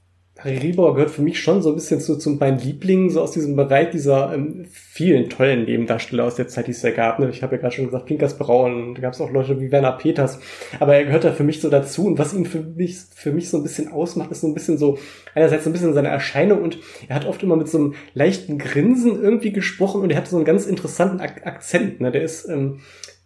[0.45, 3.57] Harry gehört für mich schon so ein bisschen zu, zu meinen Lieblingen, so aus diesem
[3.57, 7.19] Bereich dieser ähm, vielen tollen Nebendarsteller aus der Zeit, die es ja gab.
[7.19, 7.31] Ne?
[7.31, 9.93] Ich habe ja gerade schon gesagt, Pinkers Braun, da gab es auch Leute wie Werner
[9.93, 10.39] Peters,
[10.81, 13.49] aber er gehört da für mich so dazu und was ihn für mich, für mich
[13.49, 14.99] so ein bisschen ausmacht, ist so ein bisschen so,
[15.35, 18.59] einerseits so ein bisschen seine Erscheinung und er hat oft immer mit so einem leichten
[18.59, 22.01] Grinsen irgendwie gesprochen und er hat so einen ganz interessanten Ak Akzent.
[22.01, 22.13] Ne?
[22.13, 22.81] Der ist ähm,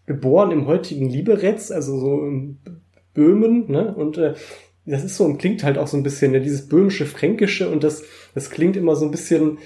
[0.07, 2.59] geboren im heutigen Liberec, also so im
[3.15, 3.95] Böhmen, ne?
[3.95, 4.35] Und äh,
[4.91, 7.85] das ist so und klingt halt auch so ein bisschen, ja, dieses böhmische, fränkische und
[7.85, 8.05] das,
[8.35, 9.59] das klingt immer so ein bisschen,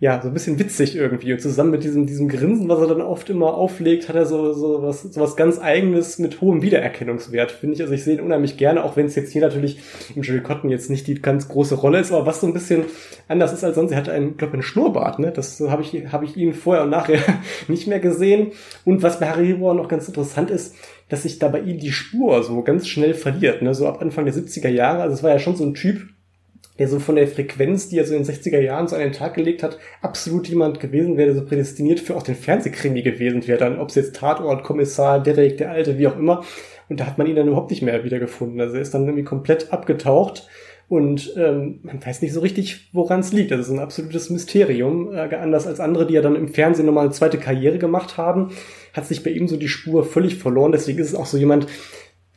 [0.00, 1.34] ja, so ein bisschen witzig irgendwie.
[1.34, 4.54] Und zusammen mit diesem, diesem Grinsen, was er dann oft immer auflegt, hat er so,
[4.54, 7.82] so was, so was ganz Eigenes mit hohem Wiedererkennungswert, finde ich.
[7.82, 9.78] Also ich sehe ihn unheimlich gerne, auch wenn es jetzt hier natürlich
[10.16, 12.84] im Jerry Cotton jetzt nicht die ganz große Rolle ist, aber was so ein bisschen
[13.28, 13.92] anders ist als sonst.
[13.92, 15.32] Er hat einen, glaube einen Schnurrbart, ne?
[15.32, 17.20] Das habe ich, habe ich ihn vorher und nachher
[17.68, 18.52] nicht mehr gesehen.
[18.86, 20.76] Und was bei Harry Hibor noch ganz interessant ist,
[21.10, 23.74] dass sich da bei ihm die Spur so ganz schnell verliert, ne?
[23.74, 25.02] So ab Anfang der 70er Jahre.
[25.02, 26.08] Also es war ja schon so ein Typ,
[26.78, 29.12] der so von der Frequenz, die er so in den 60er Jahren so an den
[29.12, 33.46] Tag gelegt hat, absolut jemand gewesen wäre, der so prädestiniert für auch den Fernsehkrimi gewesen
[33.46, 33.58] wäre.
[33.58, 36.44] Dann, ob es jetzt Tatort, Kommissar, Derek, der Alte, wie auch immer.
[36.88, 38.60] Und da hat man ihn dann überhaupt nicht mehr wiedergefunden.
[38.60, 40.48] Also er ist dann irgendwie komplett abgetaucht
[40.90, 43.52] und ähm, man weiß nicht so richtig, woran es liegt.
[43.52, 45.14] Das ist ein absolutes Mysterium.
[45.14, 48.50] Äh, anders als andere, die ja dann im Fernsehen nochmal eine zweite Karriere gemacht haben,
[48.92, 50.72] hat sich bei ihm so die Spur völlig verloren.
[50.72, 51.68] Deswegen ist es auch so jemand,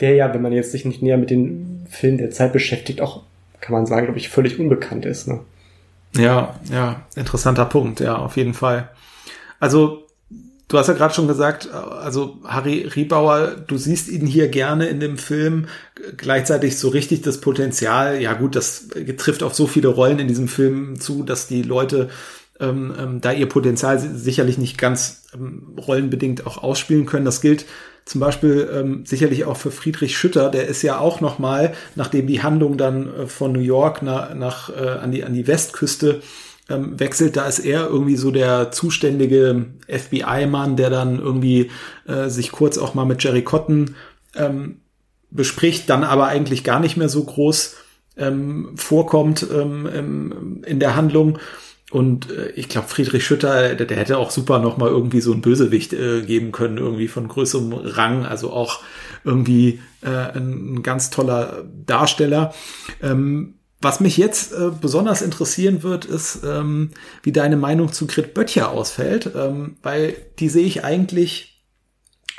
[0.02, 3.24] der ja, wenn man jetzt sich nicht näher mit den Filmen der Zeit beschäftigt, auch
[3.60, 5.28] kann man sagen, glaube ich, völlig unbekannt ist.
[5.28, 5.40] Ne?
[6.16, 8.90] Ja, ja, interessanter Punkt, ja, auf jeden Fall.
[9.60, 10.03] Also,
[10.74, 15.00] du hast ja gerade schon gesagt, also Harry Riebauer, du siehst ihn hier gerne in
[15.00, 15.68] dem Film,
[16.18, 18.88] gleichzeitig so richtig das Potenzial, ja gut, das
[19.18, 22.10] trifft auf so viele Rollen in diesem Film zu, dass die Leute
[22.60, 27.26] ähm, ähm, da ihr Potenzial sicherlich nicht ganz ähm, rollenbedingt auch ausspielen können.
[27.26, 27.66] Das gilt
[28.06, 32.26] zum Beispiel ähm, sicherlich auch für Friedrich Schütter, der ist ja auch noch mal, nachdem
[32.26, 36.22] die Handlung dann äh, von New York nach, nach äh, an die an die Westküste
[36.70, 41.72] ähm, wechselt, da ist er irgendwie so der zuständige FBI-Mann, der dann irgendwie
[42.08, 43.96] äh, sich kurz auch mal mit Jerry Cotton
[44.36, 44.80] ähm,
[45.30, 47.76] bespricht, dann aber eigentlich gar nicht mehr so groß
[48.18, 51.40] ähm, vorkommt ähm, in der Handlung.
[51.92, 55.34] Und äh, ich glaube, Friedrich Schütter, der, der, hätte auch super noch mal irgendwie so
[55.34, 58.82] ein Bösewicht äh, geben können, irgendwie von größerem Rang, also auch
[59.24, 62.54] irgendwie äh, ein, ein ganz toller Darsteller.
[63.02, 66.92] Ähm, was mich jetzt äh, besonders interessieren wird, ist, ähm,
[67.22, 71.62] wie deine Meinung zu Grit Böttcher ausfällt, ähm, weil die sehe ich eigentlich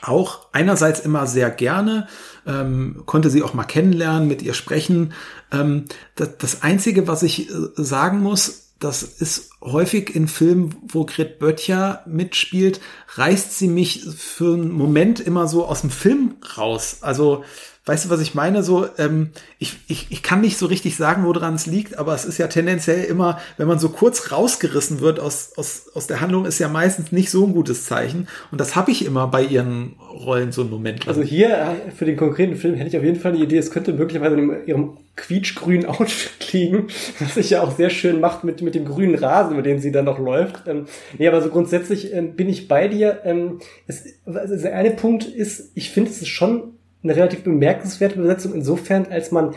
[0.02, 2.08] auch einerseits immer sehr gerne,
[2.46, 5.12] ähm, konnte sie auch mal kennenlernen, mit ihr sprechen.
[5.52, 5.84] Ähm,
[6.14, 11.38] das, das Einzige, was ich äh, sagen muss, das ist häufig in Filmen, wo Gret
[11.38, 12.80] Böttcher mitspielt,
[13.14, 16.98] reißt sie mich für einen Moment immer so aus dem Film raus.
[17.00, 17.44] Also
[17.86, 18.62] weißt du, was ich meine?
[18.62, 22.24] So, ähm, ich, ich, ich kann nicht so richtig sagen, woran es liegt, aber es
[22.24, 26.46] ist ja tendenziell immer, wenn man so kurz rausgerissen wird aus, aus, aus der Handlung,
[26.46, 28.28] ist ja meistens nicht so ein gutes Zeichen.
[28.50, 31.04] Und das habe ich immer bei ihren Rollen so einen Moment.
[31.04, 31.14] Lang.
[31.14, 33.70] Also hier äh, für den konkreten Film hätte ich auf jeden Fall die Idee, es
[33.70, 36.86] könnte möglicherweise in ihrem quietschgrünen Outfit liegen,
[37.18, 39.92] was sich ja auch sehr schön macht mit, mit dem grünen Rasen, über den sie
[39.92, 40.66] dann noch läuft.
[40.66, 40.86] Ähm,
[41.18, 43.20] nee, aber so grundsätzlich ähm, bin ich bei dir.
[43.24, 46.73] Ähm, es, also der eine Punkt ist, ich finde, es ist schon
[47.04, 49.54] eine relativ bemerkenswerte Besetzung insofern, als man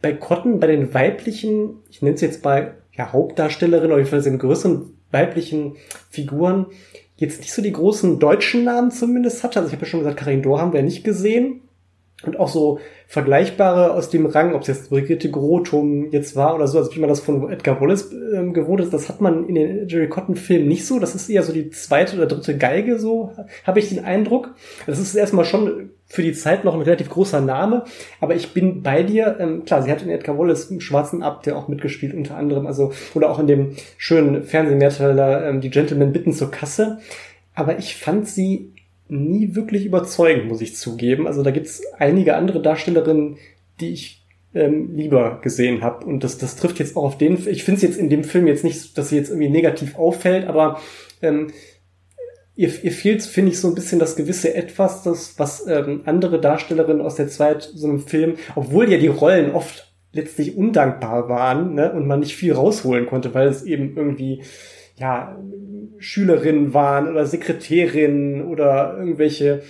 [0.00, 4.38] bei Cotton, bei den weiblichen, ich nenne es jetzt bei ja, Hauptdarstellerinnen, oder jedenfalls den
[4.38, 5.76] größeren weiblichen
[6.10, 6.66] Figuren,
[7.16, 9.58] jetzt nicht so die großen deutschen Namen zumindest hatte.
[9.58, 11.62] Also ich habe ja schon gesagt, Karin Dor haben wir nicht gesehen.
[12.24, 16.66] Und auch so vergleichbare aus dem Rang, ob es jetzt Brigitte Grotum jetzt war oder
[16.66, 19.54] so, also wie man das von Edgar Wallace ähm, gewohnt ist, das hat man in
[19.54, 20.98] den Jerry Cotton-Filmen nicht so.
[20.98, 23.32] Das ist eher so die zweite oder dritte Geige, so
[23.64, 24.54] habe ich den Eindruck.
[24.86, 27.84] Das ist erstmal schon für die Zeit noch ein relativ großer Name,
[28.20, 29.36] aber ich bin bei dir.
[29.38, 32.66] Ähm, klar, sie hat in Edgar Wallace im Schwarzen Abt ja auch mitgespielt, unter anderem,
[32.66, 36.98] also oder auch in dem schönen Fernsehmehrteiler ähm, Die Gentlemen bitten zur Kasse.
[37.54, 38.72] Aber ich fand sie
[39.08, 41.26] nie wirklich überzeugend, muss ich zugeben.
[41.26, 43.36] Also da gibt's einige andere Darstellerinnen,
[43.80, 44.24] die ich
[44.54, 46.06] ähm, lieber gesehen habe.
[46.06, 47.34] Und das, das trifft jetzt auch auf den.
[47.48, 50.46] Ich finde es jetzt in dem Film jetzt nicht, dass sie jetzt irgendwie negativ auffällt,
[50.46, 50.80] aber
[51.22, 51.48] ähm,
[52.58, 56.40] ihr, ihr fehlt, finde ich, so ein bisschen das gewisse Etwas, das, was ähm, andere
[56.40, 61.74] Darstellerinnen aus der Zeit so einem Film, obwohl ja die Rollen oft letztlich undankbar waren
[61.74, 64.42] ne, und man nicht viel rausholen konnte, weil es eben irgendwie
[64.96, 65.38] ja
[65.98, 69.62] Schülerinnen waren oder Sekretärinnen oder irgendwelche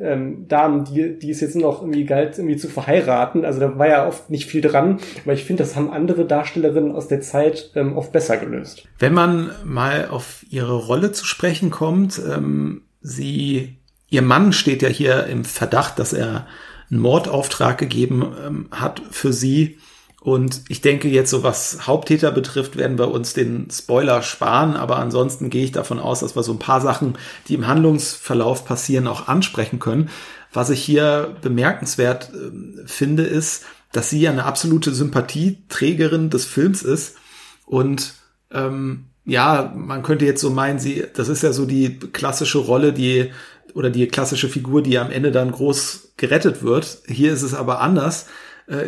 [0.00, 3.44] ähm, Damen, die, die es jetzt noch irgendwie galt, irgendwie zu verheiraten.
[3.44, 6.92] Also da war ja oft nicht viel dran, aber ich finde, das haben andere Darstellerinnen
[6.92, 8.88] aus der Zeit ähm, oft besser gelöst.
[8.98, 13.78] Wenn man mal auf ihre Rolle zu sprechen kommt, ähm, sie,
[14.08, 16.46] ihr Mann steht ja hier im Verdacht, dass er
[16.90, 19.78] einen Mordauftrag gegeben ähm, hat für sie
[20.20, 24.76] und ich denke jetzt, so was Haupttäter betrifft, werden wir uns den Spoiler sparen.
[24.76, 27.16] Aber ansonsten gehe ich davon aus, dass wir so ein paar Sachen,
[27.48, 30.10] die im Handlungsverlauf passieren, auch ansprechen können.
[30.52, 36.82] Was ich hier bemerkenswert äh, finde, ist, dass sie ja eine absolute Sympathieträgerin des Films
[36.82, 37.16] ist.
[37.64, 38.12] Und
[38.52, 42.92] ähm, ja, man könnte jetzt so meinen, sie, das ist ja so die klassische Rolle,
[42.92, 43.30] die
[43.74, 46.98] oder die klassische Figur, die am Ende dann groß gerettet wird.
[47.06, 48.26] Hier ist es aber anders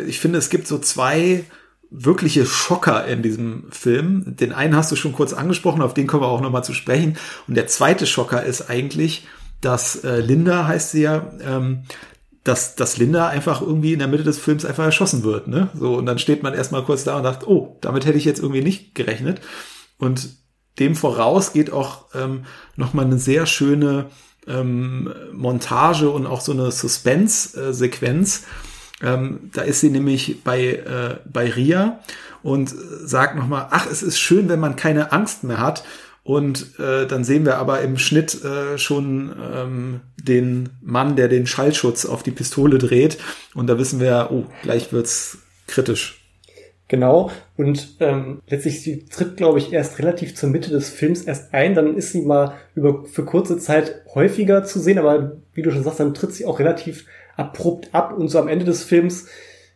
[0.07, 1.45] ich finde, es gibt so zwei
[1.89, 4.35] wirkliche Schocker in diesem Film.
[4.35, 7.17] Den einen hast du schon kurz angesprochen, auf den kommen wir auch nochmal zu sprechen.
[7.47, 9.27] Und der zweite Schocker ist eigentlich,
[9.61, 11.83] dass äh, Linda heißt sie ja, ähm,
[12.43, 15.47] dass, dass Linda einfach irgendwie in der Mitte des Films einfach erschossen wird.
[15.47, 15.69] Ne?
[15.75, 18.39] So, und dann steht man erstmal kurz da und sagt, oh, damit hätte ich jetzt
[18.39, 19.39] irgendwie nicht gerechnet.
[19.97, 20.29] Und
[20.79, 22.45] dem voraus geht auch ähm,
[22.75, 24.07] nochmal eine sehr schöne
[24.47, 28.43] ähm, Montage und auch so eine Suspense-Sequenz.
[29.03, 31.99] Ähm, da ist sie nämlich bei, äh, bei Ria
[32.41, 32.73] und
[33.03, 35.83] sagt nochmal, ach, es ist schön, wenn man keine Angst mehr hat.
[36.23, 41.47] Und äh, dann sehen wir aber im Schnitt äh, schon ähm, den Mann, der den
[41.47, 43.17] Schallschutz auf die Pistole dreht.
[43.53, 46.23] Und da wissen wir, oh, gleich wird's kritisch.
[46.87, 47.31] Genau.
[47.57, 51.75] Und ähm, letztlich, sie tritt, glaube ich, erst relativ zur Mitte des Films erst ein.
[51.75, 55.83] Dann ist sie mal über für kurze Zeit häufiger zu sehen, aber wie du schon
[55.83, 57.05] sagst, dann tritt sie auch relativ
[57.35, 59.27] abrupt ab und so am Ende des Films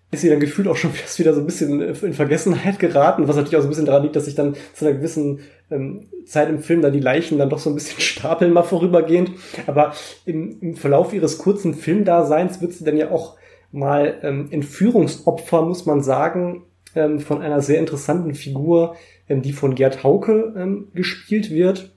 [0.09, 3.35] ist sie dann gefühlt auch schon fast wieder so ein bisschen in Vergessenheit geraten, was
[3.35, 5.39] natürlich auch so ein bisschen daran liegt, dass sich dann zu einer gewissen
[5.69, 9.31] ähm, Zeit im Film dann die Leichen dann doch so ein bisschen stapeln mal vorübergehend.
[9.65, 9.93] Aber
[10.25, 13.37] im, im Verlauf ihres kurzen Filmdaseins wird sie dann ja auch
[13.71, 16.63] mal ähm, Entführungsopfer, muss man sagen,
[16.95, 18.95] ähm, von einer sehr interessanten Figur,
[19.27, 21.91] ähm, die von Gerd Hauke ähm, gespielt wird,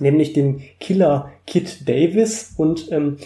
[0.00, 2.52] nämlich dem Killer Kid Davis.
[2.58, 3.16] Und ähm,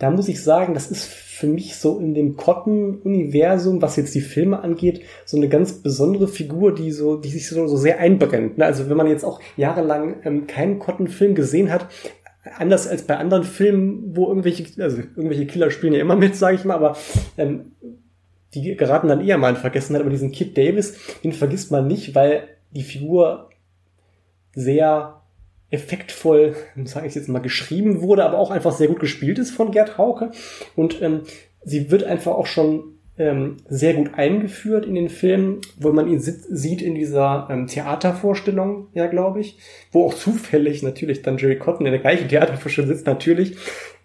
[0.00, 4.22] da muss ich sagen, das ist für mich so in dem Cotton-Universum, was jetzt die
[4.22, 8.56] Filme angeht, so eine ganz besondere Figur, die so, die sich so, so sehr einbrennt.
[8.56, 8.64] Ne?
[8.64, 11.86] Also wenn man jetzt auch jahrelang ähm, keinen Cotton-Film gesehen hat,
[12.56, 16.56] anders als bei anderen Filmen, wo irgendwelche, also irgendwelche Killer spielen ja immer mit, sage
[16.56, 16.96] ich mal, aber
[17.36, 17.72] ähm,
[18.54, 20.00] die geraten dann eher mal in Vergessenheit.
[20.00, 23.50] Aber diesen Kid Davis, den vergisst man nicht, weil die Figur
[24.54, 25.19] sehr
[25.70, 29.70] effektvoll, sage ich jetzt mal, geschrieben wurde, aber auch einfach sehr gut gespielt ist von
[29.70, 30.32] Gerd Hauke.
[30.76, 31.22] Und ähm,
[31.64, 36.20] sie wird einfach auch schon ähm, sehr gut eingeführt in den Film, wo man ihn
[36.20, 39.58] sieht in dieser ähm, Theatervorstellung, ja, glaube ich,
[39.92, 43.56] wo auch zufällig natürlich dann Jerry Cotton in der gleichen Theatervorstellung sitzt, natürlich.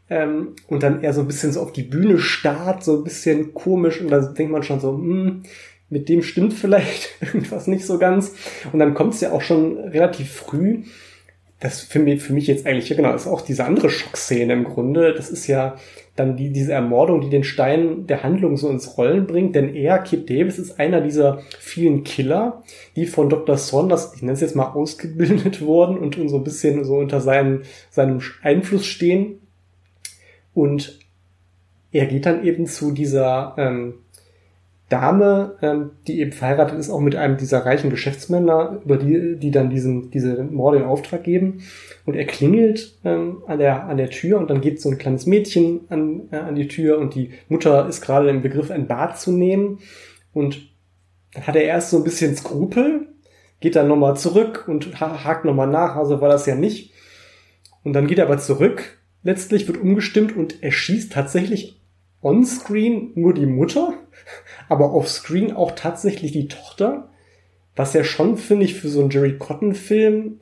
[0.10, 3.54] Ähm, und dann er so ein bisschen so auf die Bühne starrt, so ein bisschen
[3.54, 5.44] komisch, und da denkt man schon so, hm,
[5.90, 8.36] mit dem stimmt vielleicht irgendwas nicht so ganz.
[8.72, 10.84] Und dann kommt es ja auch schon relativ früh
[11.66, 14.66] das für mich, für mich jetzt eigentlich, ja genau, ist auch diese andere Schockszene im
[14.66, 15.14] Grunde.
[15.14, 15.76] Das ist ja
[16.16, 19.98] dann die, diese Ermordung, die den Stein der Handlung so ins Rollen bringt, denn er,
[20.00, 22.64] Kip Davis, ist einer dieser vielen Killer,
[22.96, 23.58] die von Dr.
[23.58, 27.64] Saunders, ich nenne es jetzt mal, ausgebildet wurden und so ein bisschen so unter seinem,
[27.90, 29.40] seinem Einfluss stehen.
[30.54, 31.00] Und
[31.92, 33.96] er geht dann eben zu dieser ähm,
[34.96, 39.52] Dame, ähm, die eben verheiratet ist, auch mit einem dieser reichen Geschäftsmänner, über die, die
[39.52, 41.64] dann diesen, diese Morde in Auftrag geben.
[42.06, 45.26] Und er klingelt ähm, an, der, an der Tür und dann geht so ein kleines
[45.26, 49.20] Mädchen an, äh, an die Tür und die Mutter ist gerade im Begriff, ein Bad
[49.20, 49.80] zu nehmen.
[50.34, 50.70] Und
[51.34, 53.08] dann hat er erst so ein bisschen Skrupel,
[53.60, 56.94] geht dann nochmal zurück und hakt nochmal nach, also war das ja nicht.
[57.84, 61.82] Und dann geht er aber zurück, letztlich wird umgestimmt und er schießt tatsächlich
[62.26, 63.94] on-screen nur die Mutter
[64.70, 67.10] aber off-screen auch tatsächlich die Tochter,
[67.76, 70.40] was ja schon, finde ich, für so einen Jerry Cotton-Film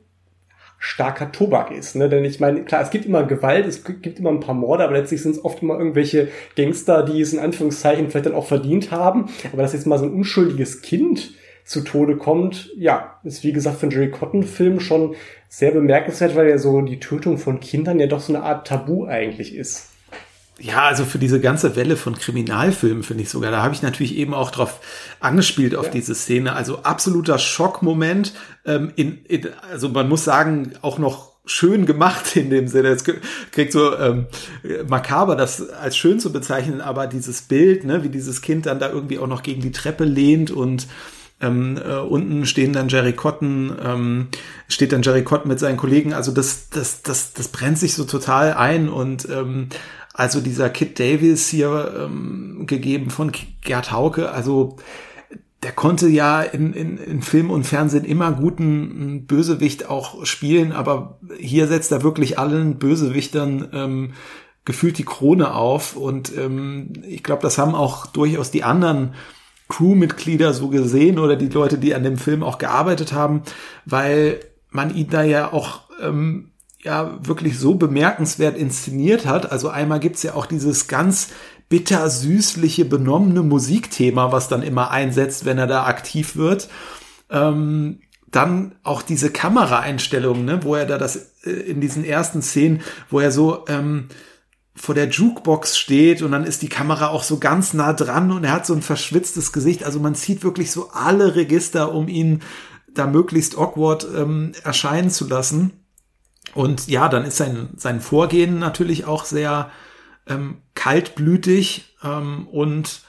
[0.78, 1.96] starker Tobak ist.
[1.96, 2.08] Ne?
[2.08, 4.94] Denn ich meine, klar, es gibt immer Gewalt, es gibt immer ein paar Morde, aber
[4.94, 8.90] letztlich sind es oft immer irgendwelche Gangster, die es in Anführungszeichen vielleicht dann auch verdient
[8.90, 9.30] haben.
[9.52, 11.32] Aber dass jetzt mal so ein unschuldiges Kind
[11.64, 15.14] zu Tode kommt, ja, ist wie gesagt für einen Jerry Cotton-Film schon
[15.48, 19.06] sehr bemerkenswert, weil ja so die Tötung von Kindern ja doch so eine Art Tabu
[19.06, 19.93] eigentlich ist
[20.58, 24.16] ja, also für diese ganze Welle von Kriminalfilmen finde ich sogar, da habe ich natürlich
[24.16, 24.80] eben auch drauf
[25.20, 25.92] angespielt auf ja.
[25.92, 26.54] diese Szene.
[26.54, 28.32] Also absoluter Schockmoment.
[28.64, 32.88] Ähm, in, in, also man muss sagen, auch noch schön gemacht in dem Sinne.
[32.88, 34.26] Es kriegt so ähm,
[34.88, 38.90] makaber, das als schön zu bezeichnen, aber dieses Bild, ne, wie dieses Kind dann da
[38.90, 40.86] irgendwie auch noch gegen die Treppe lehnt und
[41.40, 44.28] ähm, äh, unten stehen dann Jerry Cotton, ähm,
[44.68, 46.14] steht dann Jerry Cotton mit seinen Kollegen.
[46.14, 49.68] Also das, das, das, das brennt sich so total ein und ähm,
[50.14, 53.32] also dieser Kid Davis hier ähm, gegeben von
[53.62, 54.76] Gerd Hauke, also
[55.64, 61.18] der konnte ja in, in, in Film und Fernsehen immer guten Bösewicht auch spielen, aber
[61.38, 64.12] hier setzt er wirklich allen Bösewichtern ähm,
[64.64, 65.96] gefühlt die Krone auf.
[65.96, 69.14] Und ähm, ich glaube, das haben auch durchaus die anderen
[69.68, 73.42] Crewmitglieder so gesehen oder die Leute, die an dem Film auch gearbeitet haben,
[73.86, 76.50] weil man ihn da ja auch ähm,
[76.84, 79.50] ja wirklich so bemerkenswert inszeniert hat.
[79.50, 81.30] Also einmal gibt's ja auch dieses ganz
[81.68, 86.68] bittersüßliche, benommene Musikthema, was dann immer einsetzt, wenn er da aktiv wird.
[87.30, 88.00] Ähm,
[88.30, 93.20] dann auch diese Kameraeinstellungen, ne, wo er da das äh, in diesen ersten Szenen, wo
[93.20, 94.08] er so ähm,
[94.76, 98.44] vor der Jukebox steht und dann ist die Kamera auch so ganz nah dran und
[98.44, 99.84] er hat so ein verschwitztes Gesicht.
[99.84, 102.42] Also man zieht wirklich so alle Register, um ihn
[102.92, 105.83] da möglichst awkward ähm, erscheinen zu lassen.
[106.54, 109.70] Und ja, dann ist sein, sein Vorgehen natürlich auch sehr
[110.26, 113.02] ähm, kaltblütig ähm, und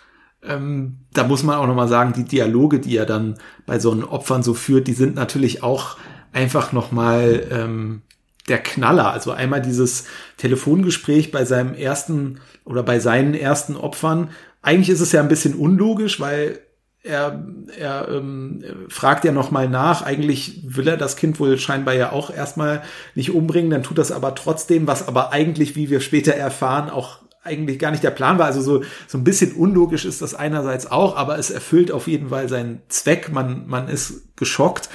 [0.44, 4.04] ähm, da muss man auch nochmal sagen, die Dialoge, die er dann bei so einen
[4.04, 5.98] Opfern so führt, die sind natürlich auch
[6.34, 8.02] einfach nochmal ähm,
[8.48, 9.12] der Knaller.
[9.12, 10.06] Also einmal dieses
[10.38, 14.30] Telefongespräch bei seinem ersten oder bei seinen ersten Opfern.
[14.62, 16.60] Eigentlich ist es ja ein bisschen unlogisch, weil
[17.06, 17.46] er,
[17.78, 20.02] er ähm, fragt ja nochmal nach.
[20.02, 22.82] Eigentlich will er das Kind wohl scheinbar ja auch erstmal
[23.14, 27.20] nicht umbringen, dann tut das aber trotzdem, was aber eigentlich, wie wir später erfahren, auch
[27.44, 28.48] eigentlich gar nicht der Plan war.
[28.48, 32.30] Also so, so ein bisschen unlogisch ist das einerseits auch, aber es erfüllt auf jeden
[32.30, 33.32] Fall seinen Zweck.
[33.32, 34.90] Man, man ist geschockt.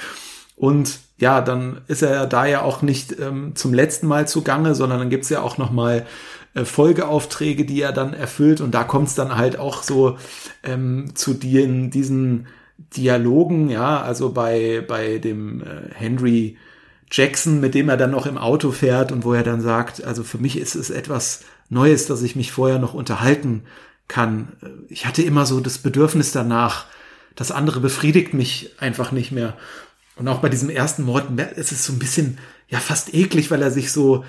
[0.57, 4.99] Und ja, dann ist er da ja auch nicht ähm, zum letzten Mal zugange, sondern
[4.99, 6.05] dann gibt's ja auch noch mal
[6.53, 8.61] äh, Folgeaufträge, die er dann erfüllt.
[8.61, 10.17] Und da kommt's dann halt auch so
[10.63, 12.47] ähm, zu den, diesen
[12.95, 16.57] Dialogen, ja, also bei, bei dem äh, Henry
[17.11, 20.23] Jackson, mit dem er dann noch im Auto fährt und wo er dann sagt, also
[20.23, 23.63] für mich ist es etwas Neues, dass ich mich vorher noch unterhalten
[24.07, 24.53] kann.
[24.89, 26.85] Ich hatte immer so das Bedürfnis danach,
[27.35, 29.55] das andere befriedigt mich einfach nicht mehr.
[30.15, 32.37] Und auch bei diesem ersten Mord, es ist so ein bisschen,
[32.71, 34.23] ja, fast eklig, weil er sich so,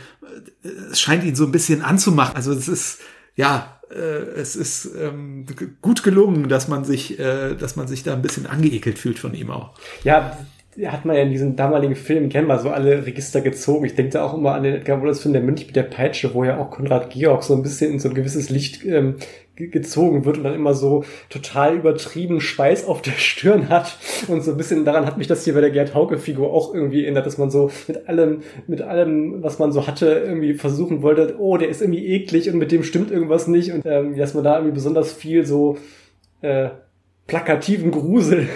[0.91, 2.35] es scheint ihn so ein bisschen anzumachen.
[2.35, 2.99] Also es ist,
[3.37, 5.47] ja, äh, es ist ähm,
[5.81, 9.33] gut gelungen, dass man sich, äh, dass man sich da ein bisschen angeekelt fühlt von
[9.35, 9.75] ihm auch.
[10.03, 10.37] Ja,
[10.87, 13.85] hat man ja in diesem damaligen Film, wir so alle Register gezogen.
[13.85, 16.33] Ich denke da auch immer an den Edgar Wallace Film Der Mönch mit der Peitsche,
[16.33, 19.17] wo ja auch Konrad Georg so ein bisschen in so ein gewisses Licht ähm,
[19.55, 24.53] gezogen wird und dann immer so total übertrieben Schweiß auf der Stirn hat und so
[24.53, 27.27] ein bisschen daran hat mich das hier bei der Gerd Hauke Figur auch irgendwie erinnert,
[27.27, 31.59] dass man so mit allem mit allem was man so hatte irgendwie versuchen wollte, oh,
[31.59, 34.57] der ist irgendwie eklig und mit dem stimmt irgendwas nicht und ähm, dass man da
[34.57, 35.77] irgendwie besonders viel so
[36.41, 36.71] äh,
[37.27, 38.49] plakativen Grusel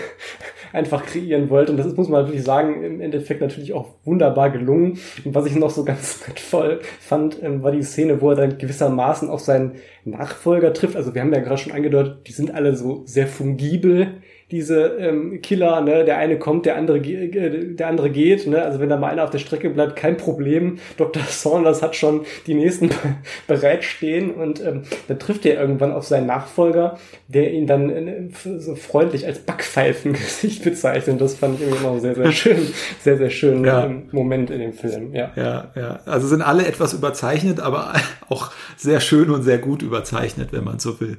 [0.76, 1.72] einfach kreieren wollte.
[1.72, 4.98] Und das ist, muss man natürlich sagen, im Endeffekt natürlich auch wunderbar gelungen.
[5.24, 6.20] Und was ich noch so ganz
[6.50, 10.96] toll fand, ähm, war die Szene, wo er dann gewissermaßen auf seinen Nachfolger trifft.
[10.96, 14.18] Also wir haben ja gerade schon angedeutet, die sind alle so sehr fungibel
[14.52, 18.78] diese ähm, Killer, ne, der eine kommt, der andere, äh, der andere geht, ne, also
[18.78, 20.78] wenn da mal einer auf der Strecke bleibt, kein Problem.
[20.96, 21.22] Dr.
[21.28, 22.90] Saunders hat schon die nächsten
[23.48, 26.96] bereitstehen und ähm, dann trifft er irgendwann auf seinen Nachfolger,
[27.26, 28.28] der ihn dann äh,
[28.58, 31.20] so freundlich als Backpfeifengesicht bezeichnet.
[31.20, 32.68] Das fand ich irgendwie noch sehr, sehr schön,
[33.00, 33.86] sehr, sehr schön ja.
[33.86, 35.32] ähm, Moment in dem Film, ja.
[35.34, 36.00] Ja, ja.
[36.06, 37.94] Also sind alle etwas überzeichnet, aber
[38.28, 41.18] auch sehr schön und sehr gut überzeichnet, wenn man so will.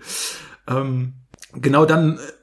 [0.70, 1.14] Ähm,
[1.54, 2.37] genau dann äh,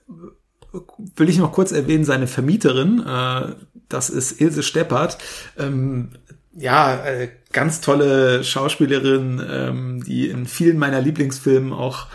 [1.17, 3.55] will ich noch kurz erwähnen, seine Vermieterin, äh,
[3.89, 5.19] das ist Ilse Steppert.
[5.59, 6.11] Ähm,
[6.57, 12.07] ja, äh, ganz tolle Schauspielerin, ähm, die in vielen meiner Lieblingsfilmen auch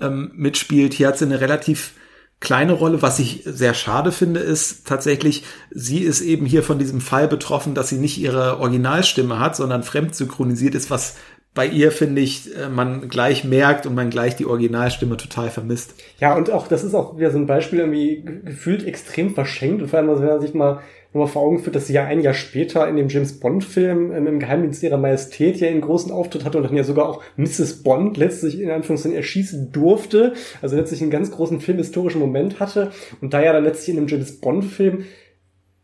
[0.00, 0.94] ähm, mitspielt.
[0.94, 1.92] Hier hat sie eine relativ
[2.40, 3.02] kleine Rolle.
[3.02, 7.74] Was ich sehr schade finde, ist tatsächlich, sie ist eben hier von diesem Fall betroffen,
[7.74, 11.16] dass sie nicht ihre Originalstimme hat, sondern fremd synchronisiert ist, was
[11.54, 15.94] bei ihr, finde ich, äh, man gleich merkt und man gleich die Originalstimme total vermisst.
[16.20, 19.82] Ja, und auch, das ist auch wieder so ein Beispiel irgendwie gefühlt extrem verschenkt.
[19.82, 20.80] Und vor allem, also wenn man sich mal
[21.12, 24.26] nochmal vor Augen führt, dass sie ja ein Jahr später in dem James Bond-Film ähm,
[24.26, 27.82] im Geheimdienst ihrer Majestät ja einen großen Auftritt hatte und dann ja sogar auch Mrs.
[27.82, 30.34] Bond letztlich in Anführungszeichen erschießen durfte.
[30.60, 32.92] Also letztlich einen ganz großen filmhistorischen Moment hatte.
[33.20, 35.04] Und da ja dann letztlich in dem James Bond-Film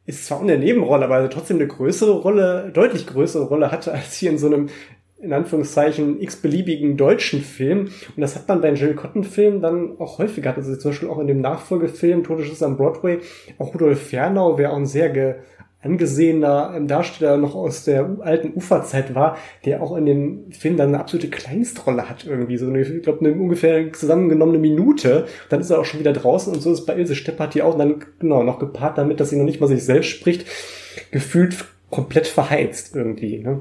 [0.06, 4.14] ist zwar in der Nebenrolle, aber trotzdem eine größere Rolle, deutlich größere Rolle hatte als
[4.16, 4.68] hier in so einem
[5.18, 7.88] in Anführungszeichen x-beliebigen deutschen Film.
[8.14, 10.58] Und das hat man bei Jill Cotton-Filmen dann auch häufig gehabt.
[10.58, 13.20] Also zum Beispiel auch in dem Nachfolgefilm Todesschüsse am Broadway.
[13.58, 15.36] Auch Rudolf Fernau, wer auch ein sehr ge
[15.84, 20.88] angesehener ähm, Darsteller noch aus der alten Uferzeit war, der auch in dem Film dann
[20.88, 22.56] eine absolute Kleinstrolle hat irgendwie.
[22.56, 25.26] So eine, ich glaube, eine ungefähr zusammengenommene Minute.
[25.50, 27.74] Dann ist er auch schon wieder draußen und so ist bei Ilse Steppert die auch
[27.74, 30.46] und dann genau noch gepaart damit, dass sie noch nicht mal sich selbst spricht,
[31.10, 31.54] gefühlt
[31.90, 33.38] komplett verheizt irgendwie.
[33.38, 33.60] Ne?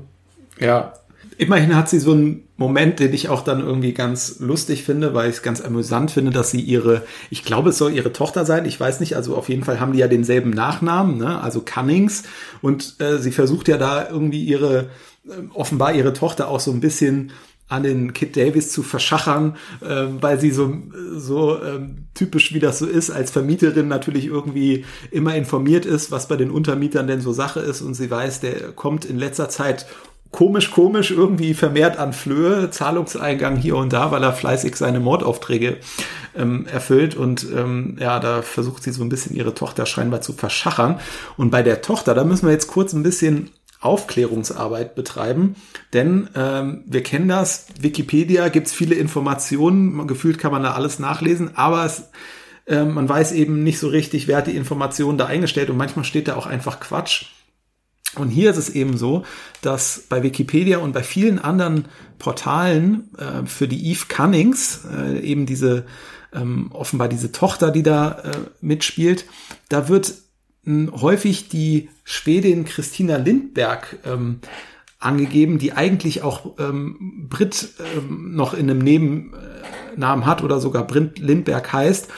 [0.59, 0.93] Ja,
[1.37, 5.29] immerhin hat sie so einen Moment, den ich auch dann irgendwie ganz lustig finde, weil
[5.29, 8.65] ich es ganz amüsant finde, dass sie ihre, ich glaube, es soll ihre Tochter sein,
[8.65, 11.41] ich weiß nicht, also auf jeden Fall haben die ja denselben Nachnamen, ne?
[11.41, 12.23] also Cunnings,
[12.61, 14.89] und äh, sie versucht ja da irgendwie ihre,
[15.25, 17.31] äh, offenbar ihre Tochter auch so ein bisschen
[17.69, 20.73] an den Kid Davis zu verschachern, äh, weil sie so,
[21.15, 26.27] so ähm, typisch wie das so ist, als Vermieterin natürlich irgendwie immer informiert ist, was
[26.27, 29.87] bei den Untermietern denn so Sache ist und sie weiß, der kommt in letzter Zeit
[30.33, 35.77] komisch, komisch irgendwie vermehrt an Flöhe, Zahlungseingang hier und da, weil er fleißig seine Mordaufträge
[36.35, 40.33] ähm, erfüllt und ähm, ja, da versucht sie so ein bisschen ihre Tochter scheinbar zu
[40.33, 40.99] verschachern.
[41.37, 45.55] Und bei der Tochter, da müssen wir jetzt kurz ein bisschen Aufklärungsarbeit betreiben.
[45.93, 51.51] Denn ähm, wir kennen das, Wikipedia gibt's viele Informationen, gefühlt kann man da alles nachlesen,
[51.55, 52.09] aber es,
[52.65, 56.05] äh, man weiß eben nicht so richtig, wer hat die Informationen da eingestellt und manchmal
[56.05, 57.25] steht da auch einfach Quatsch.
[58.15, 59.23] Und hier ist es eben so,
[59.61, 61.85] dass bei Wikipedia und bei vielen anderen
[62.19, 65.85] Portalen äh, für die Eve Cunnings, äh, eben diese
[66.33, 68.31] ähm, offenbar diese Tochter, die da äh,
[68.61, 69.25] mitspielt,
[69.69, 70.13] da wird
[70.63, 74.39] mh, häufig die Schwedin Christina Lindberg ähm,
[74.99, 81.19] angegeben, die eigentlich auch ähm, Brit ähm, noch in einem Nebennamen hat oder sogar Brit
[81.19, 82.09] Lindberg heißt.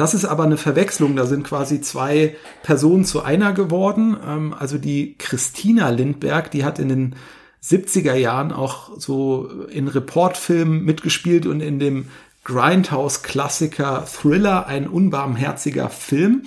[0.00, 1.14] Das ist aber eine Verwechslung.
[1.14, 4.16] Da sind quasi zwei Personen zu einer geworden.
[4.26, 7.16] Ähm, also die Christina Lindberg, die hat in den
[7.62, 12.06] 70er Jahren auch so in Reportfilmen mitgespielt und in dem
[12.44, 16.44] Grindhouse-Klassiker Thriller, ein unbarmherziger Film.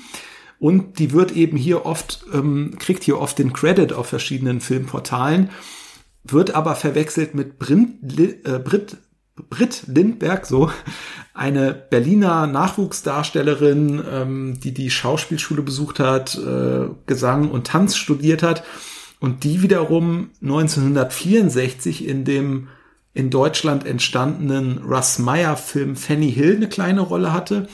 [0.58, 5.52] Und die wird eben hier oft, ähm, kriegt hier oft den Credit auf verschiedenen Filmportalen,
[6.24, 8.98] wird aber verwechselt mit Brit, äh, Brit,
[9.36, 10.70] Brit Lindberg, so
[11.34, 18.64] eine Berliner Nachwuchsdarstellerin, ähm, die die Schauspielschule besucht hat, äh, Gesang und Tanz studiert hat
[19.20, 22.68] und die wiederum 1964 in dem
[23.16, 27.68] in Deutschland entstandenen Russ Meyer Film Fanny Hill eine kleine Rolle hatte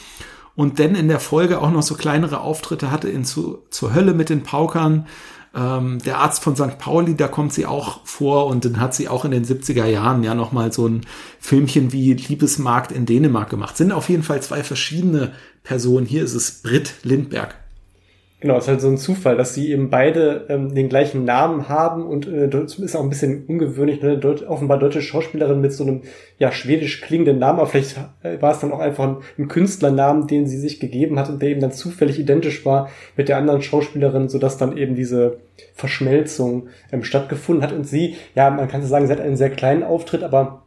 [0.55, 4.13] und dann in der Folge auch noch so kleinere Auftritte hatte in zu, zur Hölle
[4.13, 5.07] mit den Paukern,
[5.55, 6.77] ähm, der Arzt von St.
[6.77, 10.23] Pauli, da kommt sie auch vor und dann hat sie auch in den 70er Jahren
[10.23, 11.05] ja nochmal so ein
[11.39, 13.77] Filmchen wie Liebesmarkt in Dänemark gemacht.
[13.77, 16.05] Sind auf jeden Fall zwei verschiedene Personen.
[16.05, 17.55] Hier ist es Britt Lindberg.
[18.41, 21.67] Genau, es ist halt so ein Zufall, dass sie eben beide ähm, den gleichen Namen
[21.67, 24.17] haben und äh, ist auch ein bisschen ungewöhnlich, ne?
[24.17, 26.03] Deut offenbar deutsche Schauspielerin mit so einem
[26.37, 30.27] ja schwedisch klingenden Namen, aber vielleicht äh, war es dann auch einfach ein, ein, Künstlernamen,
[30.27, 33.61] den sie sich gegeben hat und der eben dann zufällig identisch war mit der anderen
[33.61, 35.39] Schauspielerin, sodass dann eben diese
[35.73, 39.49] Verschmelzung ähm, stattgefunden hat und sie, ja, man kann so sagen, sie hat einen sehr
[39.49, 40.63] kleinen Auftritt, aber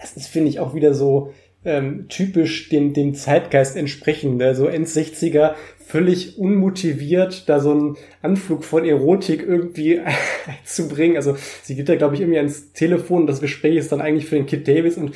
[0.00, 1.32] das ist, finde ich, auch wieder so
[1.64, 4.38] ähm, typisch dem, dem Zeitgeist entsprechend.
[4.38, 4.54] Ne?
[4.54, 5.54] So End-60er,
[5.92, 10.00] völlig unmotiviert, da so einen Anflug von Erotik irgendwie
[10.46, 11.18] einzubringen.
[11.18, 13.26] Also sie geht da, glaube ich, irgendwie ans Telefon.
[13.26, 15.12] Das Gespräch ist dann eigentlich für den Kid Davis und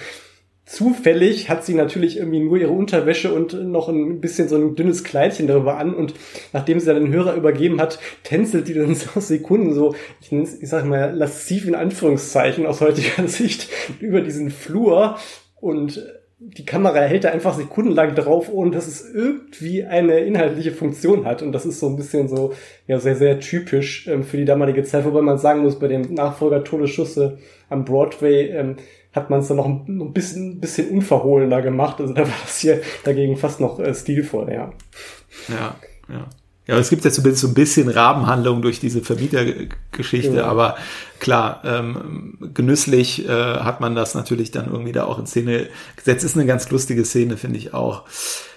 [0.66, 5.02] zufällig hat sie natürlich irgendwie nur ihre Unterwäsche und noch ein bisschen so ein dünnes
[5.02, 6.12] Kleidchen darüber an und
[6.52, 10.68] nachdem sie dann den Hörer übergeben hat, tänzelt die dann so Sekunden so, ich, ich
[10.68, 15.16] sag mal, lassiv in Anführungszeichen aus heutiger Sicht über diesen Flur
[15.58, 16.04] und
[16.38, 21.42] die Kamera hält da einfach sekundenlang drauf, ohne dass es irgendwie eine inhaltliche Funktion hat.
[21.42, 22.52] Und das ist so ein bisschen so,
[22.86, 26.12] ja, sehr, sehr typisch ähm, für die damalige Zeit, wobei man sagen muss, bei dem
[26.12, 27.38] Nachfolger Todesschüsse
[27.70, 28.76] am Broadway ähm,
[29.14, 32.00] hat man es dann noch ein, ein, bisschen, bisschen unverhohlener gemacht.
[32.00, 34.72] Also da war das hier dagegen fast noch äh, stilvoll, ja.
[35.48, 35.76] Ja,
[36.10, 36.28] ja.
[36.66, 40.46] Ja, es gibt ja zumindest so ein bisschen Rahmenhandlung durch diese Vermietergeschichte, ja.
[40.46, 40.76] aber
[41.20, 46.24] klar, ähm, genüsslich äh, hat man das natürlich dann irgendwie da auch in Szene gesetzt.
[46.24, 48.02] Ist eine ganz lustige Szene, finde ich auch.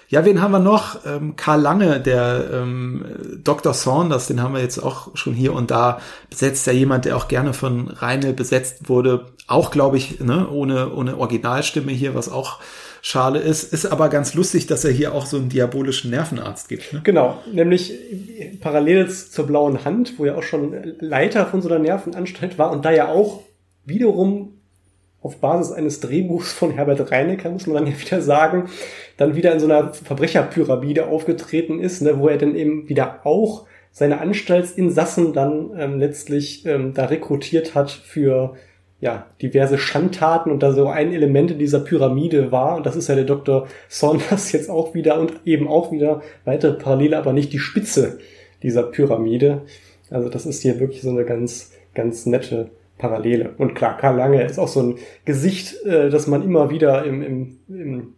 [0.08, 1.06] Ja, wen haben wir noch?
[1.06, 3.04] Ähm, Karl Lange, der ähm,
[3.44, 3.72] Dr.
[3.72, 6.00] Saunders, den haben wir jetzt auch schon hier und da
[6.30, 6.66] besetzt.
[6.66, 9.26] Ja, jemand, der auch gerne von Reine besetzt wurde.
[9.46, 12.58] Auch, glaube ich, ne, ohne, ohne Originalstimme hier, was auch
[13.02, 13.72] Schale ist.
[13.72, 16.92] Ist aber ganz lustig, dass er hier auch so einen diabolischen Nervenarzt gibt.
[16.92, 17.00] Ne?
[17.04, 17.94] Genau, nämlich
[18.60, 22.84] parallel zur blauen Hand, wo er auch schon Leiter von so einer Nervenanstalt war und
[22.84, 23.42] da ja auch
[23.84, 24.60] wiederum
[25.22, 28.70] auf Basis eines Drehbuchs von Herbert Reinecker, muss man dann ja wieder sagen,
[29.16, 33.66] dann wieder in so einer Verbrecherpyramide aufgetreten ist, ne, wo er dann eben wieder auch
[33.92, 38.56] seine Anstaltsinsassen dann ähm, letztlich ähm, da rekrutiert hat für
[39.00, 42.76] ja, diverse Schandtaten und da so ein Element in dieser Pyramide war.
[42.76, 43.66] Und das ist ja der Dr.
[43.88, 48.18] Saunders jetzt auch wieder und eben auch wieder weitere Parallele, aber nicht die Spitze
[48.62, 49.62] dieser Pyramide.
[50.10, 53.54] Also das ist hier wirklich so eine ganz, ganz nette Parallele.
[53.56, 57.22] Und klar, Karl Lange ist auch so ein Gesicht, äh, das man immer wieder im,
[57.22, 58.14] im, im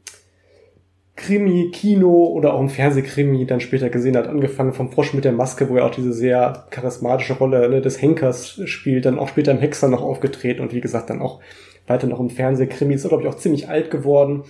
[1.23, 5.33] Krimi, Kino oder auch im Fernsehkrimi dann später gesehen hat, angefangen vom Frosch mit der
[5.33, 9.53] Maske, wo er auch diese sehr charismatische Rolle ne, des Henkers spielt, dann auch später
[9.53, 11.41] im Hexer noch aufgetreten und wie gesagt dann auch
[11.87, 12.95] weiter noch im Fernsehkrimi.
[12.95, 14.43] Ist, glaube ich, auch ziemlich alt geworden.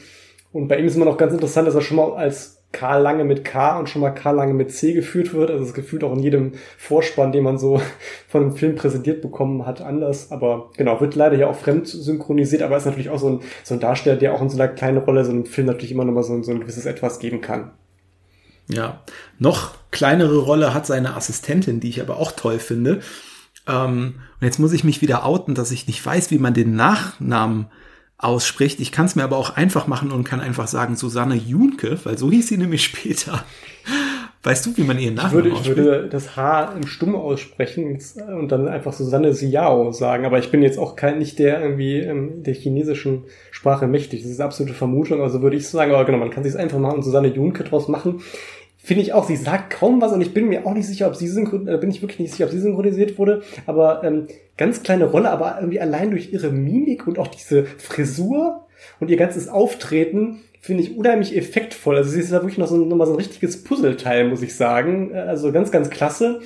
[0.53, 3.24] Und bei ihm ist immer noch ganz interessant, dass er schon mal als Karl Lange
[3.24, 5.51] mit K und schon mal Karl Lange mit C geführt wird.
[5.51, 7.81] Also das gefühlt auch in jedem Vorspann, den man so
[8.28, 10.32] von einem Film präsentiert bekommen hat, anders.
[10.32, 13.74] Aber genau, wird leider ja auch fremd synchronisiert, aber ist natürlich auch so ein, so
[13.74, 16.12] ein Darsteller, der auch in so einer kleinen Rolle so einem Film natürlich immer noch
[16.12, 17.73] mal so, so ein gewisses Etwas geben kann.
[18.69, 19.03] Ja,
[19.39, 23.01] noch kleinere Rolle hat seine Assistentin, die ich aber auch toll finde.
[23.69, 26.74] Ähm, und jetzt muss ich mich wieder outen, dass ich nicht weiß, wie man den
[26.74, 27.66] Nachnamen
[28.23, 28.81] ausspricht.
[28.81, 32.16] Ich kann es mir aber auch einfach machen und kann einfach sagen Susanne Junke, weil
[32.16, 33.44] so hieß sie nämlich später.
[34.44, 35.77] Weißt du, wie man ihren Nachnamen würde, ich ausspricht?
[35.77, 37.99] würde das H im Stumm aussprechen
[38.36, 40.24] und dann einfach Susanne Siao sagen.
[40.24, 44.23] Aber ich bin jetzt auch kein, nicht der irgendwie ähm, der chinesischen Sprache mächtig.
[44.23, 45.93] Das ist absolute Vermutung, also würde ich sagen.
[45.93, 48.20] Aber genau, man kann sich einfach machen und Susanne Junke draus machen.
[48.84, 51.14] Finde ich auch, sie sagt kaum was und ich bin mir auch nicht sicher, ob
[51.14, 54.26] sie synchron, äh, bin ich wirklich nicht sicher, ob sie synchronisiert wurde, aber ähm,
[54.56, 58.66] ganz kleine Rolle, aber irgendwie allein durch ihre Mimik und auch diese Frisur
[58.98, 61.96] und ihr ganzes Auftreten finde ich unheimlich effektvoll.
[61.96, 64.54] Also sie ist da wirklich noch so, noch mal so ein richtiges Puzzleteil, muss ich
[64.54, 65.12] sagen.
[65.12, 66.40] Äh, Also ganz, ganz klasse.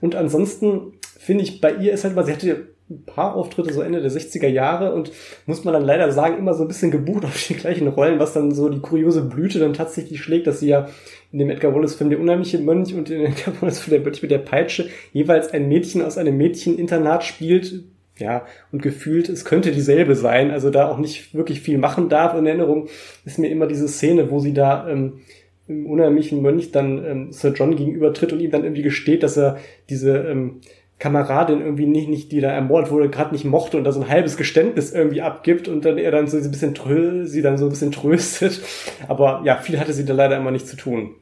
[0.00, 3.80] Und ansonsten finde ich, bei ihr ist halt mal, sie hatte ein paar Auftritte so
[3.80, 5.12] Ende der 60er Jahre und
[5.46, 8.34] muss man dann leider sagen, immer so ein bisschen gebucht auf die gleichen Rollen, was
[8.34, 10.88] dann so die kuriose Blüte dann tatsächlich schlägt, dass sie ja
[11.32, 14.04] in dem Edgar Wallace Film Der unheimliche Mönch und in dem Edgar Wallace Film Der
[14.04, 17.84] Mönch mit der Peitsche jeweils ein Mädchen aus einem Mädcheninternat spielt,
[18.18, 22.34] ja, und gefühlt, es könnte dieselbe sein, also da auch nicht wirklich viel machen darf.
[22.36, 22.88] In Erinnerung
[23.24, 25.20] ist mir immer diese Szene, wo sie da ähm,
[25.66, 29.58] im unheimlichen Mönch dann ähm, Sir John gegenübertritt und ihm dann irgendwie gesteht, dass er
[29.88, 30.60] diese ähm,
[30.98, 34.08] Kameradin irgendwie nicht, nicht, die da ermordet wurde, gerade nicht mochte und da so ein
[34.08, 37.64] halbes Geständnis irgendwie abgibt und dann er dann so ein bisschen trö sie dann so
[37.66, 38.60] ein bisschen tröstet.
[39.08, 41.16] Aber ja, viel hatte sie da leider immer nicht zu tun.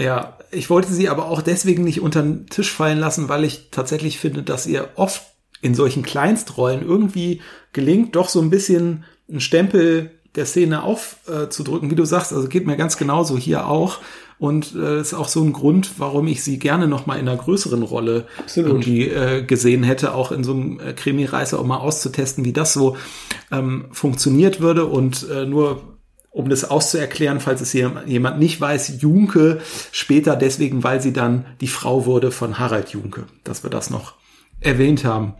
[0.00, 3.68] Ja, ich wollte sie aber auch deswegen nicht unter den Tisch fallen lassen, weil ich
[3.70, 5.22] tatsächlich finde, dass ihr oft
[5.60, 7.42] in solchen Kleinstrollen irgendwie
[7.74, 12.32] gelingt, doch so ein bisschen einen Stempel der Szene aufzudrücken, wie du sagst.
[12.32, 13.98] Also geht mir ganz genauso hier auch.
[14.38, 17.36] Und äh, ist auch so ein Grund, warum ich sie gerne noch mal in einer
[17.36, 18.70] größeren Rolle Absolut.
[18.70, 22.72] irgendwie äh, gesehen hätte, auch in so einem äh, Krimi-Reiser, um mal auszutesten, wie das
[22.72, 22.96] so
[23.52, 24.86] ähm, funktioniert würde.
[24.86, 25.82] Und äh, nur
[26.30, 31.44] um das auszuerklären, falls es hier jemand nicht weiß, Junke später deswegen, weil sie dann
[31.60, 34.14] die Frau wurde von Harald Junke, dass wir das noch
[34.60, 35.34] erwähnt haben.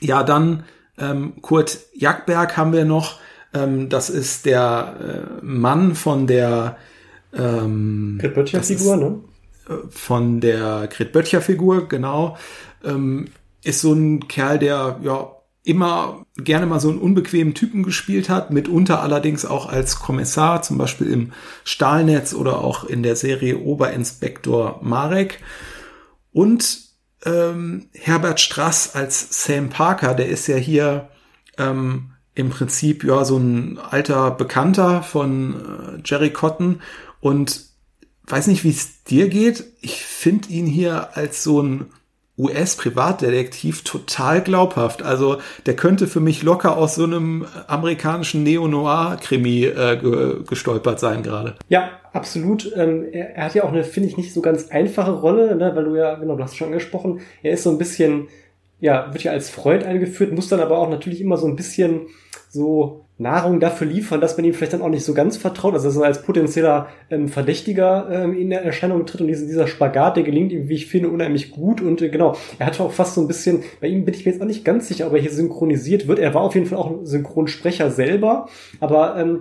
[0.00, 0.64] Ja, dann
[0.98, 3.18] ähm, Kurt Jackberg haben wir noch.
[3.54, 4.96] Ähm, das ist der
[5.40, 6.76] äh, Mann von der
[7.32, 9.20] ähm, Grit Böttcher Figur, ne?
[9.90, 12.36] von der Grit Böttcher Figur, genau.
[12.84, 13.28] Ähm,
[13.64, 15.30] ist so ein Kerl, der ja
[15.68, 20.78] immer gerne mal so einen unbequemen Typen gespielt hat, mitunter allerdings auch als Kommissar, zum
[20.78, 21.32] Beispiel im
[21.62, 25.40] Stahlnetz oder auch in der Serie Oberinspektor Marek.
[26.32, 26.80] Und
[27.26, 31.10] ähm, Herbert Strass als Sam Parker, der ist ja hier
[31.58, 36.80] ähm, im Prinzip ja so ein alter Bekannter von äh, Jerry Cotton
[37.20, 37.66] und
[38.26, 39.64] weiß nicht, wie es dir geht.
[39.82, 41.86] Ich finde ihn hier als so ein
[42.38, 45.02] US-Privatdetektiv total glaubhaft.
[45.02, 51.22] Also der könnte für mich locker aus so einem amerikanischen Neo-Noir-Krimi äh, ge gestolpert sein
[51.22, 51.56] gerade.
[51.68, 52.72] Ja, absolut.
[52.76, 55.74] Ähm, er, er hat ja auch eine, finde ich, nicht so ganz einfache Rolle, ne,
[55.74, 58.28] weil du ja, genau, du hast schon angesprochen, er ist so ein bisschen,
[58.80, 62.06] ja, wird ja als Freund eingeführt, muss dann aber auch natürlich immer so ein bisschen
[62.48, 65.88] so Nahrung dafür liefern, dass man ihm vielleicht dann auch nicht so ganz vertraut, also
[65.88, 70.16] dass er als potenzieller ähm, Verdächtiger ähm, in der Erscheinung tritt und dieser, dieser Spagat,
[70.16, 73.14] der gelingt ihm, wie ich finde, unheimlich gut und äh, genau, er hat auch fast
[73.14, 75.20] so ein bisschen, bei ihm bin ich mir jetzt auch nicht ganz sicher, ob er
[75.20, 79.40] hier synchronisiert wird, er war auf jeden Fall auch ein Synchronsprecher selber, aber ähm,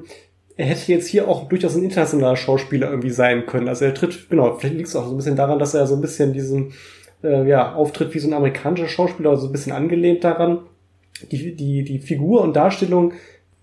[0.56, 4.28] er hätte jetzt hier auch durchaus ein internationaler Schauspieler irgendwie sein können, also er tritt,
[4.28, 6.74] genau, vielleicht liegt es auch so ein bisschen daran, dass er so ein bisschen diesen
[7.24, 10.62] äh, ja, auftritt wie so ein amerikanischer Schauspieler, also so ein bisschen angelehnt daran.
[11.32, 13.14] Die, die, die Figur und Darstellung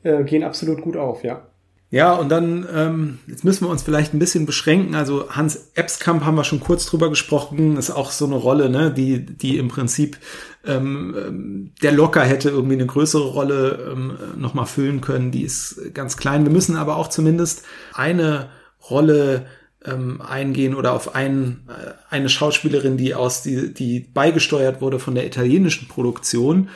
[0.04, 1.42] äh, gehen absolut gut auf, ja.
[1.90, 4.96] Ja, und dann, ähm, jetzt müssen wir uns vielleicht ein bisschen beschränken.
[4.96, 8.92] Also Hans Epskamp haben wir schon kurz drüber gesprochen, ist auch so eine Rolle, ne,
[8.92, 10.18] die, die im Prinzip
[10.66, 15.30] ähm, der locker hätte irgendwie eine größere Rolle ähm, nochmal füllen können.
[15.30, 16.44] Die ist ganz klein.
[16.44, 17.62] Wir müssen aber auch zumindest
[17.92, 18.48] eine
[18.90, 19.46] Rolle
[19.84, 25.14] ähm, eingehen oder auf ein, äh, eine Schauspielerin, die aus die, die beigesteuert wurde von
[25.14, 26.70] der italienischen Produktion.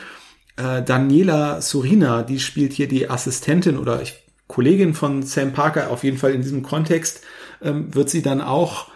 [0.59, 4.15] Äh, Daniela Surina, die spielt hier die Assistentin oder ich,
[4.47, 7.21] Kollegin von Sam Parker, auf jeden Fall in diesem Kontext,
[7.61, 8.87] ähm, wird sie dann auch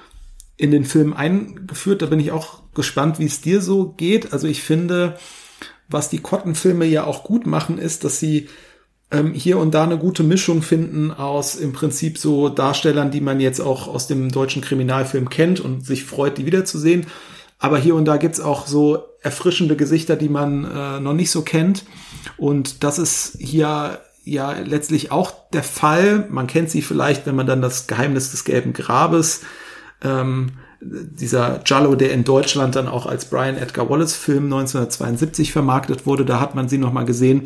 [0.58, 2.02] in den Film eingeführt.
[2.02, 4.34] Da bin ich auch gespannt, wie es dir so geht.
[4.34, 5.18] Also ich finde,
[5.88, 8.50] was die Cotton-Filme ja auch gut machen, ist, dass sie
[9.12, 13.40] ähm, hier und da eine gute Mischung finden aus im Prinzip so Darstellern, die man
[13.40, 17.06] jetzt auch aus dem deutschen Kriminalfilm kennt und sich freut, die wiederzusehen.
[17.60, 21.42] Aber hier und da gibt's auch so erfrischende Gesichter, die man äh, noch nicht so
[21.42, 21.86] kennt.
[22.38, 26.28] Und das ist hier ja letztlich auch der Fall.
[26.30, 29.42] Man kennt sie vielleicht, wenn man dann das Geheimnis des gelben Grabes,
[30.04, 36.06] ähm, dieser Jallo, der in Deutschland dann auch als Brian Edgar Wallace Film 1972 vermarktet
[36.06, 37.44] wurde, da hat man sie noch mal gesehen.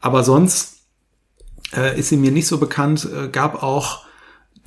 [0.00, 0.80] Aber sonst
[1.74, 3.08] äh, ist sie mir nicht so bekannt.
[3.10, 4.05] Äh, gab auch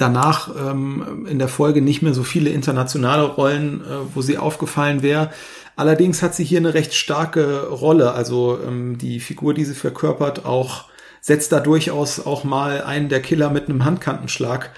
[0.01, 5.01] danach ähm, in der Folge nicht mehr so viele internationale Rollen, äh, wo sie aufgefallen
[5.01, 5.31] wäre.
[5.75, 8.13] Allerdings hat sie hier eine recht starke Rolle.
[8.13, 10.85] Also ähm, die Figur, die sie verkörpert, auch
[11.21, 14.71] setzt da durchaus auch mal einen der Killer mit einem Handkantenschlag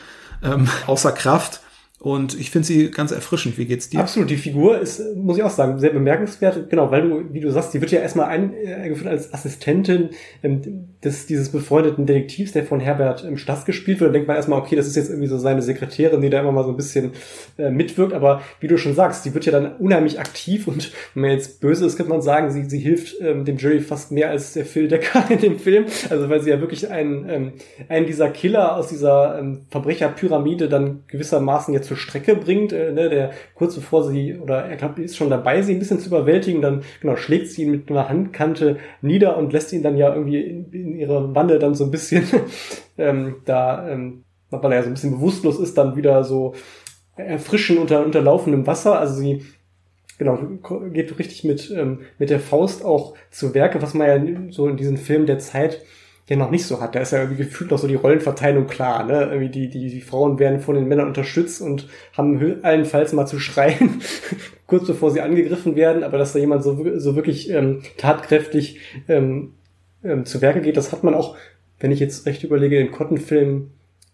[0.43, 1.61] ähm, außer Kraft.
[2.01, 3.59] Und ich finde sie ganz erfrischend.
[3.59, 3.99] Wie geht's dir?
[3.99, 4.31] Absolut.
[4.31, 6.67] Die Figur ist, muss ich auch sagen, sehr bemerkenswert.
[6.71, 10.09] Genau, weil du, wie du sagst, die wird ja erstmal eingeführt als Assistentin
[10.41, 14.09] ähm, des, dieses befreundeten Detektivs, der von Herbert im Stass gespielt wird.
[14.09, 16.51] Da denkt man erstmal, okay, das ist jetzt irgendwie so seine Sekretärin, die da immer
[16.51, 17.11] mal so ein bisschen
[17.59, 18.13] äh, mitwirkt.
[18.13, 21.61] Aber wie du schon sagst, die wird ja dann unheimlich aktiv und wenn man jetzt
[21.61, 24.65] böse ist, könnte man sagen, sie, sie hilft ähm, dem Jury fast mehr als der
[24.65, 25.85] Phil Decker in dem Film.
[26.09, 27.51] Also weil sie ja wirklich einen, ähm,
[27.89, 33.09] einen dieser Killer aus dieser ähm, Verbrecherpyramide dann gewissermaßen jetzt zur Strecke bringt, äh, ne,
[33.09, 36.61] der kurz bevor sie, oder er glaubt, ist schon dabei, sie ein bisschen zu überwältigen,
[36.61, 40.39] dann genau schlägt sie ihn mit einer Handkante nieder und lässt ihn dann ja irgendwie
[40.39, 42.23] in, in ihre Wanne dann so ein bisschen
[42.97, 46.53] ähm, da, ähm, weil er so ein bisschen bewusstlos ist, dann wieder so
[47.18, 48.97] erfrischen unter, unter laufendem Wasser.
[48.97, 49.43] Also sie
[50.18, 50.39] genau,
[50.93, 54.77] geht richtig mit, ähm, mit der Faust auch zu Werke, was man ja so in
[54.77, 55.81] diesen Filmen der Zeit
[56.31, 56.95] ja noch nicht so hat.
[56.95, 59.05] Da ist ja irgendwie gefühlt noch so die Rollenverteilung klar.
[59.05, 59.23] Ne?
[59.23, 63.37] Irgendwie die, die, die Frauen werden von den Männern unterstützt und haben allenfalls mal zu
[63.37, 64.01] schreien,
[64.67, 66.03] kurz bevor sie angegriffen werden.
[66.05, 68.79] Aber dass da jemand so, so wirklich ähm, tatkräftig
[69.09, 69.55] ähm,
[70.05, 71.35] ähm, zu Werke geht, das hat man auch,
[71.81, 73.71] wenn ich jetzt recht überlege, in Cotton-Filmen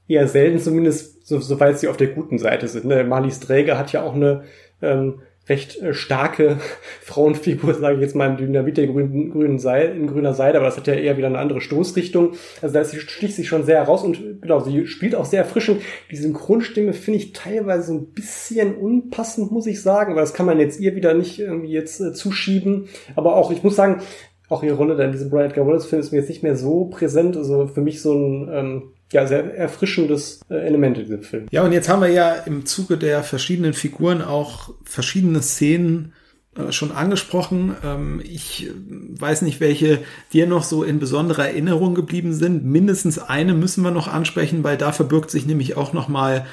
[0.08, 2.86] eher selten, zumindest so, soweit sie auf der guten Seite sind.
[2.86, 3.04] Ne?
[3.04, 4.44] Marlies Träger hat ja auch eine
[4.82, 5.20] ähm,
[5.50, 6.58] recht äh, starke
[7.02, 10.68] Frauenfigur, sage ich jetzt mal, im Dynamit der grünen, grünen Seide, in grüner Seide, aber
[10.68, 12.34] das hat ja eher wieder eine andere Stoßrichtung.
[12.62, 15.82] Also da sticht sich schon sehr heraus und genau, sie spielt auch sehr erfrischend.
[16.12, 20.60] Die Synchronstimme finde ich teilweise ein bisschen unpassend, muss ich sagen, aber das kann man
[20.60, 22.88] jetzt ihr wieder nicht irgendwie jetzt äh, zuschieben.
[23.16, 24.02] Aber auch, ich muss sagen,
[24.50, 26.56] auch ihre Rolle da in diesem Brian Edgar Wallace Film ist mir jetzt nicht mehr
[26.56, 27.36] so präsent.
[27.36, 31.46] Also für mich so ein ähm, ja, sehr erfrischendes äh, Element in diesem Film.
[31.52, 36.14] Ja, und jetzt haben wir ja im Zuge der verschiedenen Figuren auch verschiedene Szenen
[36.56, 37.76] äh, schon angesprochen.
[37.84, 40.00] Ähm, ich weiß nicht, welche
[40.34, 42.66] dir noch so in besonderer Erinnerung geblieben sind.
[42.66, 46.46] Mindestens eine müssen wir noch ansprechen, weil da verbirgt sich nämlich auch noch mal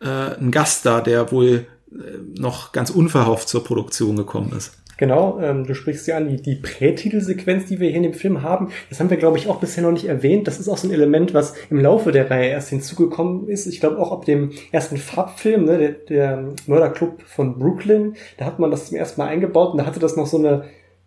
[0.00, 1.94] äh, ein Gast da, der wohl äh,
[2.36, 4.81] noch ganz unverhofft zur Produktion gekommen ist.
[4.98, 8.42] Genau, ähm, du sprichst ja an, die, die Prätitelsequenz, die wir hier in dem Film
[8.42, 10.46] haben, das haben wir, glaube ich, auch bisher noch nicht erwähnt.
[10.46, 13.66] Das ist auch so ein Element, was im Laufe der Reihe erst hinzugekommen ist.
[13.66, 18.58] Ich glaube auch ab dem ersten Farbfilm, ne, der, der Mörderclub von Brooklyn, da hat
[18.58, 20.64] man das zum ersten Mal eingebaut und da hatte das noch so eine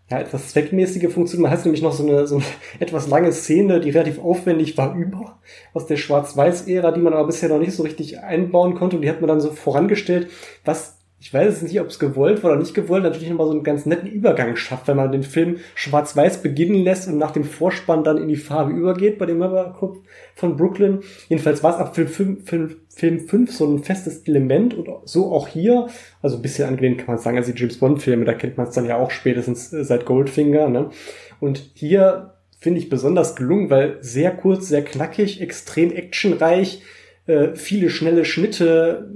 [0.09, 1.41] ja, etwas zweckmäßige Funktion.
[1.41, 2.45] Man hatte nämlich noch so eine, so eine
[2.79, 5.39] etwas lange Szene, die relativ aufwendig war über,
[5.73, 8.97] aus der Schwarz-Weiß-Ära, die man aber bisher noch nicht so richtig einbauen konnte.
[8.97, 10.29] Und die hat man dann so vorangestellt,
[10.63, 10.94] was
[11.25, 13.63] ich weiß es nicht, ob es gewollt war oder nicht gewollt, natürlich nochmal so einen
[13.63, 18.03] ganz netten Übergang schafft, wenn man den Film schwarz-weiß beginnen lässt und nach dem Vorspann
[18.03, 20.03] dann in die Farbe übergeht bei dem Mothercup
[20.35, 20.99] von Brooklyn.
[21.27, 25.31] Jedenfalls war es ab Film 5, Film, Film 5 so ein festes Element und so
[25.31, 25.87] auch hier,
[26.21, 28.67] also ein bisschen angelehnt kann man sagen, also die James Bond Filme, da kennt man
[28.67, 30.91] es dann ja auch spätestens äh, seit Goldfinger, ne?
[31.39, 36.83] Und hier finde ich besonders gelungen, weil sehr kurz, sehr knackig, extrem actionreich,
[37.25, 39.09] äh, viele schnelle Schnitte,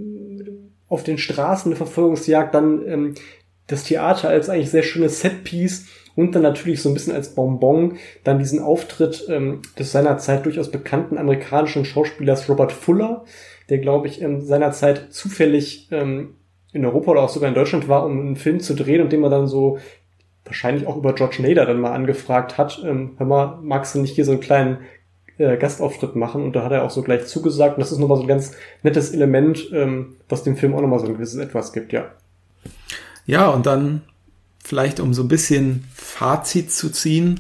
[0.90, 3.16] auf den Straßen eine Verfolgungsjagd, dann ähm,
[3.68, 5.86] das Theater als eigentlich sehr schönes Setpiece
[6.16, 10.72] und dann natürlich so ein bisschen als Bonbon dann diesen Auftritt ähm, des seinerzeit durchaus
[10.72, 13.24] bekannten amerikanischen Schauspielers Robert Fuller,
[13.70, 16.36] der glaube ich ähm, seinerzeit zufällig ähm,
[16.74, 19.22] in Europa oder auch sogar in Deutschland war, um einen Film zu drehen und den
[19.22, 19.78] man dann so
[20.45, 24.16] wahrscheinlich auch über George Nader dann mal angefragt hat, ähm, hör mal, magst du nicht
[24.16, 24.80] hier so einen kleinen
[25.40, 28.18] äh, Gastauftritt machen und da hat er auch so gleich zugesagt und das ist nochmal
[28.18, 28.52] so ein ganz
[28.84, 32.11] nettes Element, ähm, was dem Film auch nochmal so ein gewisses Etwas gibt, ja.
[33.26, 34.03] Ja, und dann
[34.64, 37.40] vielleicht um so ein bisschen Fazit zu ziehen,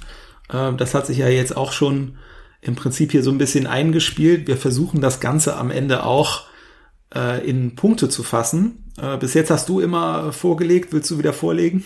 [0.51, 2.17] äh, das hat sich ja jetzt auch schon
[2.61, 4.47] im Prinzip hier so ein bisschen eingespielt.
[4.47, 6.47] Wir versuchen das Ganze am Ende auch
[7.15, 8.91] äh, in Punkte zu fassen.
[9.01, 11.85] Äh, bis jetzt hast du immer vorgelegt, willst du wieder vorlegen?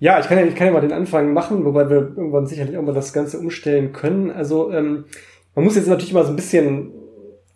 [0.00, 2.76] Ja, ich kann ja, ich kann ja mal den Anfang machen, wobei wir irgendwann sicherlich
[2.76, 4.32] auch mal das Ganze umstellen können.
[4.32, 5.04] Also ähm,
[5.54, 6.92] man muss jetzt natürlich mal so ein bisschen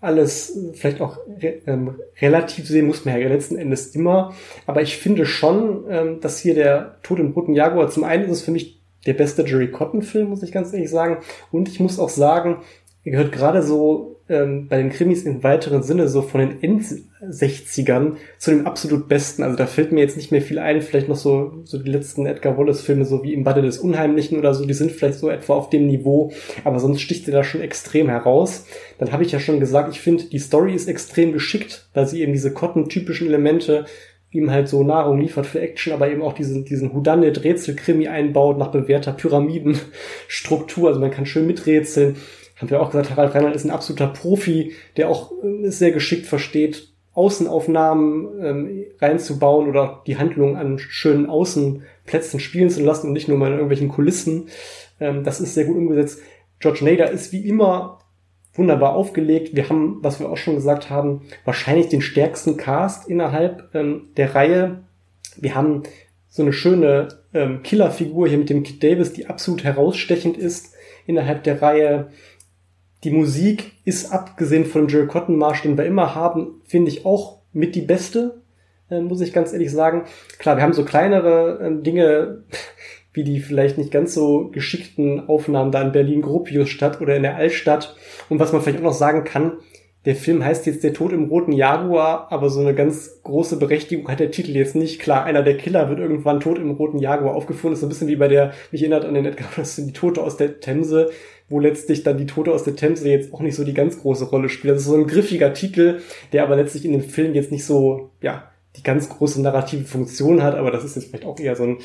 [0.01, 4.35] alles vielleicht auch re ähm, relativ sehen, muss man ja letzten Endes immer.
[4.67, 8.31] Aber ich finde schon, ähm, dass hier der Tod im Roten Jaguar zum einen ist
[8.31, 11.19] es für mich der beste Jerry Cotton-Film, muss ich ganz ehrlich sagen.
[11.51, 12.59] Und ich muss auch sagen,
[13.05, 18.17] er gehört gerade so ähm, bei den Krimis im weiteren Sinne so von den End-60ern
[18.39, 19.43] zu den absolut besten.
[19.43, 22.27] Also da fällt mir jetzt nicht mehr viel ein, vielleicht noch so, so die letzten
[22.27, 25.55] Edgar Wallace-Filme, so wie im Bade des Unheimlichen oder so, die sind vielleicht so etwa
[25.55, 26.33] auf dem Niveau,
[26.65, 28.67] aber sonst sticht er da schon extrem heraus.
[28.99, 32.21] Dann habe ich ja schon gesagt, ich finde, die Story ist extrem geschickt, da sie
[32.23, 33.85] eben diese Cotton-typischen Elemente
[34.33, 38.73] ihm halt so Nahrung liefert für Action, aber eben auch diesen, diesen Houdanet-Rätselkrimi einbaut nach
[38.73, 40.89] bewährter Pyramidenstruktur.
[40.89, 42.17] Also man kann schön miträtseln
[42.57, 46.27] haben wir auch gesagt, Harald Reimann ist ein absoluter Profi, der auch äh, sehr geschickt
[46.27, 53.29] versteht, Außenaufnahmen ähm, reinzubauen oder die Handlung an schönen Außenplätzen spielen zu lassen und nicht
[53.29, 54.49] nur mal in irgendwelchen Kulissen.
[55.01, 56.21] Ähm, das ist sehr gut umgesetzt.
[56.59, 58.01] George Nader ist wie immer
[58.55, 59.55] wunderbar aufgelegt.
[59.55, 64.35] Wir haben, was wir auch schon gesagt haben, wahrscheinlich den stärksten Cast innerhalb ähm, der
[64.35, 64.85] Reihe.
[65.37, 65.83] Wir haben
[66.29, 70.75] so eine schöne ähm, Killerfigur hier mit dem Kid Davis, die absolut herausstechend ist
[71.07, 72.09] innerhalb der Reihe.
[73.07, 77.39] Die Musik ist abgesehen von Jerry Cotton Marsh, den wir immer haben, finde ich auch
[77.53, 78.43] mit die beste,
[78.91, 80.07] äh, muss ich ganz ehrlich sagen.
[80.41, 82.43] Klar, wir haben so kleinere äh, Dinge,
[83.13, 87.95] wie die vielleicht nicht ganz so geschickten Aufnahmen da in Berlin-Gropiusstadt oder in der Altstadt.
[88.29, 89.59] Und was man vielleicht auch noch sagen kann,
[90.05, 94.09] der Film heißt jetzt Der Tod im roten Jaguar, aber so eine ganz große Berechtigung
[94.09, 95.01] hat der Titel jetzt nicht.
[95.01, 97.73] Klar, einer der Killer wird irgendwann tot im roten Jaguar aufgefunden.
[97.73, 100.23] Das ist so ein bisschen wie bei der, mich erinnert an den Edgar die Tote
[100.23, 101.11] aus der Themse,
[101.49, 104.27] wo letztlich dann die Tote aus der Themse jetzt auch nicht so die ganz große
[104.27, 104.75] Rolle spielt.
[104.75, 106.01] Das ist so ein griffiger Titel,
[106.33, 110.43] der aber letztlich in dem Film jetzt nicht so, ja, die ganz große narrative Funktion
[110.43, 111.79] hat, aber das ist jetzt vielleicht auch eher so ein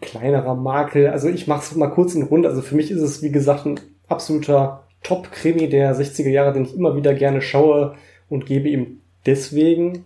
[0.00, 1.08] kleinerer Makel.
[1.08, 2.48] Also ich mache es mal kurz in Runde.
[2.48, 6.76] Also für mich ist es, wie gesagt, ein absoluter Top-Krimi der 60er Jahre, den ich
[6.76, 7.94] immer wieder gerne schaue
[8.28, 10.04] und gebe ihm deswegen,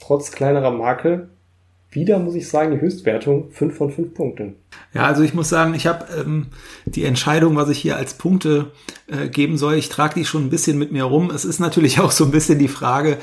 [0.00, 1.28] trotz kleinerer Makel,
[1.96, 4.54] wieder, muss ich sagen, die Höchstwertung 5 von 5 Punkten.
[4.94, 6.46] Ja, also ich muss sagen, ich habe ähm,
[6.84, 8.70] die Entscheidung, was ich hier als Punkte
[9.08, 11.30] äh, geben soll, ich trage die schon ein bisschen mit mir rum.
[11.30, 13.18] Es ist natürlich auch so ein bisschen die Frage,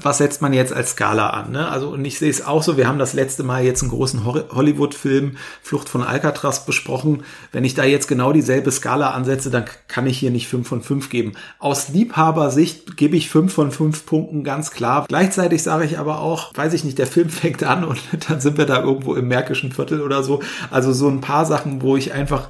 [0.00, 1.52] was setzt man jetzt als Skala an?
[1.52, 1.68] Ne?
[1.68, 4.24] Also und ich sehe es auch so, wir haben das letzte Mal jetzt einen großen
[4.24, 7.24] Hollywood-Film Flucht von Alcatraz besprochen.
[7.52, 10.82] Wenn ich da jetzt genau dieselbe Skala ansetze, dann kann ich hier nicht 5 von
[10.82, 11.32] 5 geben.
[11.58, 15.06] Aus Liebhabersicht gebe ich 5 von 5 Punkten ganz klar.
[15.08, 18.58] Gleichzeitig sage ich aber auch, weiß ich nicht, der Film fängt an und dann sind
[18.58, 20.40] wir da irgendwo im Märkischen Viertel oder so.
[20.70, 22.48] Also so ein paar Sachen, wo ich einfach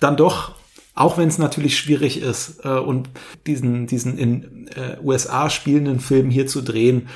[0.00, 0.52] dann doch
[0.94, 3.10] auch wenn es natürlich schwierig ist äh, und
[3.46, 7.08] diesen, diesen in äh, USA spielenden Film hier zu drehen.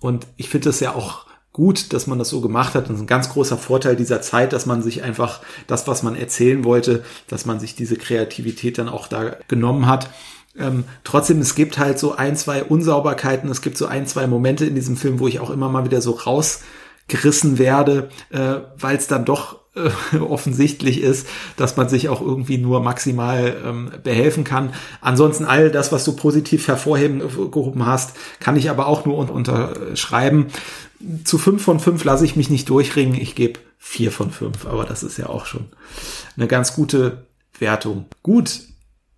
[0.00, 2.84] Und ich finde es ja auch gut, dass man das so gemacht hat.
[2.84, 6.14] Das ist ein ganz großer Vorteil dieser Zeit, dass man sich einfach das, was man
[6.14, 10.10] erzählen wollte, dass man sich diese Kreativität dann auch da genommen hat.
[10.58, 14.64] Ähm, trotzdem, es gibt halt so ein, zwei Unsauberkeiten, es gibt so ein, zwei Momente
[14.64, 19.06] in diesem Film, wo ich auch immer mal wieder so rausgerissen werde, äh, weil es
[19.06, 21.26] dann doch äh, offensichtlich ist,
[21.56, 24.72] dass man sich auch irgendwie nur maximal ähm, behelfen kann.
[25.00, 30.46] Ansonsten all das, was du positiv hervorgehoben hast, kann ich aber auch nur un unterschreiben.
[31.24, 33.20] Zu fünf von fünf lasse ich mich nicht durchringen.
[33.20, 35.66] Ich gebe vier von fünf, aber das ist ja auch schon
[36.36, 37.26] eine ganz gute
[37.58, 38.06] Wertung.
[38.22, 38.60] Gut,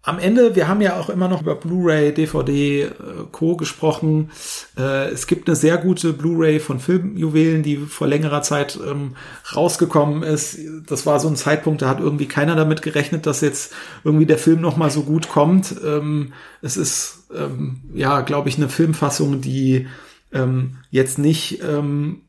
[0.03, 2.93] am Ende, wir haben ja auch immer noch über Blu-ray, DVD, äh,
[3.33, 3.57] Co.
[3.57, 4.31] gesprochen.
[4.77, 9.16] Äh, es gibt eine sehr gute Blu-ray von Filmjuwelen, die vor längerer Zeit ähm,
[9.55, 10.59] rausgekommen ist.
[10.87, 14.39] Das war so ein Zeitpunkt, da hat irgendwie keiner damit gerechnet, dass jetzt irgendwie der
[14.39, 15.75] Film noch mal so gut kommt.
[15.85, 19.89] Ähm, es ist, ähm, ja, glaube ich, eine Filmfassung, die
[20.33, 22.23] ähm, jetzt nicht ähm,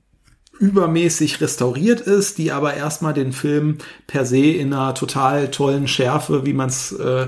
[0.60, 3.78] übermäßig restauriert ist, die aber erstmal den Film
[4.08, 7.28] per se in einer total tollen Schärfe, wie man es äh,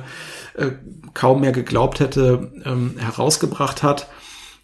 [0.55, 0.71] äh,
[1.13, 4.07] kaum mehr geglaubt hätte, ähm, herausgebracht hat.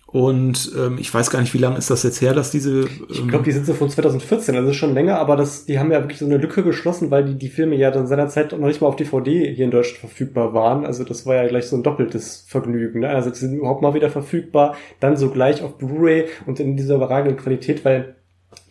[0.07, 2.81] Und ähm, ich weiß gar nicht, wie lange ist das jetzt her, dass diese.
[2.81, 5.91] Ähm ich glaube, die sind so von 2014, also schon länger, aber das, die haben
[5.91, 8.79] ja wirklich so eine Lücke geschlossen, weil die, die Filme ja dann seinerzeit noch nicht
[8.79, 10.85] mal auf DVD hier in Deutschland verfügbar waren.
[10.85, 13.01] Also das war ja gleich so ein doppeltes Vergnügen.
[13.01, 13.09] Ne?
[13.09, 16.95] Also sie sind überhaupt mal wieder verfügbar, dann so gleich auf Blu-ray und in dieser
[16.95, 18.15] überragenden Qualität, weil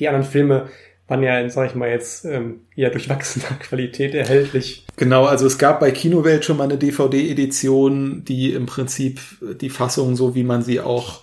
[0.01, 0.69] die anderen Filme
[1.09, 4.85] waren ja sag ich mal, jetzt ähm, eher durchwachsener Qualität erhältlich.
[4.97, 9.21] Genau, also es gab bei Kinowelt schon mal eine DVD-Edition, die im Prinzip
[9.61, 11.23] die Fassung, so wie man sie auch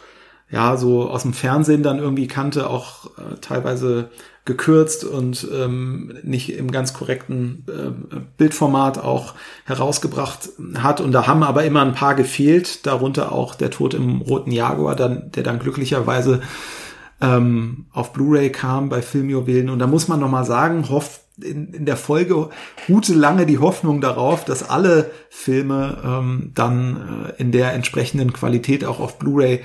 [0.50, 4.10] ja so aus dem Fernsehen dann irgendwie kannte, auch äh, teilweise
[4.46, 9.36] gekürzt und ähm, nicht im ganz korrekten äh, Bildformat auch
[9.66, 11.00] herausgebracht hat.
[11.00, 14.96] Und da haben aber immer ein paar gefehlt, darunter auch der Tod im roten Jaguar,
[14.96, 16.42] dann, der dann glücklicherweise
[17.24, 19.70] ähm, auf Blu-ray kam bei Filmjuwelen.
[19.70, 22.50] Und da muss man nochmal sagen, hofft in, in der Folge
[22.88, 28.86] ruhte lange die Hoffnung darauf, dass alle Filme ähm, dann äh, in der entsprechenden Qualität
[28.86, 29.62] auch auf Blu-ray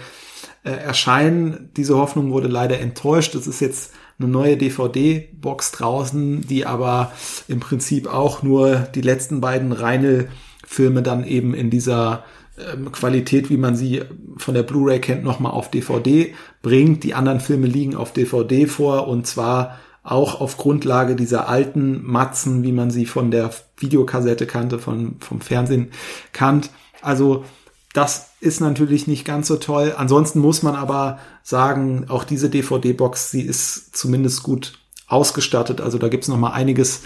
[0.65, 1.71] äh, erscheinen.
[1.77, 3.35] Diese Hoffnung wurde leider enttäuscht.
[3.35, 7.13] Es ist jetzt eine neue DVD-Box draußen, die aber
[7.49, 10.29] im Prinzip auch nur die letzten beiden reine
[10.65, 12.25] Filme dann eben in dieser
[12.73, 14.03] ähm, Qualität, wie man sie
[14.37, 17.05] von der Blu-ray kennt, nochmal auf DVD bringt.
[17.05, 22.63] Die anderen Filme liegen auf DVD vor und zwar auch auf Grundlage dieser alten Matzen,
[22.63, 25.91] wie man sie von der Videokassette kannte, von, vom Fernsehen
[26.33, 26.71] kannt.
[27.03, 27.45] Also
[27.93, 29.95] das ist natürlich nicht ganz so toll.
[29.97, 34.79] Ansonsten muss man aber sagen, auch diese DVD-Box, sie ist zumindest gut
[35.09, 35.81] ausgestattet.
[35.81, 37.03] Also da gibt's noch mal einiges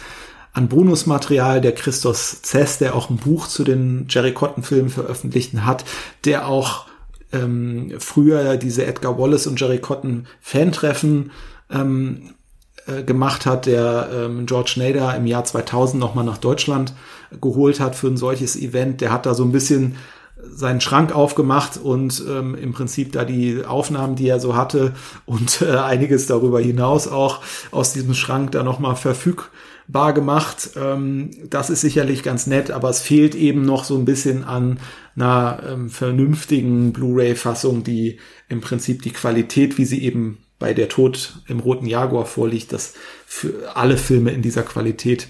[0.52, 1.60] an Bonusmaterial.
[1.60, 5.84] Der Christos Zess, der auch ein Buch zu den Jerry Cotton-Filmen veröffentlicht hat,
[6.24, 6.86] der auch
[7.32, 11.30] ähm, früher diese Edgar Wallace und Jerry Cotton Fantreffen
[11.70, 12.34] ähm,
[12.86, 16.92] äh, gemacht hat, der ähm, George Schneider im Jahr 2000 nochmal nach Deutschland
[17.40, 19.00] geholt hat für ein solches Event.
[19.00, 19.96] Der hat da so ein bisschen
[20.44, 24.92] seinen Schrank aufgemacht und ähm, im Prinzip da die Aufnahmen, die er so hatte
[25.24, 29.46] und äh, einiges darüber hinaus auch aus diesem Schrank da nochmal verfügbar
[30.12, 30.70] gemacht.
[30.76, 34.78] Ähm, das ist sicherlich ganz nett, aber es fehlt eben noch so ein bisschen an
[35.16, 38.18] einer ähm, vernünftigen Blu-ray-Fassung, die
[38.48, 42.94] im Prinzip die Qualität, wie sie eben bei der Tod im Roten Jaguar vorliegt, das
[43.26, 45.28] für alle Filme in dieser Qualität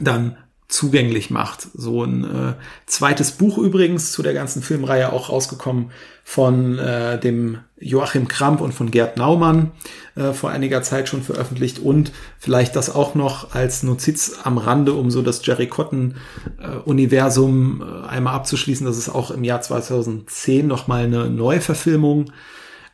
[0.00, 0.36] dann
[0.70, 1.68] zugänglich macht.
[1.74, 2.54] So ein äh,
[2.86, 5.90] zweites Buch übrigens zu der ganzen Filmreihe auch rausgekommen
[6.24, 9.72] von äh, dem Joachim Kramp und von Gerd Naumann
[10.14, 14.92] äh, vor einiger Zeit schon veröffentlicht und vielleicht das auch noch als Notiz am Rande,
[14.92, 16.14] um so das Jerry Cotton
[16.60, 22.32] äh, Universum äh, einmal abzuschließen, dass es auch im Jahr 2010 nochmal eine Neuverfilmung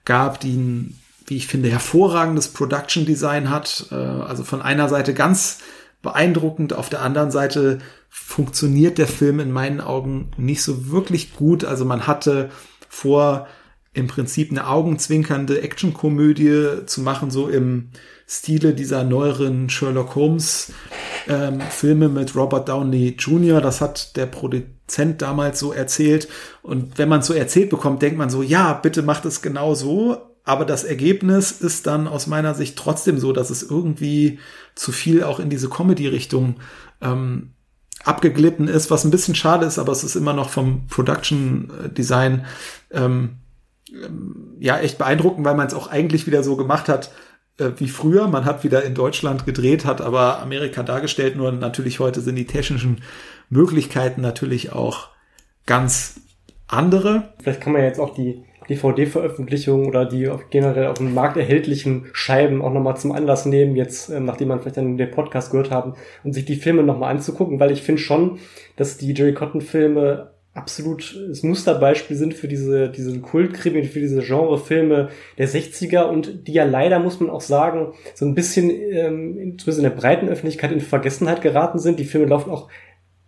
[0.04, 3.86] gab, die ein, wie ich finde, hervorragendes Production Design hat.
[3.90, 5.58] Äh, also von einer Seite ganz
[6.06, 6.72] beeindruckend.
[6.72, 7.78] Auf der anderen Seite
[8.08, 11.64] funktioniert der Film in meinen Augen nicht so wirklich gut.
[11.64, 12.48] Also man hatte
[12.88, 13.46] vor,
[13.92, 17.90] im Prinzip eine augenzwinkernde Actionkomödie zu machen, so im
[18.26, 20.72] Stile dieser neueren Sherlock Holmes
[21.28, 23.60] ähm, Filme mit Robert Downey Jr.
[23.60, 26.28] Das hat der Produzent damals so erzählt.
[26.62, 30.25] Und wenn man so erzählt bekommt, denkt man so, ja, bitte macht es genau so.
[30.46, 34.38] Aber das Ergebnis ist dann aus meiner Sicht trotzdem so, dass es irgendwie
[34.74, 36.56] zu viel auch in diese Comedy-Richtung
[37.02, 37.50] ähm,
[38.04, 42.46] abgeglitten ist, was ein bisschen schade ist, aber es ist immer noch vom Production Design
[42.92, 43.36] ähm,
[43.92, 47.10] ähm, ja echt beeindruckend, weil man es auch eigentlich wieder so gemacht hat
[47.58, 48.28] äh, wie früher.
[48.28, 52.46] Man hat wieder in Deutschland gedreht, hat aber Amerika dargestellt, nur natürlich heute sind die
[52.46, 53.02] technischen
[53.50, 55.08] Möglichkeiten natürlich auch
[55.66, 56.20] ganz
[56.68, 57.34] andere.
[57.42, 62.62] Vielleicht kann man jetzt auch die DVD-Veröffentlichungen oder die generell auf dem Markt erhältlichen Scheiben
[62.62, 65.94] auch nochmal zum Anlass nehmen, jetzt, ähm, nachdem man vielleicht dann den Podcast gehört haben,
[66.24, 68.38] und sich die Filme nochmal anzugucken, weil ich finde schon,
[68.76, 75.10] dass die Jerry Cotton-Filme absolut das Musterbeispiel sind für diese, diese Kultkrimi, für diese Genrefilme
[75.36, 79.78] der 60er und die ja leider, muss man auch sagen, so ein bisschen, ähm, zumindest
[79.78, 81.98] in der breiten Öffentlichkeit in Vergessenheit geraten sind.
[81.98, 82.68] Die Filme laufen auch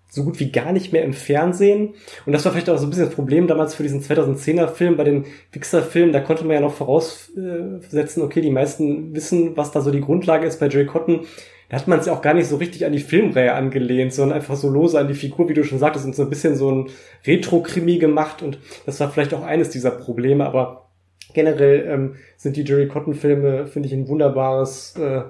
[0.09, 1.95] so gut wie gar nicht mehr im Fernsehen.
[2.25, 4.97] Und das war vielleicht auch so ein bisschen das Problem damals für diesen 2010er Film.
[4.97, 9.81] Bei den Pixar-Filmen, da konnte man ja noch voraussetzen, okay, die meisten wissen, was da
[9.83, 10.61] so die Grundlage ist.
[10.61, 11.21] Bei Jerry Cotton,
[11.69, 14.39] da hat man es ja auch gar nicht so richtig an die Filmreihe angelehnt, sondern
[14.39, 16.71] einfach so lose an die Figur, wie du schon sagtest, und so ein bisschen so
[16.71, 16.87] ein
[17.27, 18.43] Retro-Krimi gemacht.
[18.43, 20.47] Und das war vielleicht auch eines dieser Probleme.
[20.47, 20.89] Aber
[21.35, 25.25] generell ähm, sind die Jerry Cotton-Filme, finde ich, ein wunderbares äh,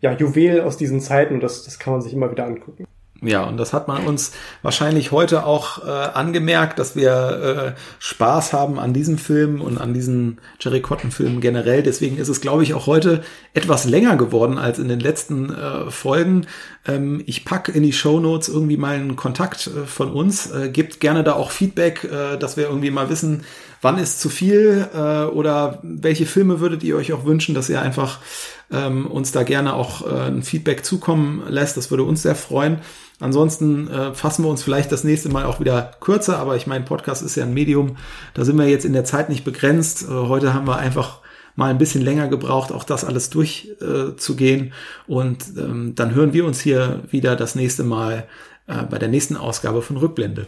[0.00, 1.34] ja, Juwel aus diesen Zeiten.
[1.34, 2.86] Und das, das kann man sich immer wieder angucken.
[3.22, 4.32] Ja, und das hat man uns
[4.62, 9.92] wahrscheinlich heute auch äh, angemerkt, dass wir äh, Spaß haben an diesem Film und an
[9.92, 11.82] diesen Jerry Cotton-Filmen generell.
[11.82, 13.22] Deswegen ist es, glaube ich, auch heute
[13.52, 16.46] etwas länger geworden als in den letzten äh, Folgen.
[16.88, 20.50] Ähm, ich pack in die Show Notes irgendwie mal einen Kontakt äh, von uns.
[20.50, 23.44] Äh, gebt gerne da auch Feedback, äh, dass wir irgendwie mal wissen,
[23.82, 27.82] wann ist zu viel äh, oder welche Filme würdet ihr euch auch wünschen, dass ihr
[27.82, 28.20] einfach
[28.72, 31.76] ähm, uns da gerne auch äh, ein Feedback zukommen lässt.
[31.76, 32.78] Das würde uns sehr freuen.
[33.20, 36.84] Ansonsten äh, fassen wir uns vielleicht das nächste Mal auch wieder kürzer, aber ich meine,
[36.84, 37.96] Podcast ist ja ein Medium,
[38.32, 40.04] da sind wir jetzt in der Zeit nicht begrenzt.
[40.04, 41.18] Äh, heute haben wir einfach
[41.54, 44.66] mal ein bisschen länger gebraucht, auch das alles durchzugehen.
[44.68, 48.26] Äh, und ähm, dann hören wir uns hier wieder das nächste Mal
[48.66, 50.46] äh, bei der nächsten Ausgabe von Rückblende.